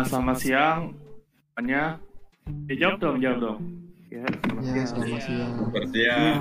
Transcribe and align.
Ah, 0.00 0.08
selamat 0.08 0.36
siang. 0.40 0.80
Semuanya. 1.52 2.00
Ya 2.72 2.74
jawab 2.80 2.96
dong, 3.04 3.16
jawab 3.20 3.38
dong. 3.44 3.58
Ya, 4.08 4.24
selamat 4.24 4.64
Ya, 4.64 4.72
siang. 4.72 4.88
selamat 4.88 5.20
siang. 5.28 5.52
Bersiap. 5.76 6.36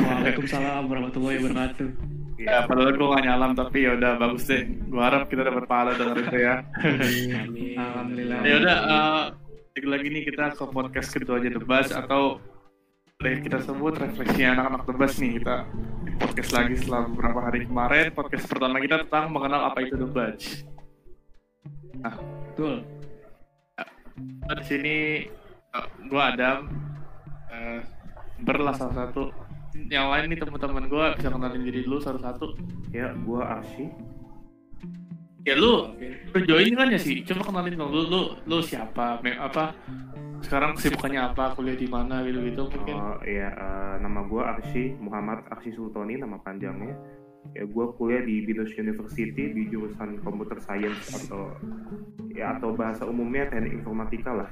Waalaikumsalam 0.00 0.82
warahmatullahi 0.88 1.36
wabarakatuh. 1.44 1.88
Ya, 2.40 2.64
padahal 2.64 2.96
gue 2.96 3.04
gak 3.04 3.24
nyalam, 3.28 3.52
tapi 3.52 3.84
ya 3.84 4.00
udah 4.00 4.16
bagus 4.16 4.48
deh. 4.48 4.64
Gue 4.64 4.96
harap 4.96 5.28
kita 5.28 5.44
dapat 5.44 5.68
pahala 5.68 5.92
denger 5.92 6.24
itu 6.24 6.36
ya. 6.40 6.54
Amin. 7.36 7.76
Alhamdulillah. 7.76 8.40
ya 8.48 8.54
udah, 8.64 8.76
eh, 8.80 9.20
lagi 9.76 9.86
lagi 9.92 10.06
nih 10.08 10.22
kita 10.24 10.44
ke 10.56 10.64
podcast 10.72 11.08
kedua 11.12 11.36
aja 11.36 11.52
Debas 11.52 11.92
atau 11.92 12.40
dari 13.20 13.44
kita 13.44 13.60
sebut 13.60 13.92
refleksi 14.00 14.40
anak-anak 14.48 14.88
Debas 14.88 15.20
nih 15.20 15.36
kita 15.36 15.68
podcast 16.16 16.50
lagi 16.56 16.80
setelah 16.80 17.04
beberapa 17.12 17.40
hari 17.44 17.68
kemarin 17.68 18.08
podcast 18.16 18.48
pertama 18.48 18.80
kita 18.80 19.04
tentang 19.04 19.28
mengenal 19.28 19.68
apa 19.68 19.84
itu 19.84 20.00
Debas. 20.00 20.64
Betul. 22.60 22.84
Nah, 24.20 24.54
di 24.60 24.64
sini 24.68 24.96
eh, 25.72 25.86
gua 26.12 26.36
Adam 26.36 26.68
eh 27.48 27.80
berlah 28.44 28.76
salah 28.76 29.08
satu. 29.08 29.32
Yang 29.88 30.06
lain 30.12 30.24
nih 30.28 30.38
teman-teman 30.44 30.84
gua 30.92 31.16
bisa 31.16 31.32
kenalin 31.32 31.64
diri 31.64 31.88
dulu 31.88 32.04
satu-satu 32.04 32.52
Ya, 32.92 33.16
gua 33.24 33.64
Arsy. 33.64 33.88
ya 35.40 35.56
lu 35.56 35.88
lu 36.36 36.38
join 36.44 36.76
kan 36.76 36.92
ya 36.92 37.00
sih 37.00 37.24
coba 37.24 37.48
kenalin 37.48 37.80
dong 37.80 37.88
lu 37.96 38.02
lu 38.12 38.22
lu 38.44 38.60
siapa? 38.60 39.24
Me- 39.24 39.40
apa? 39.40 39.72
Sekarang 40.44 40.76
kesibukannya 40.76 41.32
apa? 41.32 41.56
Kuliah 41.56 41.80
di 41.80 41.88
mana? 41.88 42.20
Gitu 42.28 42.44
gitu 42.44 42.68
mungkin. 42.68 42.92
Oh, 42.92 43.16
ya, 43.24 43.48
eh, 43.48 43.94
nama 44.04 44.20
gua 44.28 44.52
Arsy 44.52 45.00
Muhammad 45.00 45.48
Arsy 45.48 45.72
Sultoni 45.72 46.20
nama 46.20 46.36
panjangnya. 46.44 46.92
Ya, 47.56 47.66
gua 47.66 47.90
kuliah 47.98 48.22
di 48.22 48.46
Binus 48.46 48.70
University 48.78 49.50
di 49.50 49.62
jurusan 49.72 50.22
Computer 50.22 50.60
Science 50.62 51.10
atau 51.26 51.56
ya 52.30 52.54
atau 52.56 52.76
bahasa 52.76 53.08
umumnya 53.08 53.50
teknik 53.50 53.82
informatika 53.82 54.44
lah. 54.44 54.50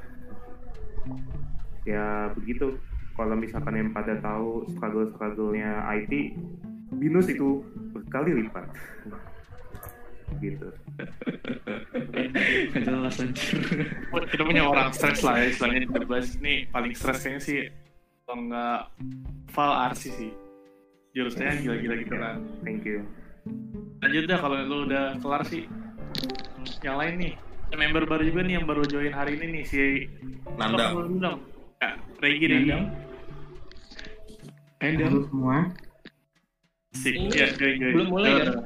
Ya, 1.87 2.33
begitu. 2.35 2.77
Kalau 3.15 3.35
misalkan 3.35 3.75
yang 3.75 3.91
pada 3.91 4.19
tahu 4.23 4.67
struggle-struggle-nya 4.75 5.83
IT, 5.95 6.39
Binus 6.99 7.29
itu 7.31 7.63
berkali 7.93 8.45
lipat. 8.45 8.67
gitu. 10.45 10.69
Gak 12.77 12.85
jelas 12.87 13.17
anjir. 13.17 13.57
Kita 14.29 14.43
punya 14.45 14.63
orang 14.69 14.93
stres 14.93 15.25
lah 15.25 15.41
ya 15.41 15.49
istilahnya 15.49 15.81
di 15.87 15.89
Debas 15.89 16.37
ini 16.37 16.69
paling 16.69 16.93
stres 16.93 17.25
kayaknya 17.25 17.41
sih 17.41 17.59
kalau 18.29 18.45
nggak 18.45 18.81
Val 19.57 19.73
Arsi 19.89 20.13
sih 20.13 20.31
jurusannya 21.13 21.63
gila-gila 21.63 21.95
gitu 21.99 22.15
kan 22.15 22.37
Thank 22.63 22.85
you. 22.85 23.05
lanjut 23.99 24.25
dah 24.27 24.39
kalau 24.39 24.57
lu 24.63 24.77
udah 24.87 25.17
kelar 25.19 25.43
sih 25.45 25.65
yang 26.81 26.97
lain 26.97 27.15
nih 27.19 27.33
Ada 27.69 27.77
member 27.77 28.05
baru 28.05 28.23
juga 28.25 28.41
nih 28.43 28.55
yang 28.57 28.65
baru 28.65 28.83
join 28.83 29.13
hari 29.13 29.37
ini 29.37 29.61
nih 29.61 29.65
si 29.65 29.81
Nandang. 30.57 30.89
Apa, 30.89 31.01
Nandang 31.05 31.37
ya 31.79 31.91
Regi 32.19 32.47
Nandang. 32.49 32.85
Halo 34.79 35.21
semua. 35.27 35.57
Sik, 36.95 37.15
ya 37.29 37.53
join 37.53 37.77
join 37.77 37.93
Belum 37.93 38.09
mulai, 38.09 38.31
kan? 38.31 38.41
udah. 38.41 38.57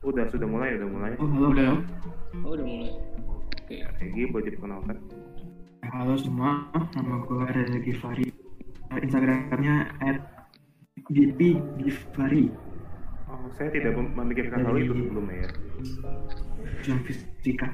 Udah, 0.00 0.24
sudah 0.26 0.48
mulai, 0.48 0.68
udah 0.74 0.88
mulai. 0.88 1.10
Oh, 1.18 1.28
halo, 1.28 1.46
Udah. 1.52 1.64
halo. 1.70 1.76
Oh 2.40 2.50
udah 2.50 2.66
mulai. 2.66 2.90
Oke. 3.28 3.74
Ya, 3.78 3.88
Egi 4.00 4.22
boleh 4.26 4.44
diperkenalkan. 4.48 4.96
Halo 5.86 6.14
semua, 6.18 6.50
nama 6.92 7.14
gue 7.22 7.42
Reza 7.48 7.78
Givari. 7.78 8.26
Eh, 8.88 8.98
Instagramnya 9.04 9.74
at 10.00 10.18
Gibi 11.08 11.56
Givari. 11.80 12.52
Oh, 13.28 13.48
saya 13.56 13.68
tidak 13.72 13.96
mem- 13.96 14.12
memikirkan 14.12 14.64
hal 14.64 14.76
itu 14.76 14.92
sebelumnya 14.92 15.44
ya. 15.44 15.50
Jurusan 16.84 16.98
fisika. 17.04 17.68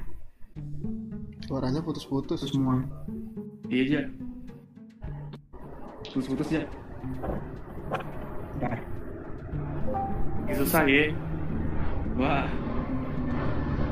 Suaranya 1.47 1.83
putus-putus. 1.83 2.47
Semua. 2.47 2.83
Iya 3.67 3.81
aja. 3.83 4.01
Putus-putus 6.11 6.49
ya. 6.51 6.63
Bentar. 8.55 8.79
Ini 10.45 10.53
susah 10.55 10.83
ya 10.85 11.09
Wah. 12.15 12.45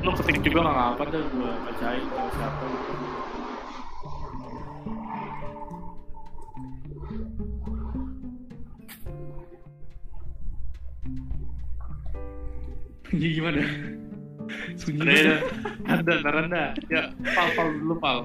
lu 0.04 0.12
ketik 0.20 0.44
juga 0.44 0.68
nggak 0.68 0.76
ngapa 0.76 1.04
dah 1.16 1.24
gua 1.32 1.52
bacain 1.64 2.04
kalau 2.12 2.30
siapa 2.36 2.64
gitu 2.68 2.92
Iya 13.14 13.30
gimana? 13.32 13.62
Sunyi 14.76 15.06
ada 15.06 15.36
ada 15.88 16.14
ada 16.20 16.30
ada 16.44 16.64
ya 16.90 17.02
pal 17.32 17.48
pal 17.54 17.68
dulu 17.74 17.96
pal 17.98 18.18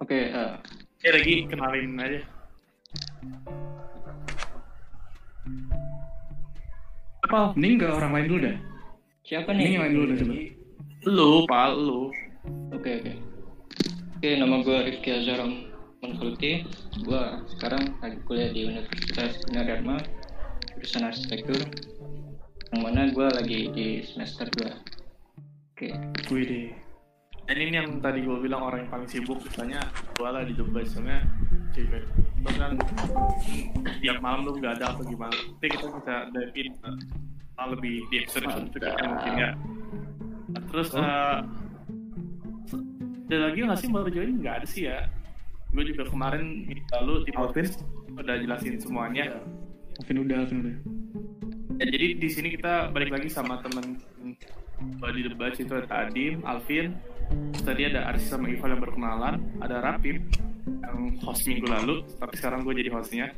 Oke. 0.00 0.28
eh, 0.28 0.52
ya 0.98 1.10
lagi 1.14 1.46
kenalin 1.46 1.94
aja 1.96 2.20
pal 7.24 7.52
Ini 7.54 7.68
enggak 7.76 7.92
orang 7.94 8.12
lain 8.14 8.26
dulu 8.26 8.40
dah. 8.42 8.56
siapa 9.22 9.52
Ini 9.52 9.58
nih? 9.58 9.68
yang 9.70 9.82
lain 9.84 9.94
dulu 9.94 10.04
dah 10.06 10.16
coba. 10.18 10.34
lu 11.06 11.30
pal 11.46 11.72
lu 11.76 12.02
Oke 12.72 12.90
oke. 12.98 13.12
Oke 14.16 14.28
nama 14.34 14.56
gue 14.58 14.78
Rifki 14.88 15.10
Azhar 15.12 15.44
Manfulti. 16.00 16.64
Gue 17.04 17.22
sekarang 17.52 17.92
lagi 18.00 18.18
kuliah 18.24 18.48
di 18.48 18.60
Universitas 18.66 19.36
Gunadarma 19.44 20.00
jurusan 20.74 21.02
arsitektur. 21.04 21.60
Yang 22.68 22.80
mana 22.84 23.00
gue 23.08 23.28
lagi 23.32 23.60
di 23.72 23.86
semester 24.04 24.46
2 24.52 24.98
Oke. 25.72 25.88
Wih 26.34 26.44
deh. 26.44 26.68
Dan 27.48 27.56
ini 27.64 27.72
yang 27.80 27.88
tadi 28.04 28.20
gue 28.20 28.36
bilang 28.44 28.60
orang 28.60 28.84
yang 28.84 28.90
paling 28.92 29.08
sibuk 29.08 29.40
misalnya 29.40 29.80
gue 30.18 30.28
lah 30.28 30.44
di 30.44 30.52
Dubai 30.52 30.84
soalnya 30.84 31.24
cewek 31.72 32.04
itu 32.38 32.54
kan 32.58 32.72
tiap 34.02 34.18
malam 34.20 34.44
lu 34.44 34.58
nggak 34.58 34.82
ada 34.82 34.92
apa 34.92 35.00
gimana. 35.06 35.32
Tapi 35.32 35.68
kita 35.70 35.86
bisa 35.88 36.14
dive 36.34 36.52
in 36.58 36.68
uh, 36.84 37.66
lebih 37.72 38.04
di 38.10 38.14
episode 38.20 38.44
berikutnya 38.44 39.06
mungkin 39.06 39.32
ya. 39.38 39.50
Nah, 40.48 40.62
terus 40.68 40.88
uh, 40.92 41.38
ada 43.28 43.36
lagi 43.48 43.58
nggak 43.64 43.78
sih 43.80 43.88
baru 43.88 44.08
join? 44.12 44.30
Nggak 44.40 44.54
ada 44.60 44.66
sih 44.66 44.82
ya. 44.88 45.08
Gue 45.72 45.84
juga 45.88 46.08
kemarin 46.08 46.64
lalu 47.00 47.28
di 47.28 47.32
Alvin? 47.36 47.68
udah 48.18 48.34
jelasin 48.34 48.82
semuanya. 48.82 49.40
Alvin 50.02 50.16
udah, 50.26 50.36
Alvin 50.42 50.58
udah. 50.64 50.76
Ya, 51.78 51.86
jadi 51.86 52.18
di 52.18 52.26
sini 52.26 52.50
kita 52.58 52.90
balik 52.90 53.14
lagi 53.14 53.30
sama 53.30 53.62
temen 53.62 54.02
uh, 54.98 55.12
di 55.14 55.22
debat 55.22 55.54
itu 55.54 55.70
ada 55.70 56.10
Adim, 56.10 56.42
Alvin, 56.42 56.98
tadi 57.62 57.86
ada 57.86 58.10
Arsi 58.10 58.26
sama 58.26 58.50
Ival 58.50 58.74
yang 58.74 58.82
berkenalan, 58.82 59.34
ada 59.62 59.78
Rapip 59.78 60.18
yang 60.66 60.98
host 61.22 61.46
minggu 61.46 61.70
lalu, 61.70 62.02
tapi 62.18 62.34
sekarang 62.34 62.66
gue 62.66 62.74
jadi 62.82 62.90
hostnya. 62.90 63.30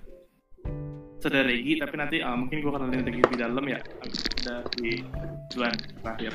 Ada 1.21 1.45
Regi, 1.45 1.77
tapi 1.77 1.95
nanti 2.01 2.17
uh, 2.25 2.33
mungkin 2.33 2.65
gue 2.65 2.73
kenalin 2.73 3.05
Regi 3.05 3.23
di 3.29 3.37
dalam 3.37 3.65
ya, 3.69 3.77
ada 3.77 4.57
di 4.81 5.05
duluan 5.53 5.77
terakhir. 6.01 6.33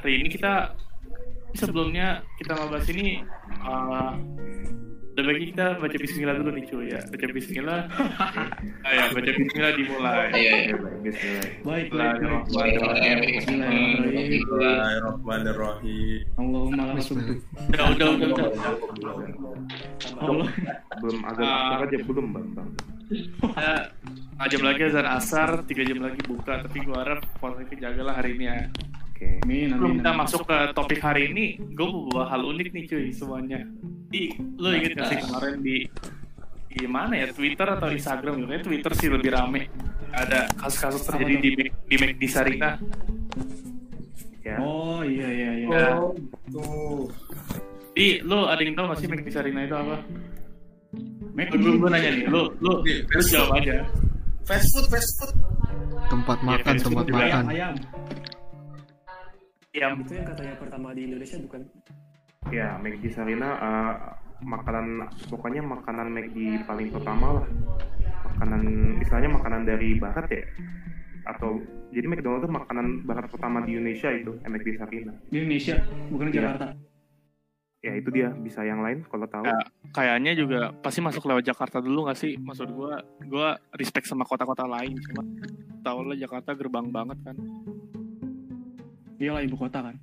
Hari 0.00 0.12
ini 0.16 0.28
kita 0.32 0.72
sebelumnya 1.52 2.24
kita 2.40 2.56
ngebahas 2.56 2.88
ini 2.88 3.20
uh, 3.68 4.16
bagi 5.24 5.44
kita 5.50 5.66
baca 5.76 5.96
bismillah 5.96 6.34
dulu 6.36 6.50
nih 6.52 6.64
cuy 6.64 6.86
ya 6.88 7.00
baca 7.04 7.24
bismillah 7.28 7.80
ayo 8.84 9.02
baca 9.16 9.30
bismillah 9.32 9.72
dimulai 9.74 10.28
Iya 10.30 10.34
iya. 10.34 10.52
Ya, 10.64 10.76
baik, 10.76 10.98
bismillah. 11.00 11.46
Baik, 11.64 11.86
baik, 11.90 12.20
baik. 12.50 12.74
Bismillahirrahmanirrahim. 13.34 16.24
Allahumma 16.36 16.82
la 16.86 16.94
udah 16.94 17.86
udah 17.94 18.08
udah 18.14 18.28
udah 18.30 18.48
Allah. 20.20 20.48
Belum 21.00 21.20
agak 21.24 21.44
Ah. 21.44 21.76
masuk 21.76 21.84
aja 21.84 21.98
belum, 22.04 22.26
Bang. 22.32 22.48
Bang. 22.54 22.68
Ya, 23.54 23.74
jam 24.48 24.62
lagi 24.64 24.82
azan 24.84 25.06
asar, 25.06 25.62
tiga 25.64 25.84
jam 25.84 26.00
lagi 26.00 26.20
buka. 26.24 26.62
Tapi 26.64 26.78
gue 26.80 26.96
harap 26.96 27.20
kualitasnya 27.38 27.76
jagalah 27.90 28.14
hari 28.16 28.34
ini 28.34 28.44
ya. 28.48 28.56
Oke. 29.14 29.28
Sebelum 29.46 29.70
amin. 29.94 29.98
kita 30.02 30.10
amin. 30.10 30.20
masuk 30.26 30.42
ke 30.42 30.58
topik 30.74 30.98
hari 30.98 31.30
ini, 31.30 31.44
gue 31.70 31.86
mau 31.86 32.10
bawa 32.10 32.24
hal 32.28 32.42
unik 32.42 32.68
nih 32.74 32.84
cuy 32.90 33.04
semuanya. 33.14 33.62
Di, 34.10 34.34
lo 34.58 34.68
inget 34.70 34.98
gak 34.98 35.06
sih 35.06 35.18
kemarin 35.22 35.56
di 35.62 35.76
di 36.74 36.86
mana 36.90 37.14
ya 37.14 37.30
Twitter 37.30 37.68
atau 37.70 37.86
Instagram 37.86 38.32
gitu? 38.34 38.46
Kayaknya 38.50 38.66
Twitter 38.66 38.92
sih 38.98 39.08
lebih 39.08 39.30
rame. 39.30 39.70
Ada 40.10 40.50
kasus-kasus 40.58 41.02
terjadi 41.06 41.34
di 41.38 41.50
Mac- 41.54 41.78
di 41.86 41.96
Mac 41.98 42.12
di 42.18 42.28
Sarina. 42.28 42.70
Ya. 44.42 44.58
Oh 44.58 45.00
iya 45.00 45.28
iya 45.30 45.50
iya. 45.56 45.68
Ya. 45.70 45.88
Tuh. 46.50 47.06
Di, 47.94 48.18
lo 48.20 48.50
ada 48.50 48.58
yang 48.58 48.74
tahu 48.74 48.90
gak 48.90 48.98
sih 48.98 49.06
Mac 49.06 49.22
di 49.22 49.30
Sarina 49.30 49.62
itu 49.62 49.74
apa? 49.78 49.96
Mac 51.34 51.48
Gue 51.54 51.74
gue 51.78 51.88
nanya 51.90 52.10
nih, 52.10 52.26
lo 52.26 52.50
lo 52.58 52.82
lo 52.82 53.22
jawab 53.22 53.62
aja. 53.62 53.86
Fast 54.42 54.66
food, 54.74 54.86
fast 54.90 55.10
food. 55.18 55.32
Tempat 56.04 56.36
Iya, 56.36 56.46
makan, 56.50 56.62
kayak 56.66 56.82
tempat 56.84 57.04
gitu 57.06 57.14
makan. 57.16 57.44
ayam. 57.48 57.74
Yang 59.74 60.06
itu 60.06 60.12
yang 60.14 60.26
katanya 60.30 60.54
pertama 60.56 60.88
di 60.94 61.02
Indonesia 61.04 61.36
bukan 61.42 61.62
Ya, 62.52 62.76
McD 62.76 63.04
Sarina 63.10 63.50
eh, 63.56 63.92
makanan 64.40 64.86
pokoknya 65.26 65.64
makanan 65.64 66.12
McD 66.12 66.62
paling 66.62 66.92
pertama 66.92 67.40
lah. 67.40 67.46
Makanan 68.30 68.62
istilahnya 69.00 69.30
makanan 69.32 69.64
dari 69.64 69.96
barat 69.96 70.28
ya. 70.28 70.44
Atau 71.24 71.58
jadi 71.88 72.04
McDonald 72.04 72.44
itu 72.44 72.50
makanan 72.52 72.86
barat 73.02 73.26
pertama 73.26 73.64
di 73.64 73.74
Indonesia 73.74 74.12
itu 74.12 74.36
McD 74.40 74.68
Sarina. 74.76 75.12
Di 75.26 75.36
Indonesia, 75.40 75.74
bukan 76.08 76.24
di 76.26 76.32
Iya. 76.32 76.42
Jakarta. 76.46 76.66
ya 77.84 77.92
itu 77.92 78.08
dia 78.08 78.32
bisa 78.32 78.64
yang 78.64 78.80
lain 78.80 79.04
kalau 79.04 79.28
tahu. 79.28 79.44
Ya. 79.44 79.60
Kayaknya 79.92 80.32
juga 80.32 80.72
pasti 80.74 81.04
masuk 81.04 81.28
lewat 81.28 81.44
Jakarta 81.44 81.84
dulu 81.84 82.08
nggak 82.08 82.16
sih? 82.16 82.32
Maksud 82.36 82.72
gua, 82.72 82.96
gua 83.28 83.60
respect 83.76 84.08
sama 84.08 84.24
kota-kota 84.24 84.64
lain. 84.64 84.96
Cuma 85.00 85.20
tau 85.80 86.00
lah 86.00 86.16
Jakarta 86.16 86.56
gerbang 86.56 86.88
banget 86.88 87.20
kan. 87.20 87.36
Iyalah 89.16 89.42
ibu 89.42 89.54
kota 89.54 89.82
kan. 89.82 89.96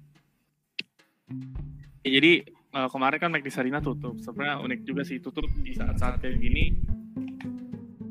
Ya, 2.02 2.10
jadi 2.14 2.44
eh, 2.48 2.90
kemarin 2.90 3.20
kan 3.20 3.30
McD 3.30 3.50
Sarina 3.50 3.80
tutup. 3.80 4.16
Sebenarnya 4.18 4.60
unik 4.60 4.80
juga 4.84 5.02
sih 5.02 5.18
tutup 5.18 5.46
di 5.58 5.72
saat-saat 5.72 6.20
kayak 6.20 6.38
gini 6.38 6.72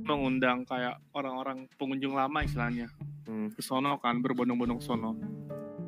mengundang 0.03 0.65
kayak 0.65 0.99
orang-orang 1.11 1.71
pengunjung 1.75 2.13
lama 2.13 2.41
istilahnya 2.41 2.91
Hmm. 3.23 3.47
ke 3.49 3.63
sono 3.63 3.95
kan 3.97 4.19
berbondong-bondong 4.19 4.81
sono. 4.81 5.15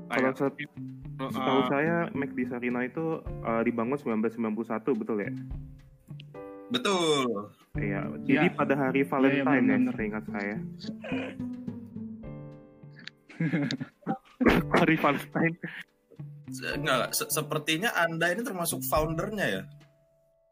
Kalau 0.06 0.30
Kayak, 0.30 0.38
set- 0.38 0.62
eh, 0.62 0.68
setahu 1.28 1.60
saya 1.66 2.06
McD 2.12 2.38
Sarina 2.46 2.80
itu 2.82 3.18
eh, 3.18 3.62
dibangun 3.64 3.98
1991 3.98 4.94
betul 4.94 5.16
ya? 5.18 5.32
Betul. 6.70 7.50
Iya. 7.74 8.00
Jadi 8.22 8.46
Iya. 8.46 8.54
pada 8.54 8.74
hari 8.78 9.02
Valentine 9.02 9.42
ya, 9.42 9.50
benar-benar. 9.50 9.94
seingat 9.94 10.24
saya. 10.26 10.56
hari 14.78 14.96
Valentine. 14.96 15.56
Se- 16.48 16.74
Enggak, 16.74 17.12
se- 17.12 17.28
sepertinya 17.28 17.92
Anda 17.92 18.30
ini 18.30 18.42
termasuk 18.42 18.84
foundernya 18.84 19.46
ya? 19.48 19.62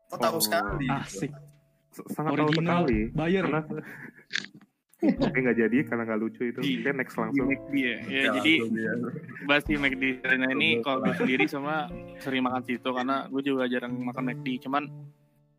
Kok 0.08 0.18
tahu 0.18 0.36
Oh. 0.36 0.42
sekali? 0.42 0.86
Asik. 0.88 1.30
S- 1.90 2.06
Sangat 2.08 2.34
tahu 2.34 2.46
Original. 2.46 2.82
sekali. 2.82 2.98
Bayar. 3.10 3.44
Karena 3.44 3.62
Oke 5.00 5.38
nggak 5.44 5.56
jadi 5.58 5.78
karena 5.82 6.02
nggak 6.04 6.20
lucu 6.20 6.42
itu. 6.44 6.60
Di- 6.60 6.78
Oke 6.78 6.90
next 6.92 7.14
Di 7.14 7.20
langsung. 7.20 7.46
McD 7.48 7.74
ya. 7.74 7.96
Ya, 8.04 8.20
Ya, 8.20 8.30
jadi 8.36 8.52
bahas 9.44 9.64
di 9.64 9.74
McD 9.74 10.04
ini 10.50 10.68
kalau 10.80 10.98
gue 11.00 11.14
sendiri 11.14 11.44
sama 11.46 11.88
sering 12.18 12.42
makan 12.42 12.62
situ 12.62 12.84
karena 12.84 13.24
gue 13.26 13.42
juga 13.42 13.64
jarang 13.64 13.96
makan 13.96 14.24
McD. 14.26 14.60
Cuman 14.60 14.84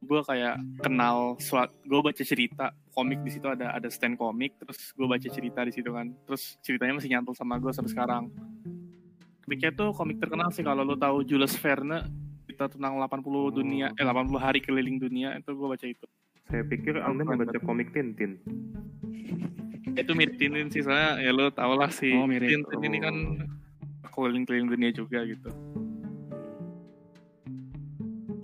gue 0.02 0.22
kayak 0.26 0.58
kenal 0.82 1.38
suat 1.38 1.70
gue 1.86 2.00
baca 2.02 2.24
cerita 2.26 2.74
komik 2.92 3.22
di 3.22 3.32
situ 3.38 3.46
ada 3.46 3.72
ada 3.78 3.88
stand 3.88 4.18
komik 4.18 4.58
terus 4.58 4.92
gue 4.98 5.06
baca 5.06 5.28
cerita 5.30 5.62
di 5.62 5.72
situ 5.72 5.94
kan. 5.94 6.10
Terus 6.26 6.58
ceritanya 6.66 6.98
masih 6.98 7.10
nyantol 7.14 7.38
sama 7.38 7.62
gue 7.62 7.70
sampai 7.70 7.92
sekarang. 7.94 8.24
Komiknya 9.46 9.72
tuh 9.78 9.94
komik 9.94 10.18
terkenal 10.18 10.50
sih 10.50 10.66
kalau 10.66 10.82
lo 10.82 10.98
tahu 10.98 11.22
Jules 11.22 11.54
Verne 11.62 12.10
kita 12.50 12.68
tentang 12.68 12.98
80 13.00 13.58
dunia 13.58 13.94
eh 13.96 14.04
80 14.04 14.36
hari 14.42 14.60
keliling 14.60 14.98
dunia 14.98 15.38
itu 15.38 15.54
gue 15.54 15.68
baca 15.70 15.86
itu. 15.86 16.06
Saya 16.50 16.68
pikir 16.68 17.00
Anda 17.00 17.24
membaca 17.24 17.60
komik 17.62 17.94
Tintin. 17.96 18.42
itu 19.92 20.12
mirip 20.16 20.40
Tintin 20.40 20.72
sih 20.72 20.88
soalnya 20.88 21.20
ya 21.20 21.32
lo 21.36 21.52
tau 21.52 21.76
lah 21.76 21.92
sih 21.92 22.16
Oh, 22.16 22.24
mirip. 22.24 22.48
Tintin 22.48 22.80
ini 22.80 22.98
kan 23.04 23.16
keliling-keliling 24.12 24.72
dunia 24.72 24.92
juga 24.96 25.24
gitu 25.28 25.52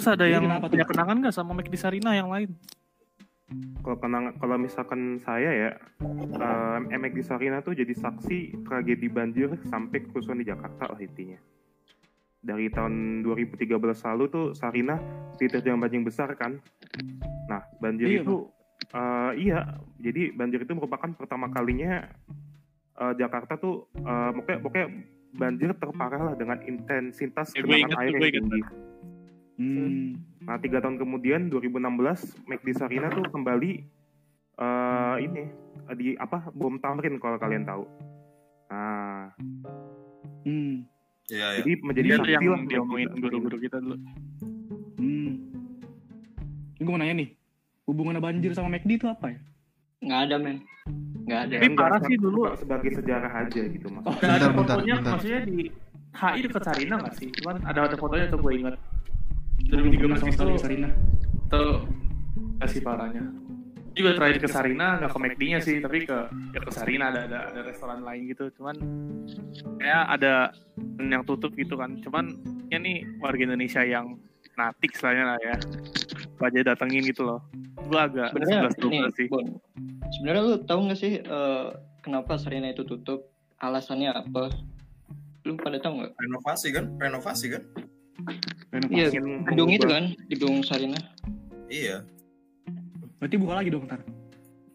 ada 0.07 0.23
Jadi 0.23 0.33
yang 0.33 0.43
kenapa 0.47 0.65
tuh? 0.67 0.71
punya 0.75 0.87
kenangan 0.87 1.15
nggak 1.19 1.35
sama 1.35 1.51
McD 1.57 1.75
Sarina 1.75 2.11
yang 2.15 2.29
lain 2.31 2.51
Kalau 3.79 3.95
kenang, 3.95 4.35
kalau 4.43 4.59
misalkan 4.59 5.23
saya 5.23 5.47
ya, 5.55 5.71
eh 6.83 6.97
McD 6.99 7.23
Sarina 7.23 7.63
tuh 7.63 7.79
jadi 7.79 7.95
saksi 7.95 8.67
tragedi 8.67 9.07
banjir 9.07 9.55
sampai 9.71 10.03
kerusuhan 10.03 10.43
di 10.43 10.51
Jakarta 10.51 10.91
lah 10.91 10.99
intinya. 10.99 11.39
Dari 12.43 12.67
tahun 12.67 13.23
2013 13.23 13.71
lalu 13.79 14.23
tuh 14.27 14.45
Sarina 14.51 14.99
diterjang 15.39 15.79
banjir 15.79 16.03
besar 16.03 16.35
kan. 16.35 16.59
Nah 17.47 17.63
banjir 17.79 18.11
Iya, 18.11 18.27
itu 18.27 18.51
eh, 18.91 19.31
iya, 19.39 19.79
jadi 19.95 20.35
banjir 20.35 20.67
itu 20.67 20.73
merupakan 20.75 21.07
pertama 21.15 21.47
kalinya 21.47 22.03
eh, 22.99 23.13
Jakarta 23.15 23.55
tuh 23.55 23.87
eh, 23.95 24.29
pokoknya, 24.35 24.59
pokoknya 24.59 24.87
banjir 25.39 25.71
terparah 25.79 26.21
lah 26.31 26.35
dengan 26.35 26.59
intensitas 26.67 27.55
inget 27.55 27.95
air 27.95 28.11
yang 28.11 28.51
tinggi. 28.51 28.86
Hmm. 29.57 30.21
Nah, 30.45 30.61
tiga 30.61 30.77
tahun 30.79 31.01
kemudian 31.01 31.49
2016 31.49 32.45
McD 32.45 32.67
Sarina 32.77 33.09
tuh 33.09 33.25
kembali 33.25 33.71
eh 34.57 35.15
ini 35.21 35.43
di 35.97 36.13
apa 36.17 36.49
bom 36.53 36.77
Tamrin 36.77 37.17
kalau 37.17 37.37
kalian 37.41 37.65
tahu. 37.65 37.83
Nah, 38.69 39.33
Hmm. 40.47 40.87
Iya, 41.27 41.47
iya. 41.51 41.59
jadi 41.59 41.71
menjadi 41.83 42.07
saksi 42.15 42.31
yang 42.39 42.43
lah 42.55 42.61
diomongin 42.71 43.09
guru-guru 43.19 43.57
kita 43.59 43.83
dulu 43.83 43.99
Hmm. 44.97 45.51
Ini 46.79 46.81
gue 46.81 46.93
mau 46.93 46.97
nanya 46.97 47.15
nih. 47.21 47.29
Hubungan 47.83 48.17
banjir 48.23 48.55
sama 48.55 48.71
McD 48.71 48.97
itu 48.97 49.07
apa 49.11 49.35
ya? 49.35 49.39
Nggak 50.01 50.19
ada 50.29 50.35
men. 50.39 50.57
Nggak 51.27 51.39
ada. 51.43 51.55
Tapi 51.59 51.75
parah 51.75 51.99
sih 52.07 52.17
dulu. 52.17 52.41
sebagai 52.55 52.91
sejarah 52.95 53.31
aja 53.45 53.61
gitu 53.67 53.87
mas. 53.91 54.03
Bentar, 54.07 54.39
ada 54.39 54.47
bentar, 54.49 54.55
fotonya 54.55 54.95
bentar. 54.97 55.11
maksudnya 55.19 55.41
di 55.43 55.57
HI 56.17 56.39
dekat 56.47 56.63
Sarina 56.63 56.95
nggak 57.03 57.15
sih? 57.19 57.27
Cuman 57.29 57.55
ada 57.67 57.79
ada 57.91 57.95
fotonya 57.99 58.25
tuh 58.31 58.39
gue 58.41 58.53
ingat. 58.57 58.73
Belum 59.67 59.91
pernah 59.91 60.15
2013 60.15 60.23
sama 60.23 60.31
itu 60.31 60.35
sekali 60.35 60.51
ke 60.51 60.61
Sarina. 60.63 60.89
tuh 61.47 61.71
kasih 62.63 62.81
parahnya. 62.83 63.23
Juga 63.97 64.11
terakhir 64.13 64.37
ke 64.45 64.49
Sarina 64.49 64.87
nggak 65.01 65.11
ke 65.11 65.19
McD-nya 65.19 65.59
sih, 65.59 65.75
tapi 65.81 66.05
ke 66.05 66.17
ya 66.53 66.59
ke 66.61 66.71
Sarina 66.71 67.09
ada 67.11 67.25
ada 67.27 67.39
ada 67.51 67.61
restoran 67.65 68.05
lain 68.05 68.29
gitu. 68.31 68.47
Cuman 68.55 68.75
kayak 69.81 70.03
ada 70.19 70.33
yang 71.01 71.23
tutup 71.25 71.51
gitu 71.57 71.75
kan. 71.75 71.99
Cuman 71.99 72.37
ya 72.71 72.77
nih 72.79 73.03
warga 73.19 73.43
Indonesia 73.43 73.81
yang 73.83 74.15
natik 74.55 74.95
istilahnya 74.95 75.35
lah 75.35 75.39
ya. 75.41 75.55
Aja 76.37 76.59
datengin 76.63 77.03
gitu 77.03 77.25
loh. 77.25 77.41
Gue 77.89 77.99
agak 77.99 78.31
Sebenarnya 78.31 78.69
11 78.69 78.85
ini, 78.87 78.97
12 79.09 79.17
sih. 79.17 79.27
Bon. 79.27 79.45
Sebenarnya 80.13 80.41
lu 80.45 80.55
tahu 80.63 80.79
nggak 80.87 80.99
sih 80.99 81.13
eh, 81.19 81.67
kenapa 82.05 82.39
Sarina 82.39 82.71
itu 82.71 82.85
tutup? 82.85 83.27
Alasannya 83.57 84.13
apa? 84.13 84.53
Lu 85.43 85.57
pada 85.57 85.81
tahu 85.81 86.05
nggak? 86.05 86.11
Renovasi 86.21 86.67
kan? 86.69 86.85
Renovasi 87.01 87.45
kan? 87.49 87.63
Iya, 88.91 89.07
gedung 89.47 89.69
itu 89.71 89.87
kan, 89.87 90.11
gedung 90.27 90.59
Sarina. 90.61 90.99
Iya, 91.67 92.03
Berarti 93.17 93.35
buka 93.41 93.53
lagi 93.57 93.69
dong 93.73 93.85
ntar. 93.89 94.01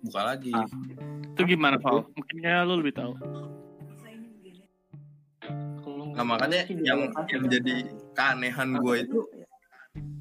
buka 0.03 0.21
lagi. 0.35 0.51
Ah. 0.51 0.67
Itu 1.33 1.43
gimana, 1.47 1.79
Val? 1.79 2.11
Mungkin 2.19 2.37
ya 2.43 2.67
lu 2.67 2.83
lebih 2.83 2.95
tahu. 2.99 3.15
Nah 6.13 6.25
makanya 6.29 6.69
yang 6.69 7.09
yang 7.09 7.45
jadi 7.49 7.89
keanehan 8.13 8.77
gue 8.77 8.97
itu 9.01 9.19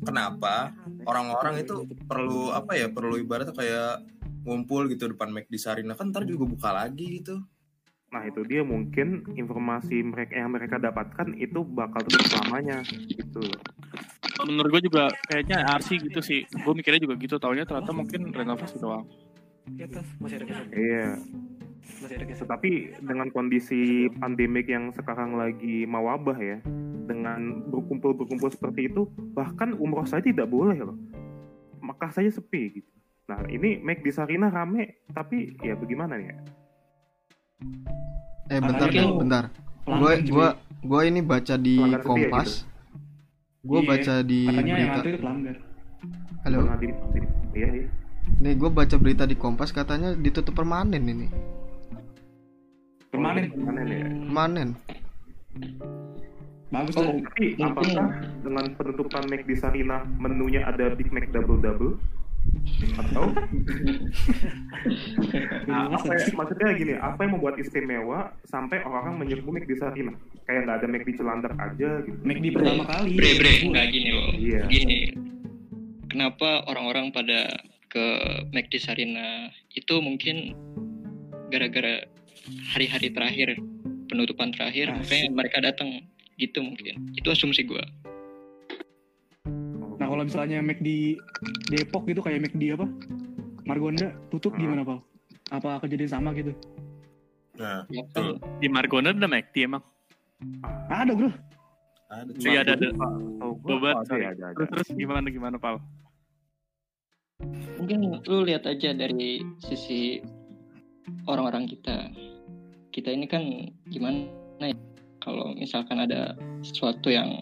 kenapa 0.08 0.72
orang-orang 1.04 1.68
itu 1.68 1.84
perlu 2.08 2.56
apa 2.56 2.80
ya 2.80 2.88
perlu 2.88 3.20
ibaratnya 3.20 3.52
kayak 3.52 4.08
ngumpul 4.48 4.88
gitu 4.88 5.12
depan 5.12 5.30
McD 5.36 5.54
Sarina 5.60 5.94
kan 6.00 6.16
ntar 6.16 6.24
juga 6.24 6.48
buka 6.48 6.72
lagi 6.72 7.20
gitu. 7.20 7.44
Nah 8.12 8.28
itu 8.28 8.44
dia 8.44 8.60
mungkin 8.60 9.24
informasi 9.40 10.04
mereka 10.04 10.36
yang 10.36 10.52
mereka 10.52 10.76
dapatkan 10.76 11.32
itu 11.40 11.64
bakal 11.64 12.04
terus 12.04 12.28
selamanya 12.28 12.84
gitu. 13.08 13.40
Menurut 14.44 14.70
gue 14.80 14.92
juga 14.92 15.08
kayaknya 15.32 15.64
RC 15.80 16.12
gitu 16.12 16.20
sih. 16.20 16.44
Gue 16.44 16.74
mikirnya 16.76 17.00
juga 17.00 17.16
gitu. 17.16 17.40
Taunya 17.40 17.64
ternyata 17.64 17.96
mungkin 17.96 18.36
renovasi 18.36 18.84
doang. 18.84 19.08
Di 19.64 19.88
atas 19.88 20.04
masih 20.20 20.44
ada 20.44 20.46
kesan. 20.52 20.66
Iya. 20.76 21.08
Masih 22.04 22.16
ada 22.20 22.26
kesan. 22.28 22.44
Tetapi 22.52 22.72
dengan 23.00 23.28
kondisi 23.32 24.12
pandemik 24.20 24.68
yang 24.68 24.92
sekarang 24.92 25.40
lagi 25.40 25.88
mewabah 25.88 26.36
ya, 26.36 26.58
dengan 27.08 27.64
berkumpul-berkumpul 27.72 28.52
seperti 28.52 28.92
itu, 28.92 29.08
bahkan 29.32 29.72
umroh 29.80 30.04
saja 30.04 30.28
tidak 30.28 30.52
boleh 30.52 30.76
loh. 30.84 31.00
Mekah 31.80 32.12
saja 32.12 32.28
sepi 32.28 32.82
gitu. 32.82 32.92
Nah 33.32 33.46
ini 33.48 33.80
Mac 33.80 34.04
di 34.04 34.12
Sarina 34.12 34.52
rame, 34.52 35.08
tapi 35.16 35.56
ya 35.64 35.78
bagaimana 35.78 36.20
nih 36.20 36.28
ya? 36.28 36.38
Eh 38.52 38.60
bentar 38.60 38.88
lu 38.92 39.22
bentar. 39.22 39.44
Gue 39.86 40.14
gua 40.28 40.48
gua 40.84 41.02
ini 41.08 41.22
baca 41.24 41.56
di 41.56 41.78
setia 41.78 42.00
Kompas. 42.04 42.50
Gue 43.62 43.80
Iya, 43.86 43.90
baca 43.94 44.14
di 44.26 44.42
Katanya 44.50 44.74
berita. 44.74 44.94
antri 44.98 45.10
itu 45.10 45.20
pelanggar. 45.22 45.56
Halo. 46.42 46.60
Iya, 47.54 47.68
iya. 47.70 47.88
Nih 48.42 48.54
gue 48.58 48.70
baca 48.74 48.96
berita 48.98 49.24
di 49.30 49.38
Kompas 49.38 49.70
katanya 49.70 50.18
ditutup 50.18 50.58
permanen 50.58 51.04
ini. 51.06 51.28
Permanen. 53.14 53.44
Permanen 53.54 53.86
ya. 53.86 54.06
Permanen. 54.26 54.70
Bagus 56.72 56.96
Oh. 56.96 57.04
Tapi 57.04 57.60
apakah 57.60 58.08
dengan 58.42 58.66
penutupan 58.80 59.24
Mac 59.28 59.44
di 59.44 59.56
Sarina 59.60 60.08
menunya 60.18 60.64
ada 60.64 60.90
Big 60.96 61.12
Mac 61.12 61.28
double 61.30 61.60
double? 61.60 62.00
Atau 62.98 63.24
Nah, 65.70 65.94
apa 65.94 66.12
ya, 66.18 66.28
maksudnya 66.34 66.68
gini, 66.76 66.94
apa 66.98 67.20
yang 67.24 67.38
membuat 67.38 67.56
istimewa 67.62 68.34
sampai 68.50 68.82
orang 68.84 69.22
menyerbu 69.22 69.50
Mac 69.54 69.66
di 69.70 69.78
Sarina? 69.78 70.14
Kayak 70.50 70.62
nggak 70.68 70.78
ada 70.82 70.88
Mac 70.90 71.04
di 71.06 71.14
Cilandak 71.14 71.54
aja 71.56 71.90
gitu. 72.04 72.18
McD 72.26 72.46
pertama 72.52 72.84
kali. 72.90 73.14
Bre, 73.16 73.32
bre, 73.38 73.54
nggak 73.70 73.86
gini 73.94 74.10
loh. 74.12 74.32
Iya. 74.36 74.62
Gini. 74.68 75.00
Kenapa 76.12 76.66
orang-orang 76.68 77.14
pada 77.16 77.62
ke 77.92 78.06
McD 78.52 78.74
Sarina 78.82 79.52
itu 79.76 79.96
mungkin 80.00 80.56
gara-gara 81.52 82.08
hari-hari 82.72 83.12
terakhir 83.12 83.60
penutupan 84.08 84.52
terakhir 84.56 84.92
Asik. 84.92 85.00
makanya 85.00 85.28
mereka 85.32 85.58
datang 85.64 85.90
gitu 86.40 86.64
mungkin 86.64 87.12
itu 87.16 87.28
asumsi 87.28 87.68
gua 87.68 87.84
Nah 87.84 88.11
kalau 90.22 90.30
misalnya 90.38 90.62
McD 90.62 91.18
Depok 91.74 92.06
gitu 92.06 92.22
kayak 92.22 92.46
McD 92.46 92.78
apa? 92.78 92.86
Margonda 93.66 94.14
tutup 94.30 94.54
Hmm. 94.54 94.62
gimana 94.70 94.86
Pak? 94.86 95.00
Apa 95.50 95.82
kejadian 95.82 96.14
sama 96.14 96.30
gitu? 96.38 96.54
Nah, 97.58 97.90
ya 97.90 98.06
Di 98.62 98.70
Margonda 98.70 99.18
ada 99.18 99.26
McD 99.26 99.66
emang. 99.66 99.82
Ada 100.94 101.18
bro. 101.18 101.34
Ada 102.14 102.30
Iya 102.38 102.60
ada 102.62 102.72
ada. 102.78 102.88
Bobat, 103.66 103.98
ada 104.06 104.14
ya 104.14 104.30
ada 104.38 104.54
ada. 104.54 104.62
Terus 104.62 104.70
terus 104.70 104.90
gimana 104.94 105.26
gimana 105.34 105.58
Pal? 105.58 105.82
Mungkin 107.82 108.22
lu 108.22 108.46
lihat 108.46 108.70
aja 108.70 108.94
dari 108.94 109.42
sisi 109.58 110.22
orang-orang 111.26 111.66
kita. 111.66 112.14
Kita 112.94 113.10
ini 113.10 113.26
kan 113.26 113.42
gimana 113.90 114.30
ya? 114.70 114.78
Kalau 115.18 115.58
misalkan 115.58 115.98
ada 115.98 116.38
sesuatu 116.62 117.10
yang 117.10 117.42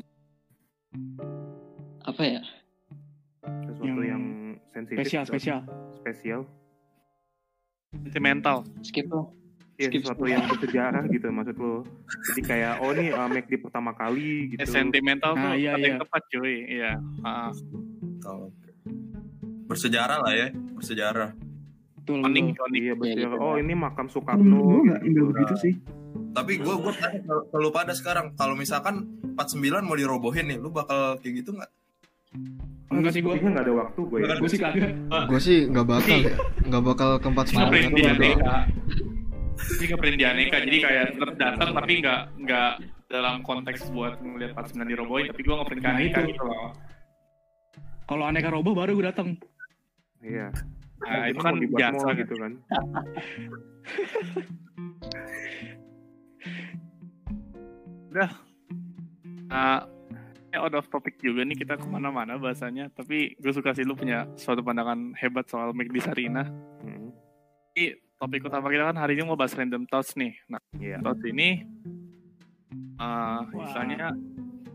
apa 2.07 2.23
ya? 2.23 2.39
Sensitif. 4.79 5.03
Spesial, 5.03 5.23
spesial. 5.27 5.59
Spesial. 5.99 6.41
Sentimental. 7.91 8.63
Skip 8.79 9.11
lo. 9.11 9.35
Iya 9.79 9.87
Skip 9.91 10.01
sesuatu 10.03 10.23
yang 10.27 10.43
bersejarah 10.47 11.03
gitu 11.11 11.27
maksud 11.31 11.55
lo. 11.59 11.83
Jadi 12.31 12.41
kayak 12.43 12.73
oh 12.79 12.91
nih 12.95 13.11
uh, 13.11 13.27
McD 13.27 13.59
pertama 13.59 13.91
kali 13.91 14.55
gitu. 14.55 14.63
Eh, 14.63 14.67
sentimental 14.67 15.35
tuh 15.35 15.43
Nah, 15.43 15.55
iya, 15.55 15.75
kata 15.75 15.83
yang 15.83 15.97
iya. 15.99 16.03
tepat 16.03 16.21
cuy. 16.31 16.55
Iya. 16.67 16.91
Ah, 17.23 17.51
Oh, 18.27 18.51
oke. 18.51 18.71
Bersejarah 19.71 20.19
lah 20.19 20.33
ya, 20.35 20.47
bersejarah. 20.51 21.31
Betul. 21.99 22.19
Koning. 22.23 22.47
Iya 22.75 22.93
betul. 22.99 23.15
gitu. 23.15 23.35
Oh 23.39 23.55
ini 23.55 23.71
makam 23.75 24.07
Kalau 24.07 24.23
Soekarno. 24.23 24.83
nggak 24.83 25.01
gitu. 25.07 25.21
begitu 25.31 25.55
sih. 25.59 25.73
Tapi 26.35 26.59
gue 26.59 26.75
gue 26.75 26.93
lu 27.57 27.69
pada 27.71 27.95
sekarang, 27.95 28.35
kalau 28.35 28.53
misalkan 28.59 29.07
49 29.39 29.87
mau 29.87 29.95
dirobohin 29.95 30.51
nih, 30.51 30.57
lu 30.59 30.69
bakal 30.69 31.15
kayak 31.23 31.33
gitu 31.41 31.55
nggak? 31.55 31.71
Enggak 32.89 33.11
sih 33.13 33.21
gue. 33.21 33.31
Kayaknya 33.37 33.49
nggak 33.53 33.65
ada 33.69 33.73
waktu 33.77 33.99
gue. 34.01 34.17
Ya. 34.19 34.35
Gue 34.41 34.49
sih 34.49 34.59
kagak. 34.59 34.91
Gue 35.29 35.39
sih 35.39 35.57
nggak 35.69 35.85
bakal 35.85 36.17
ya, 36.25 36.33
nggak 36.65 36.83
bakal 36.83 37.09
ke 37.21 37.27
empat 37.29 37.45
Ini 37.45 37.51
sembilan 37.53 37.69
print 37.69 37.93
di 37.93 38.01
itu 38.01 38.09
aneka. 38.09 38.55
Ini 39.59 39.85
ke 39.85 39.95
print 40.01 40.17
di 40.17 40.25
aneka. 40.25 40.57
Jadi 40.65 40.77
kayak 40.81 41.03
tetap 41.13 41.35
datang 41.37 41.69
tapi 41.77 41.93
nggak 42.01 42.19
nggak 42.43 42.71
dalam 43.09 43.41
konteks 43.41 43.89
buat 43.89 44.21
ngeliat 44.21 44.53
49 44.53 44.85
dirobohin 44.85 45.25
tapi 45.33 45.41
gue 45.41 45.55
nge-print 45.57 45.81
ke 45.81 45.87
Nah, 45.89 45.95
aneka 45.97 46.19
itu. 46.21 46.29
gitu 46.33 46.43
loh. 46.45 46.69
Kalau 48.09 48.25
aneka 48.25 48.49
roboh 48.49 48.73
baru 48.73 48.97
gue 48.97 49.05
datang. 49.05 49.37
Iya. 50.25 50.49
Nah, 50.99 51.31
itu 51.31 51.39
Mau 51.39 51.45
kan 51.45 51.53
dibuat 51.61 51.79
biasa 51.79 52.07
gitu. 52.17 52.21
gitu 52.25 52.33
kan. 52.41 52.51
Nah, 58.09 58.29
ya 59.49 59.65
out 60.57 60.73
of 60.73 60.85
topic 60.89 61.21
juga 61.21 61.45
nih 61.45 61.57
kita 61.57 61.77
ke 61.77 61.85
mana-mana 61.85 62.39
bahasanya. 62.41 62.89
Tapi 62.93 63.37
gue 63.37 63.51
suka 63.53 63.75
sih 63.77 63.85
lu 63.85 63.93
punya 63.93 64.25
suatu 64.39 64.65
pandangan 64.65 65.13
hebat 65.19 65.45
soal 65.45 65.75
McD 65.75 66.01
Sarina. 66.01 66.47
Hmm. 66.81 67.13
Jadi 67.73 67.99
topik 68.17 68.49
utama 68.49 68.67
kita 68.73 68.89
kan 68.89 68.97
hari 68.97 69.15
ini 69.15 69.23
mau 69.23 69.37
bahas 69.37 69.53
random 69.53 69.85
thoughts 69.87 70.17
nih. 70.17 70.33
Nah, 70.49 70.59
Iya. 70.75 70.99
thoughts 70.99 71.23
ini 71.23 71.63
uh, 72.99 73.41
misalnya 73.53 74.11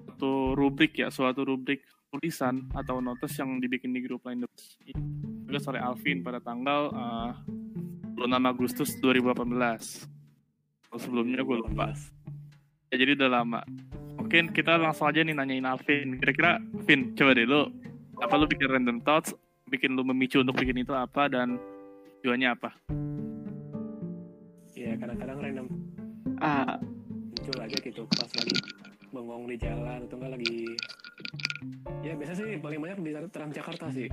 suatu 0.07 0.54
rubrik 0.57 0.97
ya, 0.97 1.11
suatu 1.11 1.43
rubrik 1.45 1.85
tulisan 2.14 2.71
atau 2.73 3.02
notes 3.02 3.35
yang 3.35 3.59
dibikin 3.59 3.90
di 3.90 3.99
grup 4.07 4.23
lain 4.23 4.47
juga 4.47 5.71
oleh 5.71 5.83
Alvin 5.83 6.23
pada 6.23 6.38
tanggal 6.38 6.95
uh, 6.95 7.33
26 8.14 8.31
Agustus 8.47 8.90
2018. 9.02 10.07
Kalau 10.87 11.00
sebelumnya 11.02 11.43
gue 11.43 11.57
lupa. 11.59 11.90
Ya 12.90 12.95
jadi 13.02 13.19
udah 13.19 13.43
lama. 13.43 13.61
Mungkin 14.35 14.50
kita 14.50 14.83
langsung 14.83 15.07
aja 15.07 15.23
nih 15.23 15.31
nanyain 15.31 15.62
Alvin. 15.62 16.19
Kira-kira, 16.19 16.59
Vin, 16.91 17.14
coba 17.14 17.38
deh 17.38 17.47
lu, 17.47 17.71
apa 18.19 18.35
lu 18.35 18.50
bikin 18.50 18.67
random 18.67 18.99
thoughts, 19.07 19.31
bikin 19.71 19.95
lu 19.95 20.03
memicu 20.03 20.43
untuk 20.43 20.59
bikin 20.59 20.83
itu 20.83 20.91
apa, 20.91 21.31
dan 21.31 21.55
tujuannya 22.19 22.50
apa? 22.50 22.75
Iya 24.75 24.99
kadang-kadang 24.99 25.38
random 25.38 25.67
ah 26.43 26.83
muncul 27.31 27.62
aja 27.62 27.79
gitu 27.79 28.03
pas 28.11 28.26
lagi 28.26 28.59
bengong 29.14 29.47
di 29.47 29.55
jalan 29.55 30.03
atau 30.03 30.19
enggak 30.19 30.33
lagi 30.35 30.57
ya 32.03 32.19
biasa 32.19 32.33
sih 32.35 32.59
paling 32.59 32.83
banyak 32.83 32.99
di 33.07 33.11
Transjakarta 33.31 33.87
sih 33.95 34.11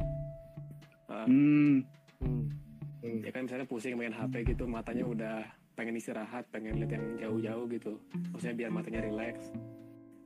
Ah, 1.09 1.25
Hmm. 1.25 1.81
Hmm. 2.21 3.25
ya 3.25 3.33
kan 3.33 3.49
misalnya 3.49 3.65
pusing 3.65 3.97
main 3.97 4.13
HP 4.13 4.53
gitu 4.53 4.69
matanya 4.69 5.01
udah 5.01 5.49
pengen 5.73 5.97
istirahat 5.97 6.45
pengen 6.53 6.77
lihat 6.77 6.93
yang 6.93 7.05
jauh-jauh 7.17 7.65
gitu 7.73 7.97
maksudnya 8.29 8.53
biar 8.53 8.69
matanya 8.69 9.01
rileks 9.01 9.49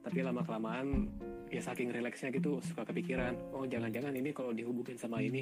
tapi 0.05 0.21
lama 0.21 0.39
kelamaan 0.39 1.09
ya 1.50 1.57
saking 1.59 1.89
rileksnya 1.89 2.29
gitu 2.29 2.62
suka 2.62 2.85
kepikiran 2.85 3.33
oh 3.51 3.65
jangan-jangan 3.65 4.13
ini 4.13 4.29
kalau 4.29 4.53
dihubungin 4.53 4.95
sama 4.95 5.17
ini 5.19 5.41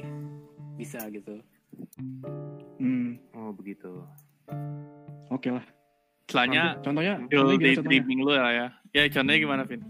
bisa 0.73 1.03
gitu 1.09 1.37
Hmm. 2.77 3.17
Oh 3.33 3.49
begitu. 3.49 3.89
Oke 5.27 5.49
lah. 5.49 5.65
Setelahnya, 6.23 6.77
Contohnya, 6.79 7.15
contohnya 7.25 7.57
daydreaming 7.57 8.21
lu 8.21 8.29
lah 8.29 8.51
ya. 8.51 8.67
Ya 8.93 9.09
contohnya 9.09 9.39
gimana, 9.39 9.63
Vin? 9.65 9.81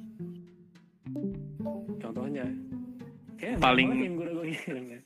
contohnya 2.00 2.46
kayak 3.36 3.60
Paling- 3.60 3.90
banyak 3.90 4.06
yang 4.06 4.16
gue 4.16 4.26
udah 4.26 4.36
gue 4.38 4.48
kirim 4.56 4.86
ya. 4.88 5.00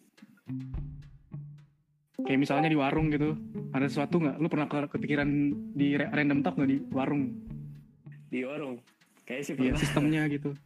Kayak 2.19 2.39
misalnya 2.39 2.69
di 2.69 2.77
warung 2.77 3.07
gitu, 3.09 3.33
ada 3.71 3.86
sesuatu 3.86 4.19
nggak? 4.19 4.36
Lu 4.38 4.47
pernah 4.47 4.67
ke- 4.67 4.89
kepikiran 4.91 5.29
di 5.74 5.95
ra- 5.95 6.12
random 6.12 6.39
talk 6.41 6.55
nggak 6.57 6.69
di 6.69 6.77
warung? 6.89 7.24
di 8.27 8.43
warung 8.43 8.75
kayak 9.27 9.43
sih 9.43 9.53
pernah. 9.53 9.77
sistemnya 9.77 10.24
gitu. 10.27 10.51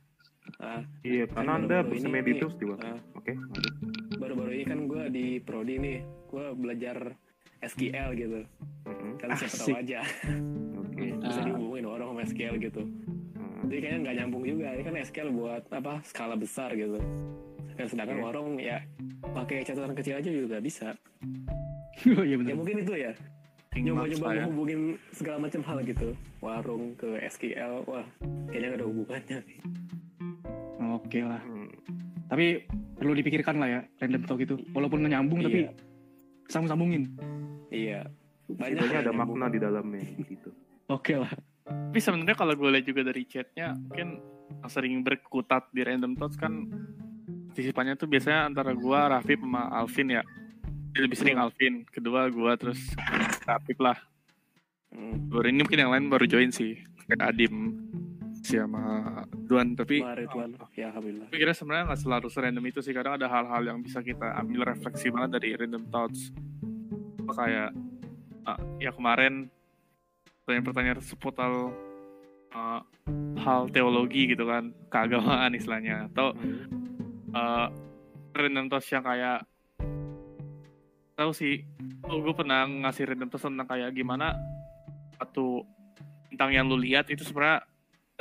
Ah, 0.58 0.82
Iya, 1.01 1.25
Kan 1.27 1.46
karena 1.46 1.51
anda 1.56 1.77
nih, 1.80 2.34
terus 2.36 2.56
di 2.56 2.65
warung. 2.65 2.82
ah, 2.84 2.98
Oke, 3.13 3.32
lanjut. 3.32 3.74
baru-baru 4.18 4.51
ini 4.51 4.65
kan 4.65 4.80
gue 4.84 5.03
di 5.10 5.25
prodi 5.38 5.75
nih. 5.77 5.98
Gue 6.27 6.46
belajar 6.53 6.98
SQL 7.62 8.10
gitu. 8.15 8.39
Mm-mm. 8.84 9.12
kan 9.18 9.38
siapa 9.38 9.56
tahu 9.56 9.70
aja. 9.75 10.01
Oke. 10.82 11.08
bisa 11.24 11.39
Ah. 11.39 11.46
dihubungin 11.46 11.86
orang 11.86 12.08
sama 12.10 12.22
SQL 12.25 12.56
gitu. 12.60 12.82
Jadi 13.63 13.77
kayaknya 13.80 14.00
nggak 14.01 14.15
nyambung 14.18 14.44
juga. 14.44 14.68
Ini 14.72 14.84
kan 14.84 14.96
SQL 15.00 15.30
buat 15.32 15.63
apa? 15.70 15.94
Skala 16.03 16.36
besar 16.36 16.74
gitu. 16.74 16.98
Kan 17.72 17.86
sedangkan 17.88 18.18
Oke. 18.18 18.25
warung 18.25 18.51
ya 18.58 18.82
pakai 19.24 19.62
catatan 19.62 19.94
kecil 19.94 20.15
aja 20.15 20.30
juga 20.32 20.58
bisa. 20.58 20.88
Oh 22.12 22.25
iya 22.25 22.34
ya 22.36 22.56
mungkin 22.56 22.82
itu 22.82 22.94
ya 22.98 23.13
nyoba-nyoba 23.72 24.28
ya. 24.36 24.44
menghubungin 24.46 24.82
segala 25.16 25.38
macam 25.48 25.62
hal 25.63 25.78
gitu 25.88 26.12
warung 26.44 26.92
ke 27.00 27.08
SQL 27.24 27.88
wah 27.88 28.04
kayaknya 28.51 28.68
nggak 28.68 28.80
ada 28.84 28.88
hubungannya 28.88 29.40
Oke 30.92 31.22
lah. 31.24 31.40
Hmm. 31.46 31.70
Tapi 32.28 32.66
perlu 32.98 33.13
dipikirkan 33.16 33.56
lah 33.62 33.70
ya 33.70 33.82
random 34.01 34.24
talk 34.25 34.40
itu. 34.42 34.56
Walaupun 34.72 35.06
nyambung 35.06 35.40
tapi 35.44 35.68
Iya. 35.68 35.72
sambung-sambungin. 36.51 37.04
iya 37.72 38.04
banyak 38.51 38.84
yang 38.84 39.08
ada 39.08 39.16
nyambung. 39.16 39.40
makna 39.40 39.48
di 39.48 39.60
dalamnya 39.63 40.04
gitu. 40.28 40.50
Oke 40.92 41.16
lah. 41.16 41.32
Tapi 41.63 42.00
sebenarnya 42.04 42.36
kalau 42.36 42.51
gue 42.58 42.68
lihat 42.68 42.84
juga 42.84 43.08
dari 43.08 43.24
chatnya, 43.24 43.72
mungkin 43.72 44.20
yang 44.51 44.68
sering 44.68 45.00
berkutat 45.08 45.72
di 45.72 45.88
random 45.88 46.20
thoughts 46.20 46.36
kan 46.36 46.68
partisipannya 47.51 47.96
tuh 47.96 48.12
biasanya 48.12 48.51
antara 48.51 48.75
gue, 48.75 49.00
Rafif, 49.00 49.40
sama 49.40 49.72
Alvin 49.72 50.20
ya. 50.20 50.24
Lebih 50.92 51.16
sering 51.16 51.40
Alvin, 51.40 51.88
kedua 51.88 52.28
gue, 52.28 52.51
terus 52.60 52.80
Rafif 53.48 53.78
lah. 53.82 53.98
Hmm. 54.92 55.32
Baru 55.32 55.48
ini 55.48 55.64
mungkin 55.64 55.80
yang 55.80 55.92
lain 55.96 56.06
baru 56.12 56.28
join 56.28 56.52
sih, 56.52 56.76
kayak 57.08 57.32
Adim, 57.32 57.80
si 58.42 58.58
sama 58.58 59.24
Duan. 59.46 59.78
Tapi 59.78 60.02
tuan 60.28 60.58
ya 60.74 60.90
alhamdulillah 60.92 61.30
Tapi 61.30 61.38
kira 61.38 61.54
sebenarnya 61.54 61.84
nggak 61.94 62.02
selalu 62.02 62.28
serandom 62.28 62.66
itu 62.68 62.80
sih 62.82 62.94
kadang 62.94 63.16
ada 63.16 63.30
hal-hal 63.30 63.62
yang 63.64 63.80
bisa 63.80 64.02
kita 64.02 64.36
ambil 64.42 64.68
refleksi 64.68 65.14
banget 65.14 65.40
dari 65.40 65.50
random 65.56 65.86
thoughts 65.88 66.34
Apa 67.22 67.32
kayak 67.46 67.70
ah, 68.50 68.60
ya 68.82 68.92
kemarin 68.92 69.48
pertanyaan-pertanyaan 70.44 71.00
seputar 71.06 71.52
ah, 72.52 72.82
hal 73.42 73.70
teologi 73.70 74.34
gitu 74.34 74.50
kan 74.50 74.74
keagamaan 74.90 75.54
istilahnya 75.54 76.10
atau 76.12 76.34
ah, 77.38 77.70
random 78.34 78.68
thoughts 78.68 78.90
yang 78.90 79.06
kayak 79.06 79.46
tahu 81.22 81.32
sih. 81.38 81.62
Oh, 82.10 82.18
gue 82.18 82.34
pernah 82.34 82.66
ngasih 82.66 83.13
random 83.13 83.30
thoughts 83.30 83.46
tentang 83.46 83.70
kayak 83.70 83.94
gimana 83.94 84.34
satu 85.22 85.62
tentang 86.34 86.50
yang 86.50 86.66
lu 86.66 86.82
lihat 86.82 87.06
itu 87.13 87.22
sebenarnya 87.22 87.62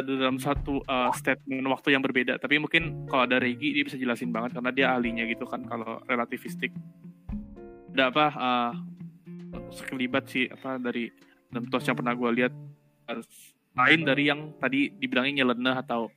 ada 0.01 0.13
dalam 0.17 0.37
satu 0.37 0.85
uh, 0.85 1.09
statement 1.17 1.65
waktu 1.69 1.97
yang 1.97 2.05
berbeda. 2.05 2.37
Tapi 2.37 2.61
mungkin 2.61 3.09
kalau 3.09 3.25
ada 3.25 3.41
Regi 3.41 3.73
dia 3.77 3.85
bisa 3.85 3.97
jelasin 3.97 4.33
banget 4.33 4.61
karena 4.61 4.71
dia 4.73 4.87
ahlinya 4.93 5.25
gitu 5.25 5.49
kan 5.49 5.65
kalau 5.65 6.01
relativistik. 6.05 6.73
Ada 7.97 8.13
apa 8.13 8.27
uh, 8.37 8.73
sekelibat 9.73 10.29
sih 10.29 10.49
apa 10.49 10.77
dari 10.77 11.09
tos 11.73 11.85
yang 11.89 11.97
pernah 11.97 12.13
gue 12.13 12.31
lihat. 12.37 12.53
Lain 13.75 14.01
dari 14.03 14.29
yang 14.29 14.55
tadi 14.59 14.93
dibilangnya 14.93 15.43
nyeleneh 15.43 15.77
atau 15.79 16.11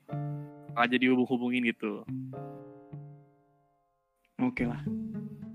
aja 0.74 0.96
dihubung-hubungin 0.98 1.70
gitu. 1.70 2.02
Oke 4.42 4.66
lah. 4.66 4.82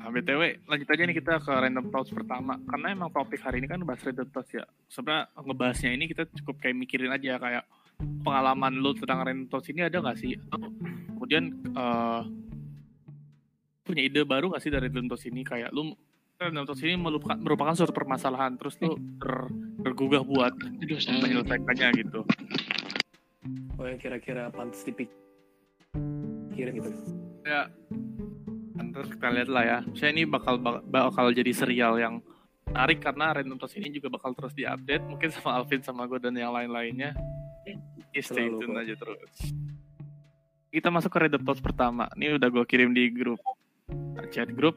Nah, 0.08 0.16
BTW, 0.16 0.64
lanjut 0.64 0.88
aja 0.88 1.04
nih 1.04 1.20
kita 1.20 1.36
ke 1.36 1.52
random 1.52 1.92
thoughts 1.92 2.08
pertama. 2.08 2.56
Karena 2.64 2.96
emang 2.96 3.12
topik 3.12 3.44
hari 3.44 3.60
ini 3.60 3.68
kan 3.68 3.76
bahas 3.84 4.00
random 4.00 4.24
thoughts 4.32 4.56
ya. 4.56 4.64
Sebenarnya 4.88 5.28
ngebahasnya 5.36 5.92
ini 5.92 6.08
kita 6.08 6.24
cukup 6.32 6.64
kayak 6.64 6.80
mikirin 6.80 7.12
aja 7.12 7.36
kayak 7.36 7.68
pengalaman 8.24 8.72
lu 8.80 8.96
tentang 8.96 9.20
random 9.20 9.52
thoughts 9.52 9.68
ini 9.68 9.84
ada 9.84 10.00
gak 10.00 10.16
sih? 10.16 10.32
Atau 10.48 10.72
kemudian 11.12 11.52
eh, 11.60 12.22
punya 13.84 14.00
ide 14.00 14.24
baru 14.24 14.48
gak 14.56 14.64
sih 14.64 14.72
dari 14.72 14.88
random 14.88 15.12
thoughts 15.12 15.28
ini? 15.28 15.44
Kayak 15.44 15.76
lu 15.76 15.92
random 16.40 16.64
thoughts 16.64 16.80
ini 16.88 16.96
merupakan, 16.96 17.36
merupakan 17.36 17.76
suatu 17.76 17.92
permasalahan. 17.92 18.56
Terus 18.56 18.80
lu 18.80 18.96
ter- 19.20 19.52
tergugah 19.84 20.24
buat 20.24 20.56
menyelesaikannya 20.56 21.88
gitu. 22.00 22.24
oh 23.76 23.84
yang 23.84 24.00
kira-kira 24.00 24.48
pantas 24.56 24.88
dipikirin 24.88 26.72
gitu 26.80 26.96
ya 27.44 27.68
terus 28.98 29.14
kita 29.14 29.30
lihat 29.30 29.46
lah 29.46 29.62
ya. 29.62 29.78
Saya 29.94 30.10
ini 30.10 30.26
bakal 30.26 30.58
bak- 30.58 30.82
bakal 30.90 31.30
jadi 31.30 31.54
serial 31.54 31.94
yang 32.02 32.18
menarik 32.66 32.98
karena 32.98 33.30
Random 33.30 33.54
Toss 33.62 33.78
ini 33.78 33.94
juga 33.94 34.10
bakal 34.10 34.34
terus 34.34 34.50
diupdate 34.58 35.06
mungkin 35.06 35.30
sama 35.30 35.54
Alvin 35.54 35.80
sama 35.86 36.02
gue 36.10 36.18
dan 36.18 36.34
yang 36.34 36.50
lain-lainnya. 36.50 37.14
Ya, 38.10 38.22
stay 38.24 38.50
tune 38.50 38.74
kok. 38.74 38.82
aja 38.82 38.94
terus. 38.98 39.34
Kita 40.74 40.90
masuk 40.90 41.14
ke 41.14 41.18
Random 41.22 41.42
Toss 41.46 41.62
pertama. 41.62 42.10
Ini 42.18 42.42
udah 42.42 42.48
gue 42.50 42.64
kirim 42.66 42.90
di 42.90 43.06
grup. 43.14 43.38
Chat 44.34 44.50
grup. 44.50 44.74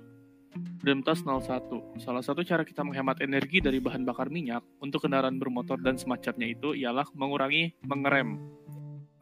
Random 0.85 1.01
Toss 1.01 1.25
01 1.25 1.97
salah 2.03 2.21
satu 2.21 2.43
cara 2.45 2.61
kita 2.61 2.83
menghemat 2.85 3.23
energi 3.23 3.63
dari 3.63 3.79
bahan 3.79 4.03
bakar 4.03 4.27
minyak 4.27 4.61
untuk 4.83 5.07
kendaraan 5.07 5.39
bermotor 5.39 5.79
dan 5.79 5.95
semacamnya 5.95 6.51
itu 6.51 6.77
ialah 6.77 7.07
mengurangi 7.15 7.73
mengerem. 7.87 8.37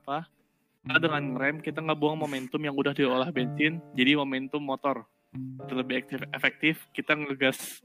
Apa 0.04 0.39
Karena 0.80 1.00
dengan 1.00 1.24
ngerem 1.36 1.58
kita 1.60 1.84
nggak 1.84 2.00
buang 2.00 2.18
momentum 2.18 2.62
yang 2.64 2.76
udah 2.76 2.96
diolah 2.96 3.30
bensin 3.30 3.84
jadi 3.94 4.16
momentum 4.16 4.64
motor. 4.64 5.04
Itu 5.36 5.74
lebih 5.76 6.02
aktif, 6.06 6.20
efektif 6.32 6.76
kita 6.96 7.14
ngegas. 7.14 7.84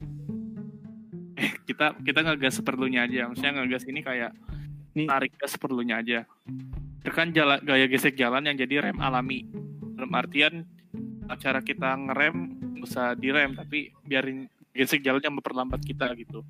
Eh 1.35 1.51
kita 1.67 1.99
kita 2.01 2.19
ngegas 2.23 2.63
seperlunya 2.63 3.03
aja. 3.03 3.27
Maksudnya 3.27 3.53
ngegas 3.61 3.83
ini 3.85 4.01
kayak 4.01 4.31
Nih. 4.95 5.07
tarik 5.11 5.35
gas 5.35 5.53
seperlunya 5.53 5.99
aja. 5.99 6.19
Tekan 7.03 7.35
jalan 7.35 7.59
gaya 7.61 7.85
gesek 7.91 8.15
jalan 8.15 8.47
yang 8.47 8.55
jadi 8.55 8.89
rem 8.89 8.97
alami. 9.03 9.45
Dalam 9.99 10.11
artian 10.15 10.63
cara 11.37 11.59
kita 11.59 11.99
ngerem 11.99 12.63
usah 12.79 13.17
direm 13.17 13.57
tapi 13.57 13.91
biarin 14.05 14.47
gesek 14.71 15.03
jalannya 15.03 15.35
memperlambat 15.35 15.83
kita 15.83 16.09
gitu. 16.15 16.41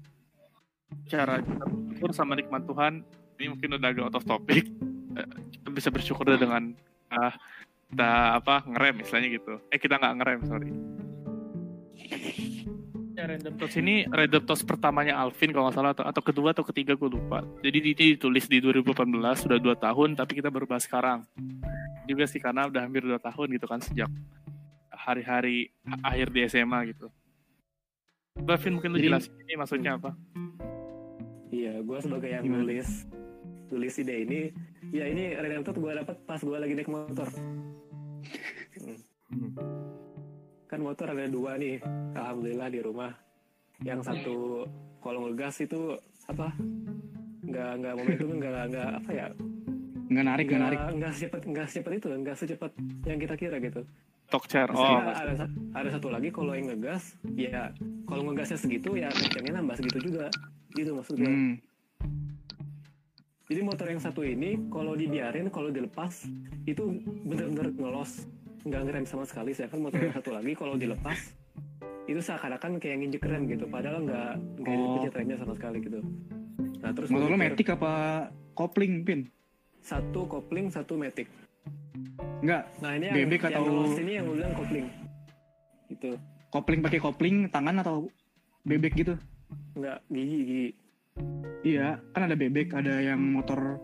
Cara 1.09 1.41
kita 1.41 1.65
bersyukur 1.65 2.11
sama 2.13 2.37
nikmat 2.37 2.63
Tuhan 2.69 3.01
ini 3.41 3.47
mungkin 3.51 3.75
udah 3.81 3.89
agak 3.91 4.05
out 4.07 4.17
of 4.21 4.23
topic 4.23 4.69
kita 5.51 5.67
bisa 5.71 5.89
bersyukur 5.89 6.27
dengan 6.35 6.75
ah, 7.09 7.33
kita 7.89 8.09
apa 8.43 8.65
ngerem 8.67 9.01
misalnya 9.01 9.27
gitu. 9.31 9.53
Eh 9.71 9.79
kita 9.79 9.95
nggak 9.97 10.15
ngerem 10.19 10.39
sorry. 10.45 10.69
Ya 13.15 13.31
random 13.31 13.55
toss 13.55 13.79
ini 13.79 14.03
random 14.11 14.43
toss 14.43 14.61
pertamanya 14.67 15.15
Alvin 15.15 15.55
kalau 15.55 15.71
nggak 15.71 15.77
salah 15.79 15.91
atau, 15.95 16.03
atau 16.03 16.19
kedua 16.19 16.51
atau 16.51 16.67
ketiga 16.67 16.99
gue 16.99 17.07
lupa. 17.07 17.47
Jadi 17.63 17.77
ini 17.79 17.91
ditulis 17.95 18.43
di 18.51 18.59
2018 18.59 19.07
sudah 19.39 19.55
dua 19.55 19.75
tahun 19.79 20.19
tapi 20.19 20.43
kita 20.43 20.51
baru 20.51 20.67
bahas 20.67 20.83
sekarang. 20.83 21.23
Juga 22.03 22.27
sih 22.27 22.43
karena 22.43 22.67
udah 22.67 22.83
hampir 22.83 23.07
dua 23.07 23.15
tahun 23.17 23.55
gitu 23.55 23.71
kan 23.71 23.79
sejak 23.79 24.11
hari-hari 24.91 25.71
akhir 26.03 26.27
di 26.35 26.39
SMA 26.51 26.91
gitu. 26.91 27.07
Alvin 28.35 28.75
mungkin 28.75 28.91
lu 28.91 28.99
Jadi- 28.99 29.07
jelasin 29.07 29.33
ini 29.47 29.53
maksudnya 29.55 29.91
apa? 29.95 30.11
Iya 31.55 31.79
gue 31.79 31.97
sebagai 32.03 32.29
yang 32.35 32.43
nulis 32.51 33.07
tulis 33.65 33.93
ide 33.97 34.15
ini 34.25 34.39
ya 34.93 35.09
ini 35.09 35.33
Redentor 35.33 35.75
gue 35.77 35.91
dapat 36.05 36.17
pas 36.23 36.39
gue 36.41 36.57
lagi 36.57 36.73
naik 36.77 36.89
motor. 36.89 37.29
Hmm. 39.25 39.51
kan 40.65 40.79
motor 40.81 41.13
ada 41.13 41.25
dua 41.29 41.57
nih 41.57 41.81
alhamdulillah 42.13 42.69
di 42.69 42.79
rumah. 42.81 43.11
Yang 43.81 44.07
satu 44.07 44.65
kalau 45.01 45.29
ngegas 45.29 45.61
itu 45.65 45.97
apa? 46.29 46.53
Nggak 47.45 47.71
nggak 47.81 47.93
momentum 47.97 48.29
nggak 48.41 48.63
nggak 48.73 48.89
apa 49.03 49.11
ya? 49.13 49.27
Nggak 50.05 50.25
narik, 50.25 50.45
nggak 50.45 50.61
narik. 50.61 50.79
nggak 51.01 51.11
secepat 51.13 51.41
nggak 51.49 51.67
secepat 51.69 51.91
itu 51.97 52.07
nggak 52.09 52.37
secepat 52.37 52.71
yang 53.09 53.19
kita 53.21 53.35
kira 53.37 53.57
gitu. 53.61 53.81
Terus 54.25 54.73
oh. 54.73 55.05
ada, 55.05 55.45
ada 55.77 55.89
satu 55.93 56.09
lagi 56.09 56.33
kalau 56.33 56.57
yang 56.57 56.73
ngegas 56.73 57.13
ya 57.37 57.69
kalau 58.09 58.25
ngegasnya 58.29 58.57
segitu 58.57 58.97
ya 58.97 59.09
kencangnya 59.13 59.61
nambah 59.61 59.75
segitu 59.77 59.99
juga. 60.11 60.27
Gitu 60.73 60.91
maksudnya. 60.91 61.29
Hmm. 61.29 61.55
Jadi 63.45 63.61
motor 63.61 63.87
yang 63.87 64.01
satu 64.01 64.21
ini 64.21 64.57
kalau 64.67 64.93
dibiarin 64.93 65.47
kalau 65.47 65.69
dilepas 65.69 66.25
itu 66.65 66.83
bener-bener 67.21 67.71
ngelos. 67.71 68.25
Nggak 68.65 68.81
ngerem 68.83 69.05
sama 69.05 69.23
sekali 69.23 69.53
sedangkan 69.53 69.79
motor 69.79 70.01
yang 70.01 70.13
satu 70.13 70.33
lagi 70.33 70.51
kalau 70.53 70.73
dilepas 70.73 71.19
itu 72.05 72.17
seakan-akan 72.17 72.77
kayak 72.77 72.97
nginjek 72.99 73.21
rem 73.21 73.45
gitu. 73.45 73.65
Padahal 73.65 74.01
nggak 74.01 74.29
nggak 74.59 74.73
Oh. 74.73 74.81
dipencet 74.81 75.13
remnya 75.13 75.37
sama 75.37 75.53
sekali 75.53 75.77
gitu. 75.79 75.99
Nah 76.81 76.91
terus 76.91 77.09
Motor 77.09 77.29
lo 77.29 77.37
metik 77.37 77.67
apa 77.69 77.93
kopling, 78.53 79.01
Pin? 79.01 79.29
satu 79.79 80.25
kopling 80.25 80.73
satu 80.73 80.97
metik. 80.97 81.29
Enggak, 82.41 82.65
nah 82.77 82.93
ini 82.93 83.05
yang, 83.05 83.15
Bebek 83.21 83.41
yang 83.43 83.53
atau- 83.53 83.63
ngelos 83.63 83.95
ini 83.95 84.11
yang 84.11 84.25
bilang 84.27 84.53
kopling. 84.53 84.87
Itu 85.87 86.09
kopling 86.49 86.81
pakai 86.81 86.99
kopling 86.99 87.35
tangan 87.47 87.77
atau 87.79 88.09
bebek 88.63 88.93
gitu. 88.95 89.13
nggak 89.75 90.01
gigi 90.07 90.37
gigi 90.41 90.65
Iya, 91.65 91.97
kan 92.13 92.29
ada 92.29 92.37
bebek, 92.37 92.77
ada 92.77 93.01
yang 93.01 93.17
motor 93.17 93.81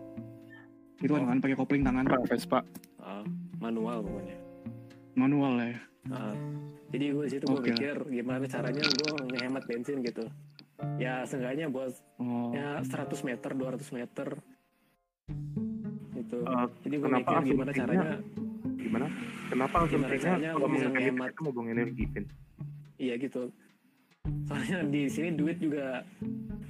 itu 1.02 1.10
kan, 1.10 1.26
kan 1.26 1.38
pakai 1.42 1.56
kopling 1.58 1.82
tangan. 1.82 2.06
Pak 2.06 2.30
Vespa. 2.30 2.62
Ah, 3.02 3.26
manual 3.58 4.06
pokoknya. 4.06 4.36
Manual 5.18 5.54
ya. 5.58 5.74
Ah, 6.10 6.34
jadi 6.94 7.10
gue 7.10 7.26
situ 7.26 7.42
gue 7.42 7.58
Oke. 7.58 7.62
lah. 7.64 7.74
mikir 7.74 7.96
gimana 8.06 8.44
caranya 8.46 8.84
gue 8.86 9.10
ngehemat 9.28 9.64
bensin 9.66 9.98
gitu. 10.00 10.24
Ya 10.98 11.26
seenggaknya 11.26 11.66
buat 11.66 11.90
Oh. 12.18 12.54
ya 12.54 12.78
100 12.82 13.22
meter 13.22 13.50
200 13.50 13.90
meter. 13.90 14.28
Gitu. 16.12 16.38
Eh, 16.38 16.66
jadi 16.86 16.94
gue 16.96 17.06
kenapa 17.06 17.30
mikir 17.32 17.46
gimana 17.50 17.70
asumsinya- 17.70 17.98
caranya 17.98 18.16
gimana? 18.78 19.06
Kenapa 19.50 19.76
Gimana 19.82 20.06
asumsinya 20.06 20.18
caranya 20.32 20.50
kalau 20.54 20.68
bisa 20.70 20.86
mau 20.86 20.94
ngehemat? 20.94 21.28
kita 21.28 21.40
mau 21.42 21.52
buang 21.52 21.68
energi 21.68 22.04
iya 22.96 23.14
gitu 23.18 23.50
soalnya 24.46 24.86
di 24.86 25.02
sini 25.06 25.34
duit 25.34 25.58
juga 25.58 26.06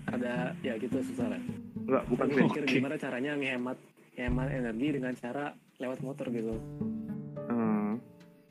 ada 0.08 0.56
ya 0.60 0.76
gitu 0.76 1.00
susah 1.02 1.36
lah 1.36 1.40
Enggak, 1.82 2.04
bukan 2.06 2.26
gue 2.28 2.42
mikir 2.46 2.62
Oke. 2.62 2.74
gimana 2.78 2.94
caranya 2.96 3.32
ngehemat 3.34 3.78
ngehemat 4.14 4.48
energi 4.50 4.88
dengan 4.92 5.12
cara 5.14 5.44
lewat 5.78 5.98
motor 6.00 6.26
gitu 6.28 6.54
Eh, 7.42 7.92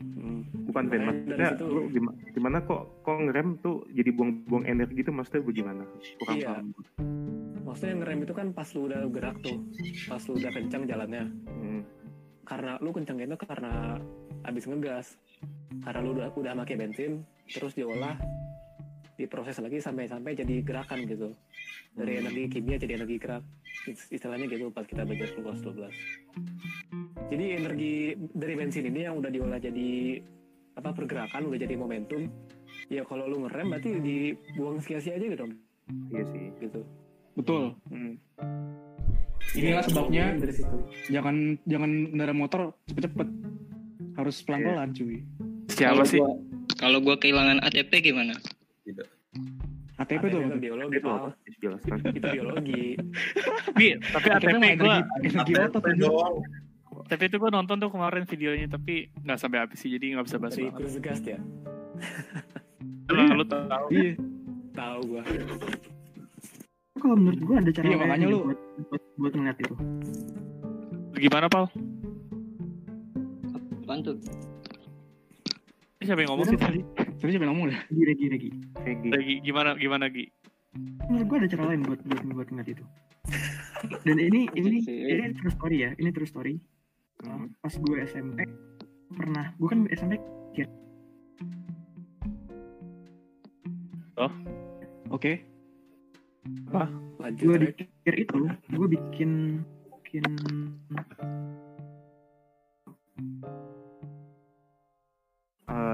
Hmm. 0.01 0.41
bukan 0.65 0.83
dari 0.87 1.05
Maksudnya 1.05 1.49
situ 1.53 1.65
lu 1.67 1.81
gimana, 1.87 2.17
gimana 2.33 2.57
kok 2.59 2.81
kok 3.01 3.17
ngerem 3.21 3.53
tuh 3.59 3.85
jadi 3.87 4.09
buang-buang 4.09 4.65
energi 4.65 5.01
tuh 5.01 5.13
maksudnya 5.13 5.41
bagaimana? 5.43 5.83
Kurang 6.17 6.35
Iya. 6.35 6.47
paham. 6.51 6.67
maksudnya 7.61 7.93
ngerem 7.95 8.19
itu 8.19 8.33
kan 8.33 8.47
pas 8.49 8.67
lu 8.71 8.81
udah 8.83 8.99
gerak 9.07 9.37
tuh 9.39 9.57
pas 10.07 10.21
lu 10.21 10.33
udah 10.35 10.51
kencang 10.51 10.83
jalannya 10.83 11.23
Hmm. 11.47 11.81
karena 12.43 12.71
lu 12.77 12.89
kencang 12.91 13.17
itu 13.17 13.37
karena 13.39 14.01
abis 14.43 14.65
ngegas 14.65 15.07
karena 15.79 15.99
lu 16.01 16.09
udah 16.11 16.27
udah 16.33 16.53
pakai 16.57 16.75
bensin 16.75 17.11
terus 17.47 17.71
diolah 17.71 18.17
diproses 19.21 19.57
lagi 19.57 19.77
sampai-sampai 19.77 20.33
jadi 20.33 20.55
gerakan 20.61 21.05
gitu 21.05 21.31
dari 21.91 22.17
energi 22.17 22.49
kimia 22.49 22.75
jadi 22.75 22.97
energi 22.97 23.17
gerak 23.17 23.43
Ist- 23.83 24.09
istilahnya 24.09 24.47
gitu 24.47 24.69
pas 24.69 24.83
kita 24.83 25.01
belajar 25.01 25.29
kelas 25.31 25.61
12 25.61 25.89
jadi 27.27 27.45
energi 27.57 27.93
dari 28.31 28.53
bensin 28.55 28.85
ini 28.85 29.05
yang 29.05 29.17
udah 29.17 29.29
diolah 29.29 29.57
jadi 29.57 30.19
apa 30.73 30.89
pergerakan 30.89 31.45
udah 31.45 31.59
jadi 31.59 31.75
momentum 31.75 32.31
ya 32.87 33.03
kalau 33.03 33.25
lu 33.25 33.43
ngerem 33.43 33.67
berarti 33.69 33.89
dibuang 33.97 34.79
sia-sia 34.79 35.13
aja 35.13 35.27
gitu 35.27 35.45
Iya 36.07 36.23
sih. 36.25 36.45
gitu 36.57 36.81
Betul. 37.33 37.75
Hmm. 37.87 38.15
Inilah 39.51 39.83
sebabnya 39.83 40.35
dari 40.35 40.53
situ 40.53 40.77
jangan 41.07 41.35
jangan 41.65 41.91
kendaraan 42.07 42.35
motor 42.37 42.61
cepet-cepet. 42.85 43.27
Harus 44.13 44.35
pelan-pelan, 44.41 44.91
cuy. 44.91 45.23
siapa 45.67 46.03
sih 46.03 46.19
Kalau 46.75 46.99
gua 46.99 47.15
kehilangan 47.15 47.59
ATP 47.61 48.03
gimana? 48.03 48.35
ATP 49.97 50.23
tuh. 50.25 50.39
itu 50.41 50.57
biologi 50.57 50.97
Itu 50.97 51.07
apa? 51.07 51.29
Jelaskan. 51.57 51.97
itu 52.09 52.27
biologi 52.27 52.83
Bi, 53.77 53.87
tapi 54.01 54.27
ATP 54.27 54.49
ATP 54.49 54.49
gue 54.49 54.65
energi, 54.65 55.53
otot. 55.55 55.81
ATP 55.81 55.87
doang. 55.97 56.35
tapi 57.03 57.23
itu 57.25 57.35
gue 57.37 57.49
nonton 57.49 57.75
tuh 57.77 57.89
kemarin 57.89 58.23
videonya 58.23 58.67
tapi 58.67 58.93
nggak 59.17 59.37
sampai 59.37 59.59
habis 59.59 59.77
sih 59.77 59.89
jadi 59.89 60.15
nggak 60.15 60.25
bisa 60.25 60.37
bahas 60.37 60.53
dari 60.53 60.65
banget 60.65 60.79
kurs 60.81 60.95
gas 60.99 61.19
ya 61.21 61.39
lu, 63.07 63.21
lu 63.33 63.45
tahu 63.45 63.85
Iya. 63.89 64.13
tahu 64.71 64.99
gua 65.05 65.23
Kalau 66.93 67.15
menurut 67.15 67.41
gua 67.41 67.55
ada 67.57 67.71
cara 67.71 67.85
Iya, 67.85 67.97
makanya 67.97 68.25
lu- 68.27 68.45
buat, 68.45 68.59
buat, 68.85 69.01
buat 69.17 69.33
ngeliat 69.33 69.57
itu. 69.57 69.75
gimana 71.19 71.45
pal 71.45 71.65
Apaan 73.81 73.99
tuh? 74.01 74.15
ini 75.93 76.03
siapa 76.03 76.19
yang 76.19 76.31
ngomong 76.31 76.47
sih 76.47 76.57
tadi 76.57 76.79
Tapi 77.17 77.29
siapa 77.29 77.43
yang 77.43 77.53
ngomong 77.53 77.67
dah? 77.69 77.79
Regi, 77.87 78.03
regi, 78.03 78.25
regi. 78.27 78.49
Regi. 78.81 79.09
lagi 79.09 79.33
gimana 79.45 79.77
gimana 79.77 80.05
Gi 80.09 80.25
Menurut 81.11 81.27
gua 81.27 81.37
ada 81.43 81.49
cara 81.51 81.63
lain 81.75 81.83
buat 81.83 81.99
buat, 82.07 82.23
buat 82.31 82.47
ngeliat 82.47 82.69
itu. 82.79 82.85
Dan 84.07 84.17
ini 84.23 84.47
ini 84.55 84.79
ini 84.87 85.35
true 85.35 85.51
story 85.51 85.83
ya. 85.83 85.91
Ini 85.99 86.09
true 86.15 86.29
story. 86.29 86.55
Hmm. 87.21 87.51
Pas 87.59 87.75
gue 87.75 87.97
SMP 88.07 88.47
pernah, 89.11 89.51
gue 89.59 89.67
kan 89.67 89.83
SMP 89.91 90.15
Oke. 95.11 95.43
lanjut 97.21 97.45
gue 97.61 97.77
pikir 97.77 98.15
itu 98.25 98.39
gue 98.73 98.87
bikin 98.89 99.61
bikin 100.01 100.25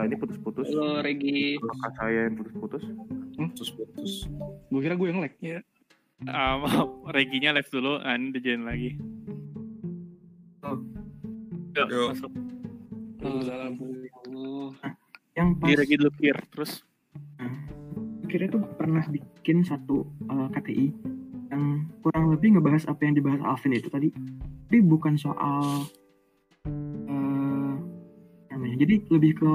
ini 0.08 0.16
putus-putus. 0.16 0.68
Halo 0.72 1.04
Regi. 1.04 1.60
Kakak 1.60 1.92
saya 2.00 2.20
yang 2.32 2.36
putus-putus. 2.40 2.84
Putus-putus. 3.36 4.12
Gue 4.72 4.80
kira 4.80 4.96
gue 4.96 5.08
yang 5.12 5.20
lag. 5.20 5.36
Ah, 6.26 6.58
maaf, 6.58 7.06
Reginya 7.14 7.54
live 7.54 7.70
dulu 7.70 8.02
ah, 8.02 8.18
ini 8.18 8.34
lagi 8.66 8.98
Yuk, 11.78 11.88
Yuk. 11.94 12.10
masuk. 12.10 12.32
Waalaikumsalam. 13.22 13.74
Oh, 14.34 14.74
yang 15.38 15.54
pas 15.62 15.70
Kira 15.70 15.86
gitu 15.86 16.10
kir 16.18 16.38
terus 16.50 16.82
kira 18.26 18.50
tuh 18.50 18.66
pernah 18.76 19.06
bikin 19.08 19.62
satu 19.62 20.10
uh, 20.28 20.50
KTI 20.52 20.90
yang 21.54 21.86
kurang 22.02 22.34
lebih 22.34 22.58
ngebahas 22.58 22.90
apa 22.90 23.06
yang 23.06 23.14
dibahas 23.14 23.40
Alvin 23.46 23.78
itu 23.78 23.88
tadi 23.88 24.10
tapi 24.68 24.82
bukan 24.84 25.16
soal 25.16 25.86
uh, 25.86 25.97
jadi 28.78 29.02
lebih 29.10 29.32
ke 29.42 29.50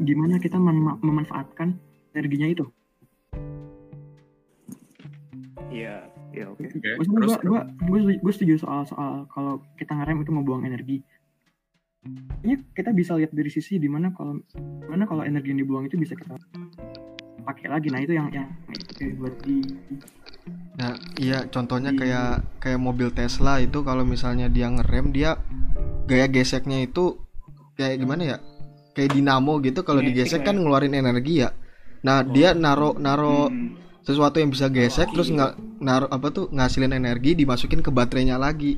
gimana 0.00 0.40
kita 0.40 0.56
mem- 0.56 0.98
memanfaatkan 1.04 1.76
energinya 2.16 2.48
itu 2.48 2.66
Iya. 5.72 6.04
ya 6.32 6.44
oke 6.52 6.64
Maksudnya 6.68 7.20
terus 7.24 7.36
gua, 7.44 7.60
gua, 7.80 8.00
gua, 8.04 8.12
gua 8.20 8.32
setuju 8.32 8.54
soal 8.60 8.84
soal 8.84 9.24
kalau 9.32 9.60
kita 9.76 9.92
ngerem 9.96 10.20
itu 10.20 10.32
membuang 10.32 10.64
energi. 10.64 11.00
Ini 12.42 12.74
kita 12.76 12.92
bisa 12.92 13.16
lihat 13.16 13.32
dari 13.32 13.48
sisi 13.48 13.80
di 13.80 13.88
mana 13.88 14.12
kalau 14.12 14.40
mana 14.88 15.08
kalau 15.08 15.24
energi 15.24 15.52
yang 15.54 15.60
dibuang 15.64 15.88
itu 15.88 15.96
bisa 15.96 16.12
kita 16.12 16.36
pakai 17.44 17.68
lagi. 17.72 17.88
Nah 17.88 18.00
itu 18.04 18.12
yang 18.16 18.28
yang 18.32 18.48
itu 18.68 19.16
buat 19.16 19.34
di 19.44 19.64
Nah, 20.72 20.96
iya 21.20 21.44
contohnya 21.46 21.92
Di- 21.92 22.00
kayak 22.00 22.58
kayak 22.58 22.80
mobil 22.80 23.12
Tesla 23.12 23.60
itu 23.60 23.84
kalau 23.84 24.02
misalnya 24.02 24.48
dia 24.48 24.72
ngerem 24.72 25.12
dia 25.12 25.36
gaya 26.08 26.26
geseknya 26.26 26.82
itu 26.82 27.20
kayak 27.76 28.00
gimana 28.02 28.22
ya? 28.24 28.36
Kayak 28.92 29.10
dinamo 29.12 29.56
gitu 29.58 29.80
kalau 29.80 29.98
Kinetik 29.98 30.16
digesek 30.20 30.40
lah 30.40 30.46
kan 30.46 30.54
ya. 30.54 30.60
ngeluarin 30.60 30.94
energi 30.94 31.34
ya. 31.40 31.50
Nah, 32.02 32.20
dia 32.22 32.52
naro 32.52 32.92
naro 32.94 33.46
Hmm. 33.46 33.72
sesuatu 34.00 34.36
yang 34.36 34.48
bisa 34.48 34.66
gesek 34.66 35.08
terus 35.08 35.28
nggak 35.28 35.52
naro 35.78 36.06
apa 36.06 36.28
tuh 36.28 36.48
ngasilin 36.48 36.92
energi 36.92 37.32
dimasukin 37.34 37.78
ke 37.78 37.88
baterainya 37.88 38.36
lagi. 38.36 38.76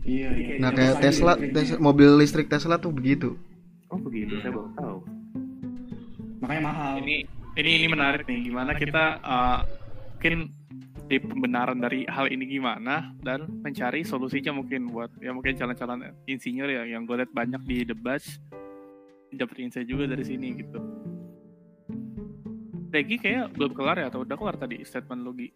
Iya, 0.00 0.28
iya. 0.30 0.54
Nah, 0.58 0.70
kayak 0.70 1.00
Tesla. 1.00 1.34
Tes- 1.34 1.76
mobil 1.76 2.12
listrik 2.14 2.46
Tesla 2.46 2.76
tuh 2.76 2.90
begitu. 2.90 3.36
oh 3.86 4.00
begitu 4.00 4.34
saya 4.38 4.50
baru 4.50 4.70
tahu 4.74 4.98
Makanya 6.40 6.62
mahal. 6.62 6.92
ini 6.98 7.22
ini 7.54 7.70
ini 7.78 7.86
menarik 7.86 8.24
nih 8.24 8.44
gimana 8.44 8.74
kita 8.74 9.04
uh, 9.20 9.58
mungkin 10.12 10.50
di 11.04 11.16
pembenaran 11.20 11.78
dari 11.78 12.02
hal 12.04 12.26
ini 12.26 12.48
gimana 12.48 13.12
dan 13.20 13.44
mencari 13.60 14.02
solusinya 14.02 14.50
mungkin 14.52 14.88
buat 14.88 15.12
ya 15.20 15.30
mungkin 15.30 15.54
calon-calon 15.54 16.00
insinyur 16.24 16.66
ya 16.66 16.82
yang 16.86 17.04
gue 17.04 17.14
lihat 17.14 17.30
banyak 17.30 17.62
di 17.62 17.84
debat 17.84 18.18
dapat 19.36 19.56
insight 19.60 19.84
juga 19.84 20.06
dari 20.06 20.22
sini 20.22 20.48
gitu. 20.54 20.78
Regi 22.88 23.16
kayak 23.18 23.52
belum 23.52 23.74
kelar 23.74 23.98
ya 23.98 24.06
atau 24.06 24.22
udah 24.22 24.36
kelar 24.36 24.54
tadi 24.54 24.78
statement 24.82 25.20
lu 25.20 25.34
Gi? 25.34 25.50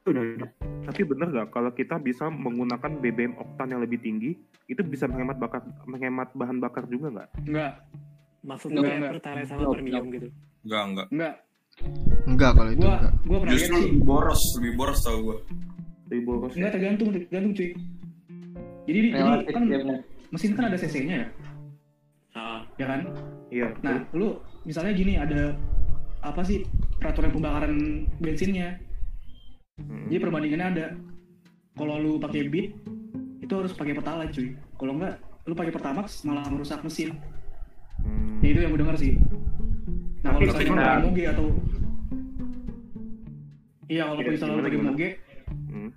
itu 0.00 0.16
udah, 0.16 0.22
udah. 0.32 0.50
tapi 0.82 1.04
bener 1.04 1.28
nggak 1.28 1.48
kalau 1.52 1.70
kita 1.70 2.00
bisa 2.00 2.24
menggunakan 2.26 2.88
BBM 2.98 3.36
oktan 3.36 3.68
yang 3.68 3.84
lebih 3.84 4.00
tinggi 4.00 4.32
itu 4.64 4.80
bisa 4.80 5.04
menghemat 5.04 5.36
bakar 5.36 5.60
menghemat 5.84 6.32
bahan 6.32 6.56
bakar 6.56 6.88
juga 6.88 7.12
nggak 7.12 7.28
Enggak, 7.44 7.72
Maksudnya 8.40 8.80
Enggak, 8.80 8.96
enggak. 8.96 9.12
pertalite 9.12 9.44
sama 9.44 9.60
Enggak, 9.60 9.74
premium 9.76 10.04
gitu. 10.08 10.28
enggak 10.64 10.82
enggak. 10.82 11.06
enggak. 11.12 11.34
Enggak 12.24 12.50
kalau 12.56 12.70
itu 12.72 12.80
Gua 12.80 12.96
enggak. 12.96 13.12
gua 13.22 13.38
Justru 13.46 13.74
sih. 13.76 13.84
lebih 13.84 14.02
boros, 14.02 14.42
lebih 14.56 14.72
boros 14.74 15.00
tau 15.04 15.18
gue. 15.20 15.38
lebih 16.08 16.22
boros 16.24 16.52
Enggak 16.56 16.72
tergantung, 16.72 17.08
tergantung 17.12 17.52
cuy. 17.52 17.70
Jadi 18.80 18.98
jadi 19.12 19.52
kan 19.52 19.62
ya 19.68 19.78
mesin 20.32 20.50
kan 20.56 20.64
ada 20.64 20.76
cc-nya 20.80 21.14
ya, 21.14 21.26
Ah, 21.28 21.28
ya 22.80 22.86
kan? 22.88 23.00
iya 23.50 23.68
Nah, 23.82 24.08
lu 24.16 24.38
misalnya 24.64 24.92
gini 24.92 25.14
ada 25.14 25.52
apa 26.20 26.40
sih 26.40 26.64
peraturan 26.96 27.28
pembakaran 27.30 27.74
bensinnya. 28.18 28.80
Hmm. 29.76 30.08
Jadi 30.08 30.20
perbandingannya 30.20 30.66
ada. 30.70 30.86
Kalau 31.74 31.96
lu 31.96 32.12
pakai 32.16 32.48
bit 32.48 32.72
itu 33.40 33.52
harus 33.52 33.72
pakai 33.72 33.92
pertalite 33.92 34.32
cuy. 34.32 34.48
Kalau 34.76 34.92
enggak 34.96 35.16
lu 35.44 35.52
pakai 35.52 35.72
pertamax 35.72 36.24
malah 36.24 36.44
merusak 36.48 36.80
mesin. 36.80 37.16
Hmm. 38.00 38.40
Ya 38.40 38.48
itu 38.50 38.60
yang 38.60 38.72
gue 38.72 38.80
dengar 38.80 38.96
sih. 38.96 39.16
Nah 40.20 40.30
kalau 40.30 40.44
misalnya 40.44 40.72
pakai 40.72 41.02
moge 41.02 41.24
atau 41.26 41.46
Iya 43.88 44.02
kalau 44.06 44.20
misalnya 44.22 44.54
lu 44.54 44.64
pakai 44.64 44.80
moge 44.80 45.08
Hmm. 45.70 45.90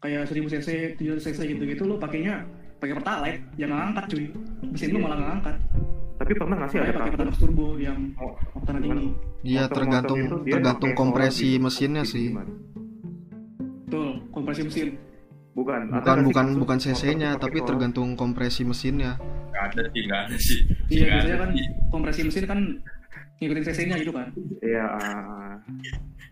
kayak 0.00 0.28
1000 0.28 0.48
cc, 0.48 0.68
700 0.96 1.20
cc 1.20 1.40
gitu-gitu 1.44 1.84
lu 1.84 1.96
pakainya 1.96 2.44
pakai 2.76 2.94
pertalite 2.96 3.40
jangan 3.56 3.76
ngangkat 3.92 4.04
cuy. 4.08 4.24
Mesin 4.64 4.88
lu 4.92 4.98
Iya. 5.00 5.04
malah 5.04 5.18
ngangkat. 5.20 5.56
Tapi 6.24 6.32
pernah 6.34 6.56
nggak 6.56 6.70
sih 6.70 6.78
Makanya 6.80 6.88
ada 6.90 7.04
pakai 7.04 7.18
kasus 7.20 7.36
turbo 7.36 7.66
yang 7.76 7.98
Oh, 8.16 8.32
gimana? 8.80 8.80
tinggi. 8.80 9.08
Iya 9.44 9.64
tergantung 9.68 10.18
itu 10.18 10.36
tergantung 10.48 10.92
kompresi 10.94 11.48
mesinnya 11.58 12.02
sih. 12.02 12.32
gimana? 12.32 12.48
Betul, 13.84 14.08
kompresi 14.32 14.62
mesin. 14.64 14.88
bukan 15.54 15.86
ada 15.86 16.00
Bukan 16.00 16.16
nggak 16.16 16.26
bukan 16.26 16.46
bukan 16.58 16.78
motor 16.80 16.92
cc-nya 16.96 17.30
tapi 17.36 17.58
solar? 17.60 17.68
tergantung 17.68 18.08
kompresi 18.14 18.62
mesinnya. 18.64 19.20
Enggak 19.46 19.64
ada 19.70 19.82
sih, 19.86 20.00
enggak 20.02 20.20
ada 20.24 20.36
sih. 20.36 20.58
Iya 20.88 21.04
Nggak 21.04 21.12
biasanya 21.14 21.36
kan 21.36 21.50
kompresi 21.92 22.20
mesin 22.24 22.44
kan 22.44 22.58
ngikutin 23.36 23.62
cc-nya 23.62 23.96
gitu 24.00 24.10
kan. 24.10 24.26
iya 24.60 24.84
ah, 24.88 25.54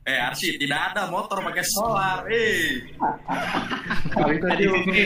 Eh, 0.03 0.19
Arsi, 0.19 0.59
tidak 0.59 0.91
ada 0.91 1.07
motor 1.07 1.39
pakai 1.39 1.63
solar. 1.63 2.27
Eh. 2.27 2.83
Tadi 4.11 4.35
di 4.59 4.79
sini 4.83 5.03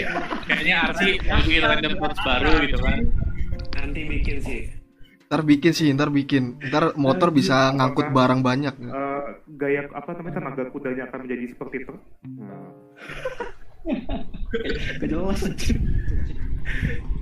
kayaknya 0.46 0.76
Arsi 0.88 1.08
bikin 1.20 1.60
random 1.60 1.94
baru 2.16 2.50
gitu 2.64 2.78
kan. 2.80 2.98
nanti 3.76 4.00
bikin 4.02 4.36
sih. 4.40 4.60
Ntar 5.26 5.42
bikin 5.42 5.72
sih, 5.74 5.90
ntar 5.90 6.10
bikin. 6.14 6.58
Ntar 6.70 6.94
motor 6.94 7.34
bisa 7.34 7.74
ngangkut 7.74 8.14
barang 8.14 8.40
banyak. 8.46 8.74
eh, 8.78 9.06
gaya 9.56 9.88
apa 9.94 10.10
namanya 10.14 10.34
tenaga 10.38 10.62
kudanya 10.70 11.08
akan 11.08 11.18
menjadi 11.24 11.44
seperti 11.56 11.76
itu 11.86 11.94
nah, 12.36 12.70
Gak 15.00 15.08
jelas. 15.08 15.40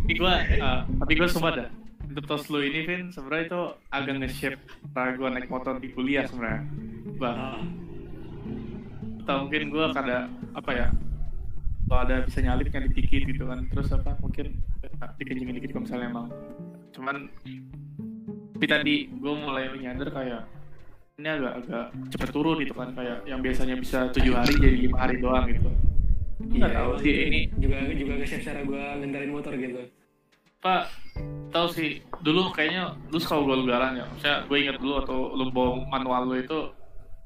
Tapi 0.04 0.12
gue, 0.16 0.34
uh, 0.60 0.80
tapi 0.84 1.12
gue 1.16 1.28
sumpah 1.28 1.52
dah. 1.52 1.68
Untuk 2.04 2.24
tos 2.28 2.46
lu 2.52 2.60
ini, 2.64 2.84
Vin, 2.84 3.02
sebenarnya 3.12 3.44
itu 3.48 3.60
agak 3.90 4.14
nge-shape 4.20 4.62
cara 4.92 5.12
gue 5.16 5.28
naik 5.28 5.48
motor 5.48 5.76
di 5.80 5.88
kuliah 5.92 6.24
sebenarnya. 6.28 6.62
Bang, 7.20 7.68
atau 9.24 9.34
mungkin 9.44 9.62
gue 9.72 9.86
kada 9.92 10.28
apa 10.56 10.70
ya? 10.72 10.88
Kalau 11.84 12.00
ada 12.00 12.24
bisa 12.24 12.40
nyalip 12.40 12.68
nyalip 12.72 12.92
dikit 12.96 13.22
gitu 13.28 13.44
kan, 13.44 13.60
terus 13.68 13.88
apa 13.92 14.16
mungkin 14.20 14.56
uh, 15.00 15.10
dikencingin 15.20 15.56
dikit 15.60 15.70
kalau 15.76 15.84
misalnya 15.84 16.06
emang. 16.08 16.26
Cuman, 16.96 17.16
tapi 18.64 18.80
tadi 18.80 18.96
gue 19.12 19.34
mulai 19.36 19.68
nyadar 19.76 20.08
kayak 20.08 20.42
ini 21.20 21.28
agak-agak 21.28 21.84
cepet 22.16 22.30
turun 22.32 22.56
gitu 22.64 22.72
kan 22.72 22.96
kayak 22.96 23.20
yang 23.28 23.44
biasanya 23.44 23.76
bisa 23.76 24.08
tujuh 24.08 24.32
hari 24.32 24.56
jadi 24.56 24.88
lima 24.88 25.04
hari 25.04 25.20
doang 25.20 25.44
gitu. 25.52 25.68
Nggak 26.48 26.72
tahu 26.72 26.90
emang 26.96 27.04
sih 27.04 27.14
ini 27.28 27.40
juga 27.60 27.76
juga 27.92 28.12
nge-share 28.16 28.40
cara 28.40 28.60
gue 28.64 28.84
ngendarin 29.04 29.30
motor 29.36 29.52
gitu. 29.52 29.84
Pak 30.64 30.88
tahu 31.52 31.66
sih 31.76 32.00
dulu 32.24 32.56
kayaknya 32.56 32.96
lu 33.12 33.20
suka 33.20 33.36
ugal-ugalan 33.36 34.00
ya. 34.00 34.08
Maksudnya 34.08 34.36
gue 34.48 34.56
inget 34.56 34.76
dulu 34.80 34.94
atau 35.04 35.18
lu 35.36 35.44
bawa 35.52 35.84
manual 35.92 36.22
lu 36.24 36.40
itu 36.40 36.58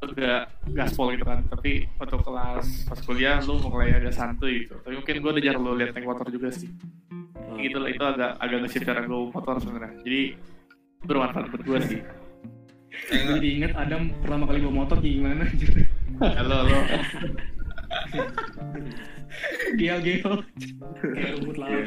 agak 0.02 0.50
gaspol 0.74 1.14
gitu 1.14 1.22
kan. 1.22 1.46
Tapi 1.46 1.86
waktu 2.02 2.18
kelas 2.18 2.66
pas 2.90 3.00
kuliah 3.06 3.38
lu 3.46 3.62
mulai 3.62 3.94
agak 3.94 4.10
santuy 4.10 4.66
gitu. 4.66 4.74
Tapi 4.82 4.98
mungkin 4.98 5.14
gue 5.22 5.30
udah 5.38 5.44
jarang 5.46 5.62
lu 5.62 5.78
liat 5.78 5.94
naik 5.94 6.02
motor 6.02 6.26
juga 6.34 6.50
sih. 6.50 6.66
Gitu 7.62 7.78
lah 7.78 7.94
itu 7.94 8.02
agak 8.02 8.42
agak 8.42 8.58
nge 8.66 8.82
cara 8.82 9.06
gue 9.06 9.20
motor 9.30 9.54
sebenarnya. 9.62 10.02
Jadi 10.02 10.22
bermanfaat 11.04 11.46
buat 11.52 11.62
gue 11.62 11.78
sih. 11.86 12.00
Enggak. 13.12 13.36
Jadi 13.38 13.48
inget 13.54 13.72
Adam 13.78 14.10
pertama 14.24 14.44
kali 14.48 14.58
bawa 14.64 14.74
motor 14.74 14.96
kayak 14.98 15.14
gimana 15.20 15.44
halo 16.40 16.56
lo 16.66 16.78
Gel-gel 19.78 20.34
kayak 20.98 21.30
rumput 21.38 21.56
laut. 21.60 21.86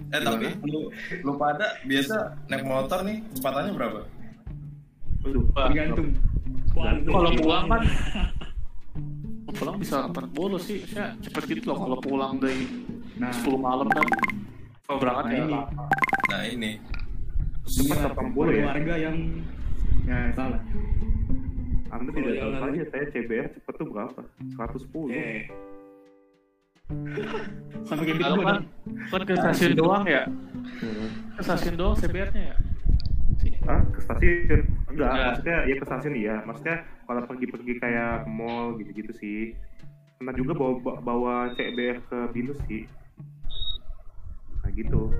Eh, 0.00 0.20
tapi 0.24 0.46
lu, 0.64 0.88
lu 1.20 1.32
pada 1.36 1.76
biasa 1.84 2.16
naik 2.48 2.64
motor 2.64 3.04
nih 3.04 3.20
kecepatannya 3.34 3.72
berapa? 3.76 4.00
aduh 5.20 5.44
Tergantung. 5.52 6.08
Kalau 6.72 7.30
pulang 7.36 7.64
kan 7.68 7.82
pulang 9.52 9.76
bisa 9.76 10.08
40 10.08 10.32
sih. 10.62 10.78
Saya 10.88 11.12
cepet 11.20 11.42
gitu 11.52 11.74
loh 11.74 11.78
kalau 11.84 11.98
pulang 12.00 12.40
dari 12.40 12.64
Nah. 13.20 13.28
10 13.28 13.52
malam 13.60 13.84
kan. 13.92 14.06
Kalau 14.88 14.96
berangkat 14.96 15.24
Nah, 15.28 15.36
ini. 15.36 15.56
Nah, 16.32 16.42
ini. 16.48 16.70
Cepat 17.62 17.96
Iya, 17.96 18.08
80 18.10 18.50
ya? 18.50 18.64
warga 18.66 18.94
yang 18.96 19.16
Ya 20.02 20.18
salah. 20.32 20.60
Anda 21.90 22.10
tidak 22.10 22.34
tahu 22.36 22.52
saja 22.56 22.82
saya 22.88 23.04
CBR 23.10 23.46
cepet 23.50 23.74
tuh 23.76 23.86
berapa? 23.86 24.20
110 24.56 25.10
Eh, 25.10 25.40
Sampai 27.86 28.04
kayak 28.04 28.18
gitu 28.18 28.42
kan, 28.42 28.58
kan 29.06 29.22
ke 29.22 29.34
stasiun 29.36 29.72
doang. 29.74 30.02
ya? 30.04 30.26
Ke 31.36 31.42
stasiun 31.44 31.74
doang 31.76 31.94
CBR-nya 31.94 32.42
ya? 32.44 32.56
Sih. 33.36 33.54
Ah, 33.64 33.82
ke 33.86 34.00
stasiun? 34.00 34.60
Enggak, 34.88 35.06
Enggak. 35.06 35.26
maksudnya 35.28 35.58
ya 35.62 35.74
ke 35.76 35.84
stasiun 35.84 36.14
iya. 36.16 36.36
Maksudnya 36.42 36.76
kalau 37.04 37.22
pergi-pergi 37.24 37.72
kayak 37.78 38.12
ke 38.24 38.28
mall 38.28 38.74
gitu-gitu 38.76 39.12
sih. 39.14 39.40
Pernah 40.18 40.34
juga 40.34 40.52
bawa 40.52 40.72
bawa 40.98 41.34
CBR 41.54 42.02
ke 42.02 42.18
binus 42.32 42.58
sih. 42.66 42.84
Nah 44.58 44.70
gitu 44.72 45.14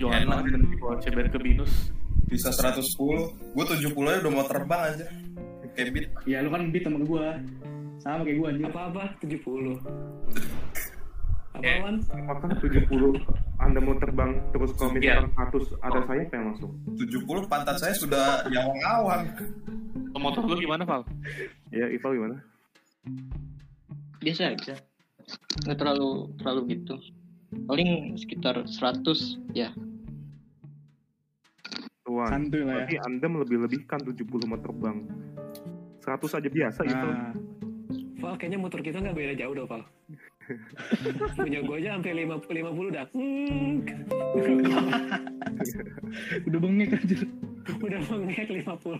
Jualan 0.00 0.24
Enak. 0.24 0.38
kan 0.48 0.62
CBR 0.98 1.28
ke 1.28 1.38
Binus. 1.38 1.92
Bisa 2.26 2.48
110. 2.48 2.80
Gue 3.52 3.64
70 3.66 3.92
aja 4.08 4.18
udah 4.24 4.32
mau 4.32 4.46
terbang 4.46 4.82
aja. 4.88 5.06
Kayak 5.70 5.88
beat. 5.92 6.06
Ya 6.24 6.40
lu 6.40 6.50
kan 6.50 6.72
beat 6.72 6.82
sama 6.82 6.98
gue 7.00 7.26
Sama 8.00 8.24
kayak 8.24 8.36
gue 8.36 8.46
anjir 8.48 8.66
apa-apa 8.66 9.02
70. 9.20 9.76
Eh. 11.60 11.76
Apaan? 11.76 11.96
Apakah 12.08 12.48
70 12.56 13.20
Anda 13.60 13.78
mau 13.78 13.92
terbang 14.00 14.40
terus 14.50 14.72
kalau 14.74 14.96
Iya. 14.96 15.20
misalkan 15.20 15.52
100 15.52 15.84
ada 15.84 16.00
sayap 16.08 16.28
yang 16.32 16.44
langsung? 16.48 16.72
70 16.96 17.44
pantat 17.44 17.76
saya 17.76 17.92
sudah 17.92 18.48
di 18.48 18.56
awang-awang. 18.56 19.28
Motor 20.16 20.44
lu 20.44 20.56
gimana, 20.58 20.84
Val? 20.84 21.00
Ya, 21.72 21.88
Ival 21.88 22.12
gimana? 22.12 22.36
Biasa 24.20 24.52
bisa. 24.56 24.74
Nggak 25.64 25.76
terlalu 25.76 26.10
terlalu 26.36 26.60
gitu. 26.72 26.96
Paling 27.64 28.16
sekitar 28.16 28.64
100 28.64 29.40
ya. 29.52 29.72
Tuan. 32.10 32.26
Santuy 32.26 32.66
lah 32.66 32.82
ya. 32.82 32.90
Berarti 32.90 32.96
Anda 33.06 33.26
melebih-lebihkan 33.30 34.02
70 34.02 34.50
mau 34.50 34.58
terbang. 34.58 35.06
100 36.02 36.38
aja 36.42 36.50
biasa 36.50 36.80
itu. 36.82 37.06
Nah, 37.06 37.30
Val, 38.18 38.34
kayaknya 38.34 38.58
motor 38.58 38.82
kita 38.82 38.98
nggak 38.98 39.14
beda 39.14 39.38
jauh 39.38 39.54
dong, 39.54 39.70
Val. 39.70 39.86
Punya 41.38 41.62
gue 41.62 41.76
aja 41.78 41.94
sampai 41.94 42.26
50, 42.26 42.50
50 42.50 42.96
dah. 42.98 43.06
Hmm, 43.14 43.86
udah 46.50 46.58
bengek 46.58 46.90
aja. 46.98 47.18
udah 47.86 48.00
mengek 48.10 48.50
50. 48.50 48.98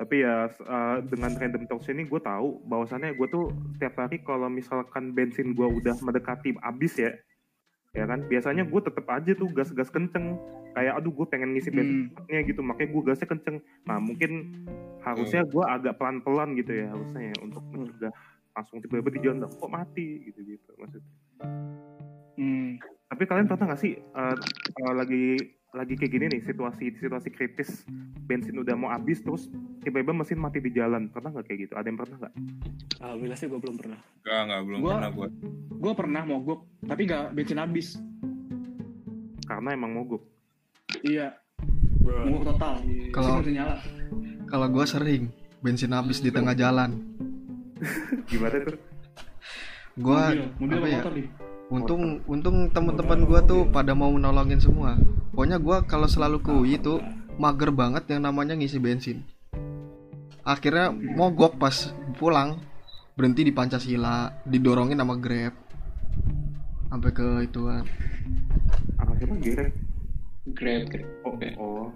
Tapi 0.00 0.16
ya 0.24 0.48
uh, 0.48 0.96
dengan 1.04 1.32
random 1.36 1.64
talks 1.68 1.88
ini 1.92 2.04
gue 2.08 2.20
tahu 2.20 2.60
bahwasannya 2.68 3.16
gue 3.16 3.28
tuh 3.28 3.52
tiap 3.80 3.96
hari 4.00 4.20
kalau 4.20 4.48
misalkan 4.52 5.12
bensin 5.12 5.52
gue 5.56 5.68
udah 5.68 5.96
mendekati 6.04 6.56
habis 6.60 6.96
ya, 7.00 7.12
ya 7.92 8.04
kan? 8.06 8.26
Biasanya 8.26 8.62
gue 8.66 8.80
tetep 8.80 9.06
aja 9.06 9.32
tuh 9.34 9.48
gas-gas 9.52 9.90
kenceng. 9.90 10.38
Kayak 10.70 11.02
aduh 11.02 11.10
gue 11.10 11.26
pengen 11.26 11.54
ngisi 11.54 11.70
bensin 11.74 12.14
Hmm. 12.14 12.46
gitu. 12.46 12.60
Makanya 12.62 12.88
gue 12.94 13.02
gasnya 13.06 13.28
kenceng. 13.28 13.56
Nah 13.86 13.98
mungkin 13.98 14.64
harusnya 15.02 15.42
gue 15.44 15.64
agak 15.64 15.98
pelan-pelan 15.98 16.54
gitu 16.54 16.72
ya 16.76 16.92
harusnya 16.92 17.32
ya 17.32 17.36
untuk 17.42 17.64
mencegah 17.72 18.12
langsung 18.50 18.82
tiba-tiba 18.82 19.10
di 19.14 19.20
jalan 19.24 19.46
kok 19.46 19.70
mati? 19.70 20.08
Gitu 20.26 20.40
gitu 20.44 20.70
maksudnya. 20.78 21.10
Hmm. 22.40 22.80
tapi 23.10 23.26
kalian 23.28 23.50
pernah 23.50 23.74
nggak 23.74 23.82
sih 23.84 24.00
uh, 24.16 24.32
uh, 24.86 24.94
lagi 24.96 25.36
lagi 25.72 25.94
kayak 25.94 26.10
gini 26.10 26.24
nih 26.28 26.42
situasi 26.42 26.98
situasi 26.98 27.28
kritis 27.28 27.86
bensin 28.20 28.56
udah 28.56 28.74
mau 28.74 28.88
habis 28.88 29.20
terus 29.20 29.46
tiba-tiba 29.80 30.10
mesin 30.12 30.36
mati 30.36 30.58
di 30.58 30.70
jalan 30.70 31.06
pernah 31.08 31.30
nggak 31.30 31.46
kayak 31.46 31.58
gitu 31.62 31.74
ada 31.74 31.86
yang 31.86 31.96
pernah 31.96 32.16
nggak 32.18 32.34
Alhamdulillah 33.00 33.38
sih 33.38 33.46
gue 33.46 33.56
belum 33.56 33.76
pernah. 33.76 33.96
Enggak, 34.20 34.40
enggak, 34.44 34.60
belum 34.62 34.78
Gua- 34.78 34.92
pernah 34.92 35.10
gue. 35.10 35.28
Gue 35.72 35.92
pernah 35.96 36.22
mogok, 36.22 36.60
tapi 36.84 37.02
gak 37.02 37.24
bensin 37.32 37.56
habis. 37.56 37.88
karena 39.42 39.72
emang 39.72 39.90
mogok 39.92 40.22
Iya. 41.00 41.34
Mogok 42.04 42.54
total. 42.54 42.74
Kalau- 43.10 43.42
nyala. 43.42 43.80
Kalau 44.46 44.66
gue 44.68 44.84
sering 44.84 45.22
bensin 45.58 45.90
habis 45.90 46.18
di 46.18 46.28
tengah 46.28 46.52
jalan. 46.52 47.02
gimana 48.30 48.56
tuh 48.60 48.76
Gua 49.96 50.28
mobil, 50.28 50.44
mobil 50.54 50.70
apa 50.70 50.76
apa 50.76 50.86
ya? 50.86 50.98
motor 50.98 51.12
nih? 51.12 51.26
Untung 51.70 52.18
untung 52.26 52.66
teman-teman 52.74 53.24
gua 53.24 53.40
tuh 53.46 53.64
pada 53.70 53.94
mau 53.94 54.10
nolongin 54.12 54.58
semua. 54.58 54.98
Pokoknya 55.30 55.62
gua 55.62 55.86
kalau 55.86 56.10
selalu 56.10 56.42
ke 56.42 56.50
UI 56.50 56.76
tuh 56.82 56.98
mager 57.38 57.70
banget 57.70 58.04
yang 58.10 58.26
namanya 58.26 58.58
ngisi 58.58 58.76
bensin. 58.82 59.22
Akhirnya 60.42 60.90
mogok 60.90 61.56
pas 61.56 61.94
pulang 62.18 62.58
berhenti 63.14 63.46
di 63.46 63.52
Pancasila, 63.54 64.42
didorongin 64.44 64.98
sama 64.98 65.14
Grab. 65.16 65.54
Sampai 66.90 67.10
ke 67.14 67.46
ituan. 67.46 67.86
apa 68.98 69.14
siapa 69.16 69.34
gerek 69.40 69.72
Grab, 70.52 70.82
grab. 70.90 71.06
oh 71.24 71.32
Oke. 71.38 71.48
oh 71.56 71.86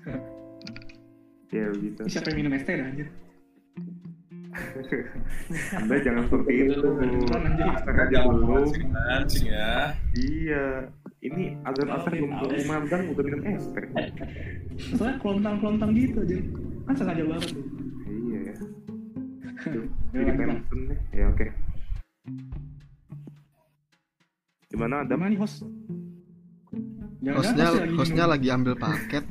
ya 1.54 1.66
gitu 1.74 2.02
Siapa 2.08 2.32
yang 2.32 2.36
minum 2.46 2.56
es 2.56 2.64
teh 2.64 2.78
anjir? 2.78 3.08
anda 5.78 5.94
jangan 6.00 6.22
seperti 6.28 6.52
itu. 6.66 6.80
Astaga, 7.70 8.02
aja 8.08 8.18
dulu 8.26 8.64
mancing 8.92 9.46
ya. 9.48 9.94
iya. 10.16 10.66
Ini 11.20 11.52
azan 11.68 11.88
asar 11.92 12.12
belum 12.16 12.32
belum 12.40 13.04
udah 13.12 13.24
minum 13.28 13.40
es 13.44 13.64
teh. 13.76 13.84
Soalnya 14.96 15.20
kelontang-kelontang 15.20 15.90
gitu 15.92 16.24
aja. 16.24 16.36
Kan 16.88 16.94
sengaja 16.96 17.22
banget 17.28 17.52
tuh. 17.52 17.64
iya 18.08 18.38
ya. 18.40 18.56
Ya, 19.60 20.20
jadi 20.24 20.32
tension 20.40 20.78
nih. 20.88 20.98
Ya 21.12 21.24
oke. 21.28 21.46
Gimana 24.72 24.94
Adam? 25.04 25.18
Gimana 25.20 25.30
nih 25.34 25.40
host? 25.44 25.60
Hostnya 27.20 27.66
hostnya 28.00 28.24
lagi 28.24 28.48
ambil 28.48 28.72
paket, 28.80 29.28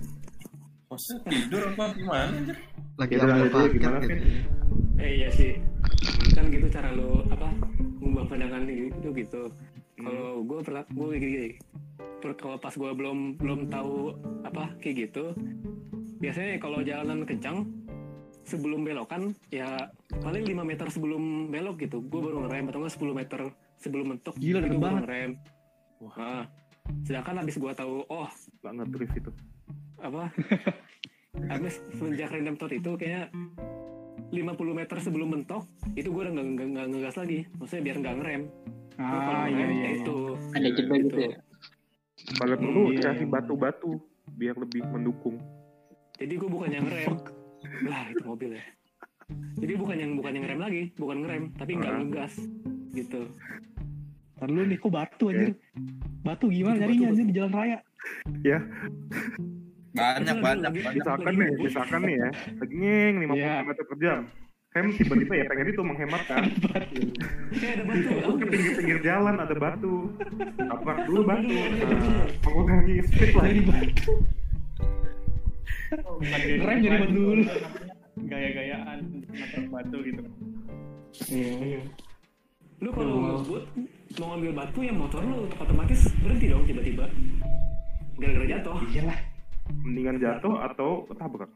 Hostnya 0.89 1.21
tidur 1.25 1.73
apa 1.73 1.85
gimana? 1.97 2.53
Lagi 3.01 3.13
Ya 3.17 3.25
ambil 3.25 3.49
paket 3.49 3.71
gimana, 3.81 3.97
gitu. 4.05 4.13
Eh 4.99 5.11
iya 5.23 5.29
sih. 5.31 5.55
Kan 6.35 6.51
gitu 6.51 6.67
cara 6.67 6.91
lo 6.93 7.23
apa 7.31 7.49
mengubah 7.99 8.25
pandangan 8.29 8.67
itu 8.67 9.09
gitu. 9.15 9.51
Kalau 9.99 10.43
gue 10.43 10.59
pernah 10.63 10.83
gue 10.87 11.07
kayak 11.15 11.23
gini. 11.23 11.49
Kalau 12.19 12.59
pas 12.59 12.75
gue 12.75 12.91
belum 12.91 13.39
belum 13.39 13.71
tahu 13.71 14.11
apa 14.43 14.75
kayak 14.83 15.07
gitu, 15.07 15.31
biasanya 16.19 16.59
kalau 16.59 16.83
jalanan 16.83 17.23
kencang 17.23 17.63
sebelum 18.43 18.81
belokan 18.81 19.31
ya 19.53 19.93
paling 20.25 20.41
5 20.41 20.57
meter 20.65 20.87
sebelum 20.89 21.53
belok 21.53 21.85
gitu 21.85 22.01
gue 22.01 22.19
baru 22.19 22.49
ngerem 22.49 22.65
atau 22.73 22.79
enggak 22.81 22.95
10 22.97 23.13
meter 23.13 23.39
sebelum 23.77 24.05
mentok 24.15 24.35
Gila, 24.41 24.57
itu 24.57 24.65
deket 24.65 24.79
baru 24.81 24.81
banget. 24.81 25.03
ngerem 25.05 25.31
Nah, 25.99 26.43
sedangkan 27.05 27.35
habis 27.45 27.55
gue 27.61 27.71
tahu 27.77 27.95
oh 28.09 28.29
nggak 28.65 28.73
ngedrift 28.73 29.15
itu 29.21 29.31
apa 30.01 30.23
habis 31.51 31.77
semenjak 31.93 32.33
random 32.33 32.55
thought 32.57 32.73
itu 32.73 32.91
kayaknya 32.97 33.29
50 34.29 34.45
meter 34.75 34.97
sebelum 34.99 35.27
mentok 35.31 35.63
itu 35.93 36.07
gue 36.07 36.21
udah 36.21 36.31
nggak 36.31 36.45
nggak 36.47 36.67
nggak 36.69 36.85
ngegas 36.87 37.15
lagi 37.17 37.39
maksudnya 37.55 37.83
biar 37.83 37.95
nggak 37.97 38.15
ngerem 38.17 38.43
kalau 38.95 39.31
Ah 39.31 39.47
iya 39.47 39.55
ngerem, 39.55 39.69
iya. 39.71 39.79
ya 39.79 39.87
iya. 39.87 39.91
itu 39.97 40.15
Ada 40.51 40.67
jeda 40.69 40.95
gitu 40.99 41.17
ya. 41.19 41.33
kalau 42.35 42.55
perlu 42.55 42.81
Iya, 42.89 42.99
kasih 43.01 43.25
iya. 43.25 43.31
batu-batu 43.31 43.91
biar 44.29 44.55
lebih 44.55 44.81
mendukung 44.85 45.35
jadi 46.15 46.33
gue 46.35 46.49
bukan 46.49 46.69
yang 46.69 46.83
ngerem 46.83 47.13
lah 47.83 48.03
itu 48.07 48.23
mobil 48.23 48.49
ya 48.53 48.65
jadi 49.55 49.73
bukan 49.75 49.97
yang 49.97 50.11
bukan 50.13 50.31
yang 50.31 50.43
ngerem 50.43 50.59
lagi 50.59 50.83
bukan 50.93 51.17
ngerem 51.21 51.43
tapi 51.55 51.71
nggak 51.75 51.89
Ah. 51.89 51.99
ngegas 51.99 52.33
gitu 52.91 53.21
Ntar 54.39 54.47
dulu 54.47 54.63
nih, 54.65 54.79
kok 54.79 54.87
batu 54.89 55.25
anjir? 55.27 55.51
Batu 56.23 56.47
gimana 56.47 56.79
nyarinya 56.79 57.11
anjir 57.11 57.27
di 57.27 57.35
jalan 57.35 57.51
raya? 57.51 57.77
Banyak, 59.89 60.37
banyak, 60.37 60.69
lagi- 60.69 60.83
banyak. 60.85 60.93
misalkan 60.95 61.25
lagi 61.25 61.37
nih 61.39 61.51
misalkan 61.59 61.99
nih 62.03 62.15
ya. 62.15 62.29
Lagi 62.55 62.75
ngeng 62.75 63.15
50 63.19 63.35
Iya. 63.35 63.53
km 63.59 63.69
per 63.83 63.97
jam. 63.97 64.19
Hem 64.69 64.85
tiba-tiba 64.93 65.33
ya 65.33 65.45
pengen 65.49 65.67
itu 65.67 65.81
menghemat 65.81 66.21
kan. 66.29 66.43
Kayak 66.45 67.73
ada 67.73 67.83
batu 67.83 68.09
Lu 68.21 68.31
ke 68.37 68.45
pinggir-pinggir 68.45 68.99
jalan 69.01 69.35
ada 69.35 69.55
batu. 69.55 69.95
Apa? 70.61 70.91
Dulu 71.03 71.21
batu. 71.25 71.49
Nah, 71.49 72.25
mengurangi 72.45 72.95
speed 73.01 73.31
lah. 73.33 73.45
Jadi 73.49 73.61
batu. 73.65 74.11
Ngerem 76.21 76.77
jadi 76.79 76.97
batu 77.01 77.13
dulu. 77.17 77.43
Gaya-gayaan 78.19 78.99
nabrak 79.25 79.65
batu 79.71 79.97
gitu. 80.05 80.21
lu 82.79 82.89
kalau 82.95 83.15
ngebut 83.19 83.63
mau 84.15 84.27
ngambil 84.31 84.51
batu 84.55 84.79
yang 84.79 84.95
motor 84.95 85.19
lu 85.19 85.49
otomatis 85.51 85.99
berhenti 86.21 86.47
dong 86.47 86.63
tiba-tiba. 86.63 87.05
Gara-gara 88.15 88.45
jatuh. 88.47 88.77
Iyalah. 88.87 89.17
Mendingan 89.79 90.17
jatuh 90.17 90.55
atau 90.63 90.89
tabrak 91.11 91.49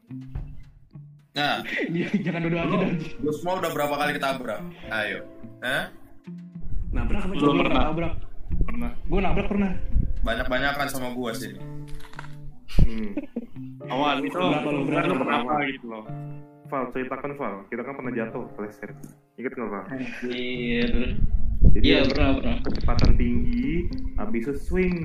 Nah, 1.34 1.66
Iya, 1.90 2.08
jangan 2.22 2.46
dua-dua 2.46 2.62
aja 2.62 2.76
dah 2.78 2.90
lu 3.18 3.30
semua 3.34 3.54
udah 3.58 3.70
berapa 3.70 3.94
kali 3.96 4.10
ketabrak? 4.14 4.60
Ayo. 4.86 5.18
Hah? 5.60 5.84
nabrak 6.88 7.20
apa 7.20 7.32
Belum 7.32 7.42
coba 7.50 7.62
pernah. 7.64 7.82
Nabrak. 7.90 8.14
Pernah. 8.62 8.90
Gue 9.04 9.18
nabrak 9.18 9.46
pernah. 9.50 9.70
Banyak-banyakan 10.22 10.86
sama 10.88 11.08
gua 11.10 11.34
sih. 11.34 11.58
hmm. 12.80 13.18
Awal 13.84 14.22
itu 14.22 14.32
Berapa 14.32 14.68
lo, 14.68 14.80
berapa 14.84 15.10
lo? 15.10 15.14
berapa 15.20 15.52
gitu 15.68 15.86
loh. 15.90 16.04
Val 16.64 16.84
ceritakan 16.90 17.30
Val 17.34 17.54
kita 17.66 17.82
kan 17.82 17.92
pernah 17.92 18.12
jatuh 18.14 18.42
pleset 18.54 18.94
ingat 19.34 19.52
nggak 19.52 19.68
Val 19.68 19.84
Anjir. 19.90 20.90
jadi 21.70 21.82
Iya, 21.84 21.98
pernah, 22.08 22.30
pernah. 22.38 22.56
kecepatan 22.62 23.10
tinggi 23.14 23.90
habis 24.14 24.42
itu 24.44 24.54
swing 24.56 24.96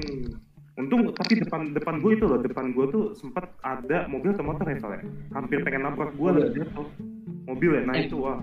untung 0.80 1.12
tapi 1.12 1.38
depan 1.38 1.70
depan 1.70 2.00
gue 2.00 2.12
itu 2.14 2.24
loh 2.24 2.40
depan 2.40 2.72
gue 2.72 2.86
tuh 2.88 3.04
sempat 3.12 3.52
ada 3.62 4.08
mobil 4.08 4.32
atau 4.32 4.42
motor 4.42 4.64
ya 4.64 4.80
Val 4.80 4.94
ya? 4.94 5.02
Hampir 5.34 5.60
pengen 5.62 5.84
nabrak 5.84 6.12
gue 6.14 6.30
lah 6.30 6.48
jatuh. 6.50 6.88
Mobil 7.46 7.70
ya 7.72 7.82
nah 7.84 7.94
Eh. 7.94 8.08
itu 8.08 8.16
wah. 8.18 8.40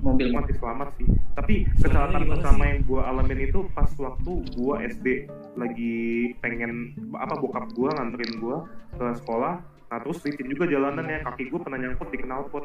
Mobil. 0.00 0.28
Mati 0.30 0.52
selamat 0.54 0.96
sih. 0.96 1.04
Tapi 1.30 1.54
kecelakaan 1.74 2.24
pertama 2.26 2.62
yang 2.66 2.80
gue 2.82 3.00
alamin 3.00 3.40
itu 3.42 3.68
pas 3.70 3.88
waktu 3.94 4.32
gue 4.50 4.74
SD 4.88 5.06
lagi 5.54 5.96
pengen 6.38 6.72
apa 7.12 7.36
bokap 7.36 7.68
gue 7.70 7.88
nganterin 7.90 8.32
gue 8.34 8.56
ke 8.94 9.06
sekolah. 9.18 9.60
Nah 9.60 9.98
terus 9.98 10.20
licin 10.22 10.48
juga 10.48 10.64
jalanannya 10.66 11.20
kaki 11.22 11.48
gue 11.48 11.60
pernah 11.60 11.78
nyangkut 11.78 12.08
di 12.08 12.18
knalpot. 12.18 12.64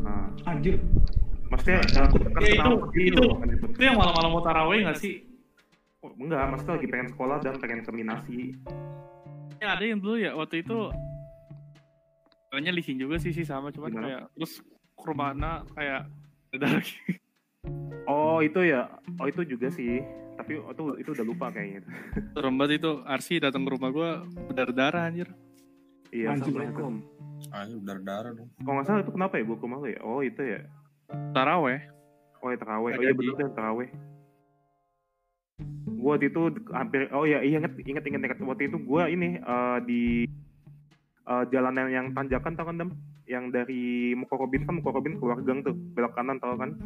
Nah. 0.00 0.28
Anjir. 0.44 0.80
maksudnya 1.48 1.80
dekat 1.80 2.12
Ya, 2.44 2.60
itu- 2.60 2.76
gitu 2.92 3.08
itu- 3.16 3.24
bukan 3.26 3.48
di- 3.48 3.72
Itu 3.72 3.82
yang 3.82 3.96
malam-malam 3.96 4.30
mau 4.30 4.42
taraweh 4.42 4.84
nggak 4.84 5.00
sih? 5.00 5.24
Oh, 5.98 6.14
enggak 6.14 6.46
maksudnya 6.54 6.74
lagi 6.78 6.86
pengen 6.86 7.08
sekolah 7.10 7.36
dan 7.42 7.54
pengen 7.58 7.80
ke 7.82 7.90
Minasi 7.90 8.40
Yang 9.58 9.70
ada 9.74 9.84
yang 9.84 9.98
dulu 9.98 10.16
ya 10.18 10.30
waktu 10.38 10.62
itu 10.62 10.78
Kayaknya 12.48 12.72
licin 12.72 12.96
juga 12.96 13.16
sih 13.18 13.34
sih 13.34 13.44
sama 13.44 13.74
cuman 13.74 13.90
Gimana? 13.92 14.04
kayak 14.06 14.22
terus 14.38 14.52
ke 14.94 15.04
rumah 15.04 15.34
anak 15.36 15.68
kayak 15.74 16.06
Udah 16.54 16.80
Oh 18.08 18.40
itu 18.40 18.64
ya, 18.64 18.88
oh 19.20 19.26
itu 19.28 19.44
juga 19.44 19.68
sih. 19.68 20.00
Tapi 20.40 20.56
itu 20.56 20.82
itu 20.96 21.10
udah 21.12 21.26
lupa 21.28 21.52
kayaknya. 21.52 21.84
serem 22.32 22.56
banget 22.56 22.80
itu 22.80 23.04
Arsi 23.04 23.36
datang 23.36 23.68
ke 23.68 23.70
rumah 23.76 23.92
gue 23.92 24.10
berdarah 24.56 25.12
anjir. 25.12 25.28
Iya. 26.08 26.32
sama. 26.32 26.48
Assalamualaikum. 26.48 26.92
Ah, 27.52 27.68
ini 27.68 27.76
berdarah 27.84 28.32
dong. 28.32 28.48
Kalau 28.64 28.74
nggak 28.80 28.86
salah 28.88 29.00
itu 29.04 29.12
kenapa 29.12 29.34
ya 29.36 29.44
gue 29.44 29.56
ke 29.60 29.64
rumah 29.68 29.78
lu 29.84 29.88
ya? 29.92 30.00
Oh 30.00 30.20
itu 30.24 30.40
ya. 30.40 30.60
Taraweh. 31.36 31.80
Oh 32.40 32.48
ya 32.48 32.56
terawih. 32.56 32.92
Oh 32.96 33.02
iya 33.04 33.12
betul 33.12 33.34
kan 33.36 33.50
terawih. 33.52 33.88
Gue 35.88 36.10
waktu 36.14 36.30
itu 36.30 36.42
hampir 36.70 37.10
oh 37.10 37.26
ya 37.26 37.42
iya 37.42 37.58
inget 37.58 37.74
inget 37.82 38.04
inget, 38.06 38.22
inget. 38.22 38.38
waktu 38.46 38.70
itu 38.70 38.78
gue 38.78 39.02
ini 39.10 39.28
eh, 39.42 39.78
di 39.82 40.02
eh, 41.26 41.44
jalanan 41.50 41.90
yang 41.90 42.06
tanjakan 42.14 42.54
tau 42.54 42.66
kan 42.70 42.78
Dem? 42.78 42.90
Yang 43.28 43.44
dari 43.52 44.16
Mukorobin 44.16 44.64
kan 44.64 44.80
Mukorobin 44.80 45.18
keluar 45.20 45.42
gang 45.44 45.60
tuh 45.66 45.74
belok 45.74 46.14
kanan 46.16 46.38
tau 46.40 46.56
kan? 46.56 46.78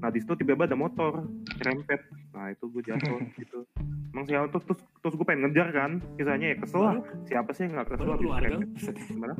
Nah 0.00 0.08
di 0.12 0.22
situ 0.22 0.38
tiba-tiba 0.38 0.70
ada 0.70 0.78
motor 0.78 1.26
rempet. 1.60 2.00
Nah 2.32 2.52
itu 2.54 2.64
gue 2.70 2.82
jatuh 2.86 3.20
gitu. 3.42 3.66
Emang 4.14 4.24
siapa 4.24 4.48
tuh 4.48 4.62
terus 4.64 4.80
terus 5.04 5.14
gue 5.18 5.26
pengen 5.26 5.50
ngejar 5.50 5.68
kan? 5.74 5.90
Kisahnya 6.16 6.54
ya 6.54 6.56
kesel 6.62 6.80
lah. 6.80 6.96
Siapa 7.28 7.50
sih 7.52 7.68
yang 7.68 7.72
nggak 7.76 7.88
kesel 7.92 8.04
Baru 8.06 8.12
habis 8.14 8.24
keluarga. 8.24 8.56
Gimana? 9.12 9.34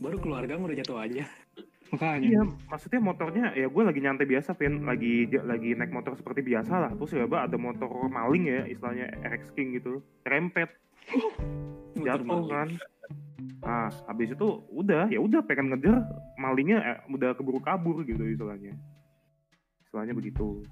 Baru 0.00 0.16
keluarga 0.20 0.52
udah 0.56 0.76
jatuh 0.76 0.96
aja. 1.00 1.24
Makanya. 1.92 2.26
Iya, 2.26 2.42
maksudnya 2.70 3.00
motornya 3.02 3.44
ya 3.52 3.68
gue 3.68 3.82
lagi 3.84 4.00
nyantai 4.00 4.26
biasa, 4.26 4.56
Vin. 4.56 4.88
Lagi 4.88 5.28
lagi 5.44 5.76
naik 5.76 5.92
motor 5.92 6.16
seperti 6.16 6.40
biasa 6.40 6.72
lah. 6.88 6.90
Terus 6.96 7.12
ya 7.12 7.26
ada 7.28 7.58
motor 7.60 7.90
maling 8.08 8.44
ya, 8.48 8.60
istilahnya 8.64 9.12
RX 9.20 9.52
King 9.52 9.76
gitu, 9.76 10.00
rempet, 10.24 10.72
jatuh 12.06 12.48
kan. 12.48 12.68
Nah, 13.64 13.88
habis 14.08 14.32
itu 14.32 14.48
udah 14.72 15.08
ya 15.08 15.20
udah 15.20 15.40
pengen 15.44 15.72
ngejar 15.72 16.04
malingnya 16.36 16.78
eh, 16.84 16.98
udah 17.08 17.36
keburu 17.36 17.60
kabur 17.60 18.04
gitu 18.04 18.20
istilahnya. 18.24 18.76
Istilahnya 19.84 20.14
begitu. 20.16 20.64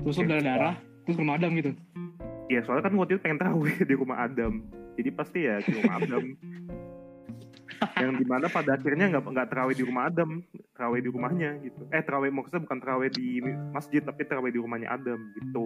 Terus 0.00 0.16
udah 0.16 0.40
darah, 0.40 0.74
terus 1.04 1.16
ke 1.16 1.22
rumah 1.22 1.36
Adam 1.36 1.52
gitu. 1.60 1.70
Ya 2.50 2.60
soalnya 2.64 2.88
kan 2.88 2.94
waktu 2.98 3.16
itu 3.16 3.22
pengen 3.22 3.40
tahu 3.40 3.68
di 3.90 3.94
rumah 3.94 4.24
Adam. 4.26 4.64
Jadi 4.96 5.10
pasti 5.12 5.44
ya 5.44 5.60
di 5.60 5.70
rumah 5.76 6.00
Adam. 6.00 6.24
yang 7.96 8.12
di 8.16 8.26
mana 8.28 8.46
pada 8.52 8.76
akhirnya 8.76 9.08
nggak 9.08 9.24
nggak 9.24 9.48
terawih 9.48 9.76
di 9.76 9.84
rumah 9.84 10.12
Adam, 10.12 10.44
terawih 10.76 11.00
di 11.00 11.08
rumahnya 11.08 11.50
gitu. 11.64 11.82
Eh 11.92 12.02
terawih 12.04 12.30
maksudnya 12.32 12.60
bukan 12.64 12.78
terawih 12.80 13.10
di 13.12 13.40
masjid 13.72 14.02
tapi 14.04 14.22
terawih 14.28 14.52
di 14.52 14.60
rumahnya 14.60 14.88
Adam 14.92 15.20
gitu. 15.36 15.64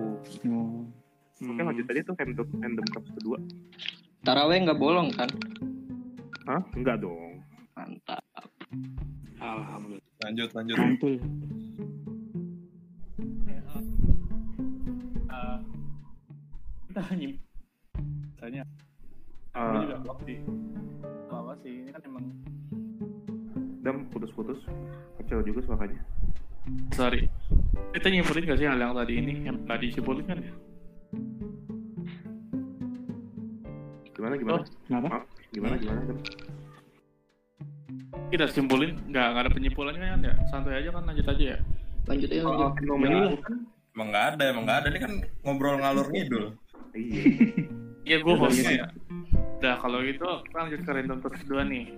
Oh. 0.50 0.86
Oke 1.34 1.62
lanjut 1.66 1.84
aja 1.90 2.00
tuh 2.06 2.14
random 2.14 2.46
random 2.62 2.86
tops 2.94 3.10
kedua. 3.18 3.38
Taraweh 4.22 4.56
nggak 4.62 4.78
bolong 4.78 5.10
kan? 5.18 5.28
Hah? 6.46 6.62
Enggak 6.76 7.02
dong. 7.02 7.42
Mantap. 7.74 8.22
Alhamdulillah. 9.40 10.12
Lanjut, 10.24 10.50
lanjut. 10.56 10.76
Mantul. 10.78 11.14
Eh, 15.28 15.58
kita 16.88 17.02
tanya 18.40 18.62
Eh, 19.54 19.62
Gua 19.70 19.86
juga 19.86 19.96
blok 20.02 20.18
apa 21.54 21.62
sih 21.62 21.86
ini 21.86 21.90
kan 21.94 22.02
emang 22.02 22.24
Dam 23.86 24.08
putus-putus. 24.10 24.58
Kecil 25.22 25.46
juga 25.46 25.60
suaranya. 25.62 26.02
sorry 26.96 27.30
kita 27.94 28.08
nyimpulin 28.10 28.42
gak 28.48 28.58
sih 28.58 28.66
hal 28.66 28.80
yang 28.80 28.96
tadi 28.96 29.14
ini 29.20 29.44
yang 29.46 29.62
tadi 29.68 29.92
disimpulin 29.92 30.24
kan 30.26 30.40
ya 30.42 30.52
Gimana 34.16 34.34
gimana? 34.40 34.56
Oh, 34.56 34.64
Kenapa? 34.88 35.06
Ah, 35.12 35.22
gimana 35.54 35.74
gimana? 35.78 36.00
Dam? 36.10 36.18
kita 38.32 38.50
simpulin 38.50 38.98
nggak 39.14 39.26
nggak 39.30 39.42
ada 39.46 39.52
penyimpulannya 39.54 40.00
kan 40.10 40.20
ya 40.26 40.34
santai 40.50 40.82
aja 40.82 40.90
kan 40.90 41.06
lanjut 41.06 41.26
aja 41.30 41.44
ya 41.54 41.58
Lanjut 42.04 42.28
aja 42.34 42.42
lanjut. 42.42 42.64
Oh, 42.66 42.72
fenomena 42.74 43.14
Iyalah. 43.14 43.30
itu 43.30 43.38
kan? 43.46 43.54
Emang 43.94 44.08
nggak 44.10 44.24
ada, 44.34 44.44
emang 44.50 44.64
nggak 44.66 44.78
ada. 44.82 44.88
Ini 44.90 44.98
kan 45.00 45.12
ngobrol 45.46 45.76
ngalur 45.80 46.06
ngidul. 46.10 46.44
Iya. 46.98 47.22
Iya 48.04 48.16
gue 48.20 48.34
Udah, 48.36 48.42
hostnya 48.44 48.72
ya. 48.76 48.86
Udah 49.64 49.80
kalau 49.80 50.04
gitu 50.04 50.28
kita 50.44 50.56
lanjut 50.60 50.80
ke 50.84 50.90
random 50.92 51.18
toss 51.24 51.40
kedua 51.40 51.64
nih. 51.64 51.88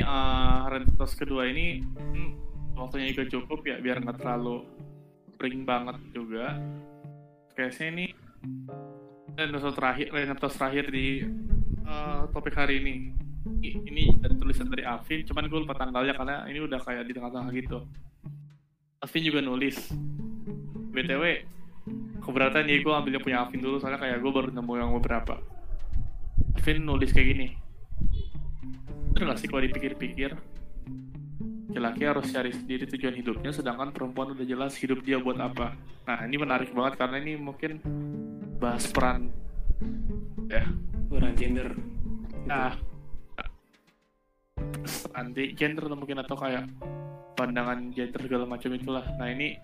Uh, 0.00 0.64
random 0.72 0.96
toss 0.96 1.12
kedua 1.12 1.44
ini 1.44 1.84
hmm, 1.84 2.30
waktunya 2.72 3.12
juga 3.12 3.28
cukup 3.36 3.60
ya 3.60 3.76
biar 3.76 4.00
nggak 4.00 4.16
terlalu 4.16 4.64
ring 5.36 5.68
banget 5.68 6.00
juga. 6.16 6.56
Kayaknya 7.52 7.84
ini 7.92 8.06
random 9.36 9.60
toss 9.60 9.76
terakhir, 9.76 10.08
random 10.08 10.38
terakhir 10.40 10.84
di 10.88 11.28
uh, 11.84 12.24
topik 12.32 12.56
hari 12.56 12.80
ini. 12.80 13.12
Ini 13.60 14.24
dari 14.24 14.32
tulisan 14.40 14.72
dari 14.72 14.88
Alvin, 14.88 15.20
cuman 15.28 15.52
gue 15.52 15.60
lupa 15.68 15.76
tanggalnya 15.76 16.16
karena 16.16 16.48
ini 16.48 16.64
udah 16.64 16.80
kayak 16.80 17.04
di 17.04 17.12
tengah-tengah 17.12 17.52
gitu. 17.52 17.84
Alvin 19.04 19.20
juga 19.28 19.44
nulis. 19.44 19.76
BTW, 20.96 21.44
keberatan 22.22 22.70
ya 22.70 22.78
gue 22.78 22.92
ambilnya 22.94 23.20
punya 23.20 23.42
Alvin 23.42 23.60
dulu 23.60 23.76
soalnya 23.82 23.98
kayak 23.98 24.22
gue 24.22 24.32
baru 24.32 24.48
nemu 24.54 24.72
yang 24.78 24.90
beberapa. 24.96 25.42
Alvin 26.54 26.78
nulis 26.86 27.10
kayak 27.10 27.28
gini. 27.34 27.46
Bener 29.12 29.34
gak 29.34 29.38
sih 29.42 29.48
kalau 29.50 29.62
dipikir-pikir? 29.66 30.38
Laki-laki 31.72 32.02
harus 32.04 32.26
cari 32.30 32.52
sendiri 32.52 32.84
tujuan 32.84 33.16
hidupnya 33.16 33.50
sedangkan 33.50 33.90
perempuan 33.90 34.36
udah 34.36 34.46
jelas 34.46 34.78
hidup 34.78 35.02
dia 35.02 35.18
buat 35.18 35.40
apa. 35.40 35.74
Nah 36.06 36.18
ini 36.22 36.36
menarik 36.38 36.70
banget 36.70 37.00
karena 37.00 37.16
ini 37.18 37.34
mungkin 37.34 37.82
bahas 38.62 38.86
peran 38.92 39.32
ya. 40.46 40.64
Peran 41.10 41.34
gender. 41.36 41.74
nah 42.42 42.74
anti 45.14 45.54
gender 45.54 45.86
mungkin 45.94 46.18
atau 46.26 46.34
kayak 46.34 46.66
pandangan 47.38 47.94
gender 47.94 48.20
segala 48.20 48.44
macam 48.46 48.70
itulah. 48.74 49.04
Nah 49.16 49.28
ini 49.30 49.56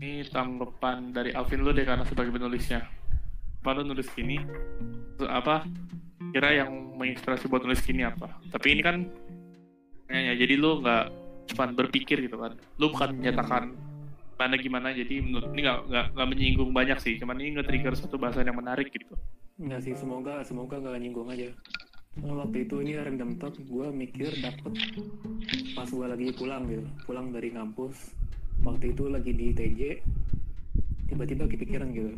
ini 0.00 0.26
tanggapan 0.28 1.10
dari 1.14 1.32
Alvin 1.32 1.64
lu 1.64 1.70
deh 1.72 1.86
karena 1.86 2.04
sebagai 2.06 2.32
penulisnya. 2.34 2.84
Apa 3.64 3.80
lu 3.80 3.82
nulis 3.88 4.08
gini? 4.12 4.40
Apa? 5.24 5.64
Kira 6.34 6.50
yang 6.52 6.98
menginspirasi 6.98 7.48
buat 7.48 7.62
nulis 7.64 7.80
gini 7.80 8.04
apa? 8.04 8.28
Tapi 8.50 8.74
ini 8.74 8.82
kan 8.84 9.06
ya, 10.10 10.20
ya, 10.30 10.34
jadi 10.36 10.54
lu 10.58 10.82
nggak 10.84 11.04
cuma 11.54 11.64
berpikir 11.72 12.20
gitu 12.20 12.36
kan. 12.36 12.58
Lu 12.76 12.92
bukan 12.92 13.16
menyatakan 13.16 13.72
mana 14.34 14.58
gimana 14.58 14.90
jadi 14.90 15.22
menurut 15.22 15.54
ini 15.54 15.62
nggak 15.62 15.80
nggak 15.88 16.06
nggak 16.18 16.28
menyinggung 16.28 16.70
banyak 16.74 16.98
sih. 17.00 17.16
Cuman 17.16 17.38
ini 17.40 17.56
nge-trigger 17.56 17.94
satu 17.96 18.18
bahasan 18.18 18.50
yang 18.50 18.58
menarik 18.58 18.90
gitu. 18.90 19.14
Enggak 19.54 19.86
sih, 19.86 19.94
semoga 19.94 20.42
semoga 20.42 20.82
gak 20.82 20.98
nyinggung 20.98 21.30
aja. 21.30 21.46
Soalnya 22.18 22.46
waktu 22.46 22.66
itu 22.66 22.74
ini 22.82 22.92
random 22.94 23.38
talk, 23.38 23.54
gue 23.58 23.86
mikir 23.90 24.30
dapet 24.38 24.74
pas 25.74 25.86
gue 25.90 26.06
lagi 26.06 26.30
pulang 26.34 26.62
gitu, 26.66 26.86
pulang 27.06 27.30
dari 27.30 27.50
kampus. 27.50 27.94
Waktu 28.64 28.96
itu 28.96 29.04
lagi 29.12 29.32
di 29.36 29.52
TJ, 29.52 29.80
tiba-tiba 31.12 31.44
kepikiran 31.44 31.92
gitu. 31.92 32.16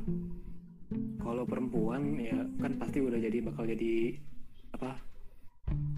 Kalau 1.19 1.43
perempuan 1.43 2.15
ya 2.23 2.39
kan 2.63 2.79
pasti 2.79 3.03
udah 3.03 3.19
jadi 3.19 3.39
bakal 3.43 3.67
jadi 3.67 4.15
apa? 4.73 4.95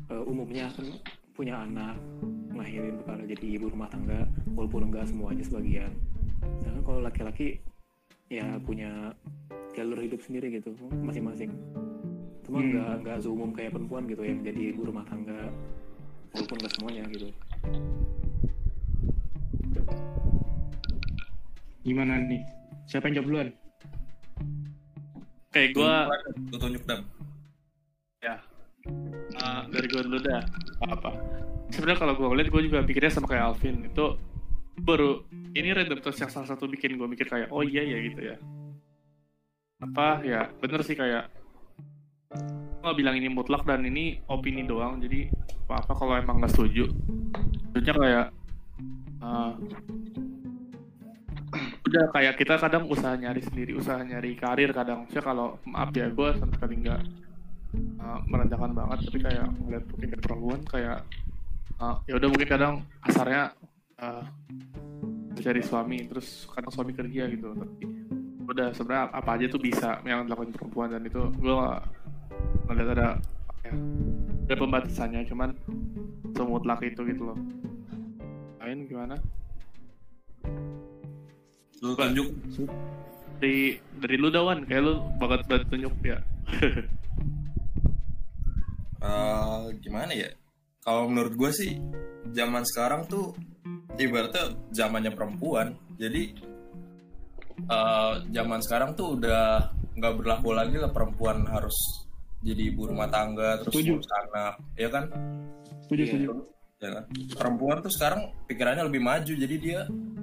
eh, 0.09 0.25
umumnya 0.25 0.73
kan 0.73 0.89
punya 1.37 1.61
anak, 1.69 2.01
ngelahirin 2.49 2.97
bakal 3.05 3.21
jadi 3.29 3.47
ibu 3.61 3.69
rumah 3.69 3.93
tangga, 3.93 4.25
walaupun 4.57 4.89
enggak 4.89 5.05
semuanya 5.05 5.45
sebagian. 5.45 5.93
Sedangkan 6.65 6.83
kalau 6.89 7.01
laki-laki 7.05 7.61
ya 8.29 8.57
punya 8.61 9.13
jalur 9.73 10.01
hidup 10.05 10.21
sendiri 10.21 10.61
gitu 10.61 10.77
masing-masing 11.01 11.49
cuma 12.45 12.61
Hmm. 12.61 12.73
nggak 12.73 12.93
nggak 13.05 13.19
seumum 13.25 13.51
kayak 13.57 13.73
perempuan 13.73 14.05
gitu 14.05 14.23
yang 14.25 14.41
jadi 14.45 14.61
ibu 14.73 14.85
rumah 14.85 15.05
tangga 15.09 15.49
walaupun 16.33 16.57
nggak 16.61 16.73
semuanya 16.77 17.03
gitu 17.09 17.29
Gimana 21.89 22.21
nih? 22.21 22.45
Siapa 22.85 23.09
yang 23.09 23.25
jawab 23.25 23.29
duluan? 23.33 23.51
kayak 25.49 25.75
gue 25.75 25.95
Lu 26.53 26.57
tunjuk 26.61 26.85
dam. 26.85 27.01
Uh, 29.39 29.63
dari 29.69 29.87
gue 29.91 30.01
dulu 30.01 30.19
dah. 30.23 30.43
Apa 30.89 31.13
sebenarnya 31.69 32.01
kalau 32.01 32.15
gue 32.17 32.27
ngeliat 32.29 32.49
gue 32.49 32.63
juga 32.65 32.79
pikirnya 32.85 33.13
sama 33.13 33.29
kayak 33.29 33.45
Alvin. 33.53 33.85
Itu 33.85 34.17
baru 34.81 35.27
ini 35.53 35.75
random 35.75 36.01
toss 36.01 36.23
yang 36.23 36.33
salah 36.33 36.49
satu 36.49 36.71
bikin 36.71 36.97
gue 36.97 37.09
mikir 37.11 37.29
kayak 37.29 37.53
oh 37.53 37.61
iya 37.61 37.85
ya 37.85 37.99
gitu 38.01 38.21
ya. 38.23 38.37
Apa? 39.85 40.25
Ya 40.25 40.49
bener 40.63 40.81
sih 40.87 40.97
kayak 40.97 41.29
gue 42.33 42.85
nggak 42.85 42.99
bilang 42.99 43.17
ini 43.19 43.29
mutlak 43.29 43.69
dan 43.69 43.85
ini 43.85 44.25
opini 44.31 44.65
doang. 44.65 45.03
Jadi 45.05 45.29
apa 45.69 45.85
apa 45.85 45.93
kalau 45.93 46.15
emang 46.17 46.41
nggak 46.41 46.53
setuju. 46.57 46.89
Setujunya 47.69 47.95
kayak 47.95 48.27
uh, 49.21 49.53
udah 51.89 52.05
kayak 52.13 52.35
kita 52.37 52.61
kadang 52.61 52.85
usaha 52.85 53.17
nyari 53.17 53.41
sendiri 53.41 53.73
usaha 53.73 53.97
nyari 54.05 54.37
karir 54.37 54.71
kadang. 54.77 55.09
Saya 55.09 55.25
kalau 55.25 55.57
maaf 55.65 55.89
ya 55.97 56.13
gue 56.13 56.29
sama 56.37 56.53
sekali 56.53 56.85
nggak 56.85 57.01
uh, 58.05 58.21
merendahkan 58.29 58.73
banget 58.77 58.99
tapi 59.09 59.19
kayak 59.25 59.47
ngeliat 59.65 59.85
mungkin 59.89 60.21
perempuan 60.21 60.61
kayak 60.69 60.99
uh, 61.81 61.97
ya 62.05 62.21
udah 62.21 62.29
mungkin 62.29 62.49
kadang 62.49 62.75
kasarnya 63.01 63.57
uh, 64.05 64.25
cari 65.39 65.63
suami 65.65 65.99
terus 66.05 66.45
kadang 66.53 66.73
suami 66.77 66.93
kerja 66.93 67.25
gitu. 67.33 67.57
Tapi 67.57 67.85
udah 68.49 68.69
sebenarnya 68.77 69.05
apa 69.13 69.31
aja 69.41 69.47
tuh 69.49 69.61
bisa 69.61 70.01
yang 70.05 70.29
dilakukan 70.29 70.53
perempuan 70.53 70.89
dan 70.93 71.03
itu 71.05 71.21
gue 71.41 71.57
ngeliat 72.69 72.89
ada 72.97 73.09
ya, 73.65 73.73
ada 74.45 74.55
pembatasannya 74.61 75.25
cuman 75.25 75.57
semutlak 76.37 76.85
itu 76.85 77.01
gitu 77.09 77.33
loh. 77.33 77.39
Lain 78.61 78.85
gimana 78.85 79.17
tunjuk 81.79 82.29
dari 83.39 83.79
dari 83.97 84.17
lu 84.19 84.29
dawan 84.29 84.67
kayak 84.67 84.83
lu 84.83 84.95
banget 85.17 85.41
banget 85.47 85.67
tunjuk 85.69 85.95
ya 86.03 86.19
Eh, 88.99 89.61
gimana 89.79 90.11
ya? 90.11 90.27
Kalau 90.83 91.07
menurut 91.07 91.39
gue 91.39 91.51
sih 91.55 91.79
zaman 92.35 92.67
sekarang 92.67 93.07
tuh 93.07 93.31
ibaratnya 93.95 94.59
zamannya 94.75 95.15
perempuan. 95.15 95.79
Jadi 95.95 96.35
eh, 97.63 98.15
zaman 98.35 98.59
sekarang 98.59 98.99
tuh 98.99 99.15
udah 99.15 99.71
nggak 99.95 100.15
berlaku 100.19 100.51
lagi 100.51 100.83
lah 100.83 100.91
perempuan 100.91 101.47
harus 101.47 101.75
jadi 102.43 102.71
ibu 102.71 102.91
rumah 102.91 103.07
tangga 103.07 103.63
terus 103.63 103.75
ngurus 103.79 104.11
anak, 104.27 104.55
ya 104.75 104.89
kan? 104.91 105.05
Setuju, 105.87 106.03
Iya. 106.03 106.11
setuju. 106.11 106.31
Ya 106.79 106.89
kan? 106.95 107.05
Perempuan 107.35 107.83
tuh 107.83 107.91
sekarang 107.91 108.31
pikirannya 108.47 108.87
lebih 108.87 109.03
maju, 109.03 109.33
jadi 109.35 109.55
dia 109.59 109.81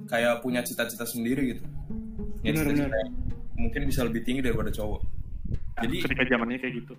kayak 0.07 0.39
punya 0.39 0.63
cita-cita 0.63 1.03
sendiri 1.03 1.55
gitu. 1.55 1.63
Punya 2.39 2.51
Benar, 2.55 2.63
cita-cita 2.63 2.95
yang 2.95 3.11
mungkin 3.59 3.81
bisa 3.87 4.01
lebih 4.07 4.21
tinggi 4.23 4.41
daripada 4.43 4.71
cowok. 4.71 5.01
Jadi 5.83 5.97
ketika 6.07 6.23
zamannya 6.23 6.55
kayak 6.55 6.75
gitu 6.79 6.95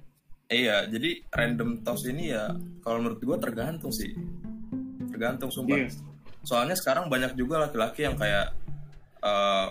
Iya, 0.47 0.87
jadi 0.87 1.27
random 1.35 1.83
toss 1.83 2.07
ini 2.07 2.31
ya 2.31 2.55
kalau 2.87 3.03
menurut 3.03 3.19
gua 3.19 3.35
tergantung 3.43 3.91
sih. 3.91 4.15
Tergantung 5.11 5.51
sumpah. 5.51 5.75
Iya. 5.75 5.91
Soalnya 6.47 6.79
sekarang 6.79 7.11
banyak 7.11 7.35
juga 7.35 7.67
laki-laki 7.67 8.07
yang 8.07 8.15
kayak 8.15 8.55
eh, 9.27 9.69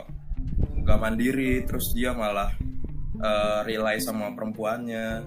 nggak 0.84 1.00
mandiri, 1.00 1.64
terus 1.64 1.96
dia 1.96 2.12
malah 2.12 2.52
eh, 3.24 3.60
rely 3.64 4.04
sama 4.04 4.36
perempuannya. 4.36 5.24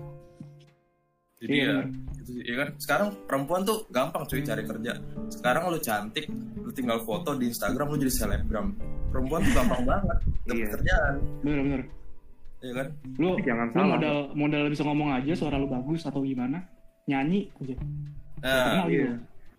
Jadi 1.40 1.48
Iya, 1.48 1.72
ya. 1.80 1.82
Gitu 2.28 2.36
sih. 2.36 2.44
Iya 2.44 2.54
kan? 2.58 2.68
Sekarang 2.76 3.08
perempuan 3.24 3.60
tuh 3.62 3.88
gampang 3.88 4.22
cuy 4.22 4.40
cari 4.40 4.62
kerja. 4.62 4.92
Sekarang 5.28 5.62
lu 5.66 5.78
cantik, 5.78 6.28
lu 6.54 6.70
tinggal 6.70 7.00
foto 7.00 7.32
di 7.32 7.48
Instagram 7.48 7.88
lu 7.88 7.96
jadi 7.98 8.12
selebgram. 8.14 8.76
Perempuan 9.08 9.40
tuh 9.42 9.52
gampang 9.54 9.82
banget 9.82 10.04
dapet 10.44 10.52
Iya. 10.54 10.66
kerjaan, 10.70 11.14
Bener-bener. 11.40 11.82
iya 12.58 12.72
kan? 12.74 12.86
Lu, 13.16 13.30
Jangan 13.38 13.66
lu 13.66 13.72
salah. 13.72 13.88
modal, 13.90 14.16
modal 14.34 14.62
bisa 14.68 14.82
ngomong 14.82 15.08
aja 15.14 15.32
suara 15.32 15.56
lu 15.56 15.66
bagus 15.66 16.02
atau 16.02 16.20
gimana. 16.20 16.60
Nyanyi 17.04 17.48
aja. 17.54 17.74
Nah, 18.38 18.52
Kenal 18.68 18.86
gitu. 18.86 19.08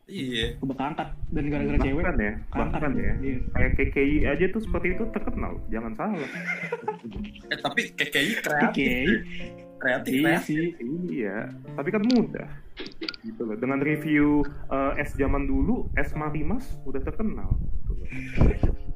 iya. 0.05 0.45
Bakal 0.59 0.85
angkat. 0.87 1.09
Dan 1.29 1.43
gara-gara 1.47 1.77
cewek. 1.79 1.97
bahkan 1.99 2.17
ya 2.19 2.33
bahkan 2.51 2.91
ya 2.93 3.13
Iya. 3.19 3.37
kayak 3.51 3.71
KKI 3.75 4.15
aja 4.23 4.45
tuh 4.47 4.61
seperti 4.61 4.87
itu 4.91 5.03
terkenal 5.07 5.51
jangan 5.67 5.93
salah 5.93 6.17
Eh, 7.49 7.57
tapi 7.59 7.81
KKI 7.91 8.31
kreatif, 8.37 8.69
Oke. 8.69 8.89
Kreatif, 9.79 10.13
Iya 10.13 10.27
kreatif. 10.35 10.45
sih. 10.45 10.65
iya 11.09 11.37
tapi 11.73 11.89
kan 11.89 12.03
mudah 12.03 12.47
gitu 13.21 13.41
loh 13.41 13.55
dengan 13.55 13.79
review 13.79 14.43
eh, 14.69 14.99
es 14.99 15.11
zaman 15.13 15.43
dulu 15.43 15.87
es 15.93 16.11
Marimas 16.13 16.63
udah 16.83 16.99
terkenal 16.99 17.49
gitu 17.79 17.91
loh. 17.95 18.07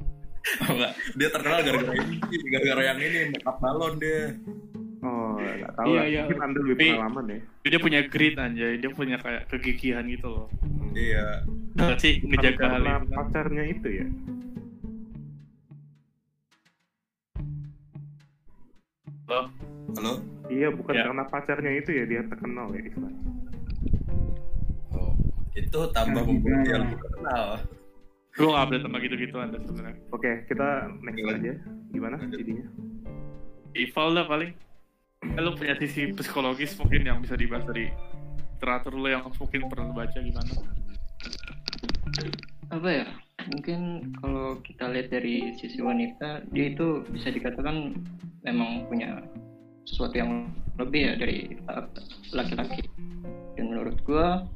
Oh, 0.43 0.75
enggak. 0.75 0.91
Dia 1.15 1.29
terkenal 1.31 1.63
gara-gara 1.63 1.95
ini, 1.97 2.19
gara-gara 2.45 2.81
yang 2.83 2.99
ini 2.99 3.19
make 3.31 3.47
up 3.47 3.57
balon 3.57 3.95
dia. 3.95 4.35
oh 4.99 5.35
nggak 5.35 5.71
tahu 5.73 5.87
Iya, 5.89 5.95
lah 5.95 6.05
iya. 6.05 6.21
mungkin 6.21 6.39
anda 6.41 6.59
lebih 6.61 6.75
Tapi- 6.77 6.91
pengalaman 6.93 7.25
ya 7.25 7.39
dia 7.65 7.79
punya 7.79 7.99
grit 8.05 8.35
anjay 8.37 8.73
dia 8.75 8.89
punya 8.89 9.15
kayak 9.17 9.43
kegigihan 9.47 10.03
gitu 10.05 10.27
loh 10.29 10.47
Iya. 10.91 11.47
Nggak 11.73 11.97
sih 11.97 12.13
ngejaga 12.21 12.65
hal 12.69 12.75
karena 12.77 12.93
itu 12.93 13.07
pacarnya 13.09 13.63
itu 13.65 13.87
ya 13.89 14.07
loh 19.25 19.47
Halo? 19.93 20.13
iya 20.47 20.67
bukan 20.69 20.93
Ya. 20.93 21.03
karena 21.05 21.23
pacarnya 21.25 21.71
itu 21.73 21.89
ya 21.89 22.03
dia 22.03 22.21
terkenal 22.23 22.67
ya 22.69 22.81
istilahnya 22.83 23.21
Oh, 24.91 25.13
itu 25.51 25.79
tambah 25.89 26.13
Nah, 26.15 26.25
membuat 26.25 26.57
dia 26.61 26.71
nah. 26.71 26.81
lebih 26.83 26.97
terkenal. 26.99 27.45
gue 28.33 28.47
gak 28.47 28.63
update 28.63 28.81
sama 28.81 28.97
gitu-gitu 28.97 29.35
anda 29.37 29.57
sebenarnya 29.59 29.97
oke 30.09 30.31
kita 30.47 30.67
next 30.99 31.15
Gimana? 31.15 31.37
aja 31.37 31.53
gimana 31.87 32.15
Lanjut. 32.17 32.39
jadinya 32.39 32.65
Ival 33.75 34.09
lah 34.11 34.25
paling 34.27 34.51
lu 35.35 35.51
punya 35.53 35.75
sisi 35.77 36.01
psikologis 36.11 36.73
mungkin 36.75 37.01
yang 37.03 37.17
bisa 37.19 37.33
dibahas 37.33 37.61
dari 37.63 37.93
literatur 38.51 38.93
lo 38.93 39.05
yang 39.05 39.21
mungkin 39.23 39.61
pernah 39.69 39.85
lu 39.85 39.95
baca 39.95 40.17
gimana 40.17 40.51
apa 42.67 42.89
ya 42.89 43.05
mungkin 43.47 43.79
kalau 44.17 44.57
kita 44.59 44.89
lihat 44.89 45.07
dari 45.09 45.53
sisi 45.53 45.77
wanita 45.77 46.41
dia 46.49 46.73
itu 46.73 47.05
bisa 47.07 47.29
dikatakan 47.29 47.93
memang 48.41 48.83
punya 48.87 49.21
sesuatu 49.87 50.15
yang 50.17 50.51
lebih 50.79 51.01
ya 51.09 51.13
dari 51.19 51.59
uh, 51.69 51.85
laki-laki. 52.33 52.87
Dan 53.55 53.73
menurut 53.73 53.97
gua 54.07 54.47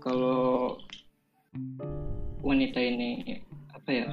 kalau 0.00 0.76
wanita 2.40 2.80
ini 2.80 3.40
apa 3.76 3.90
ya 3.92 4.08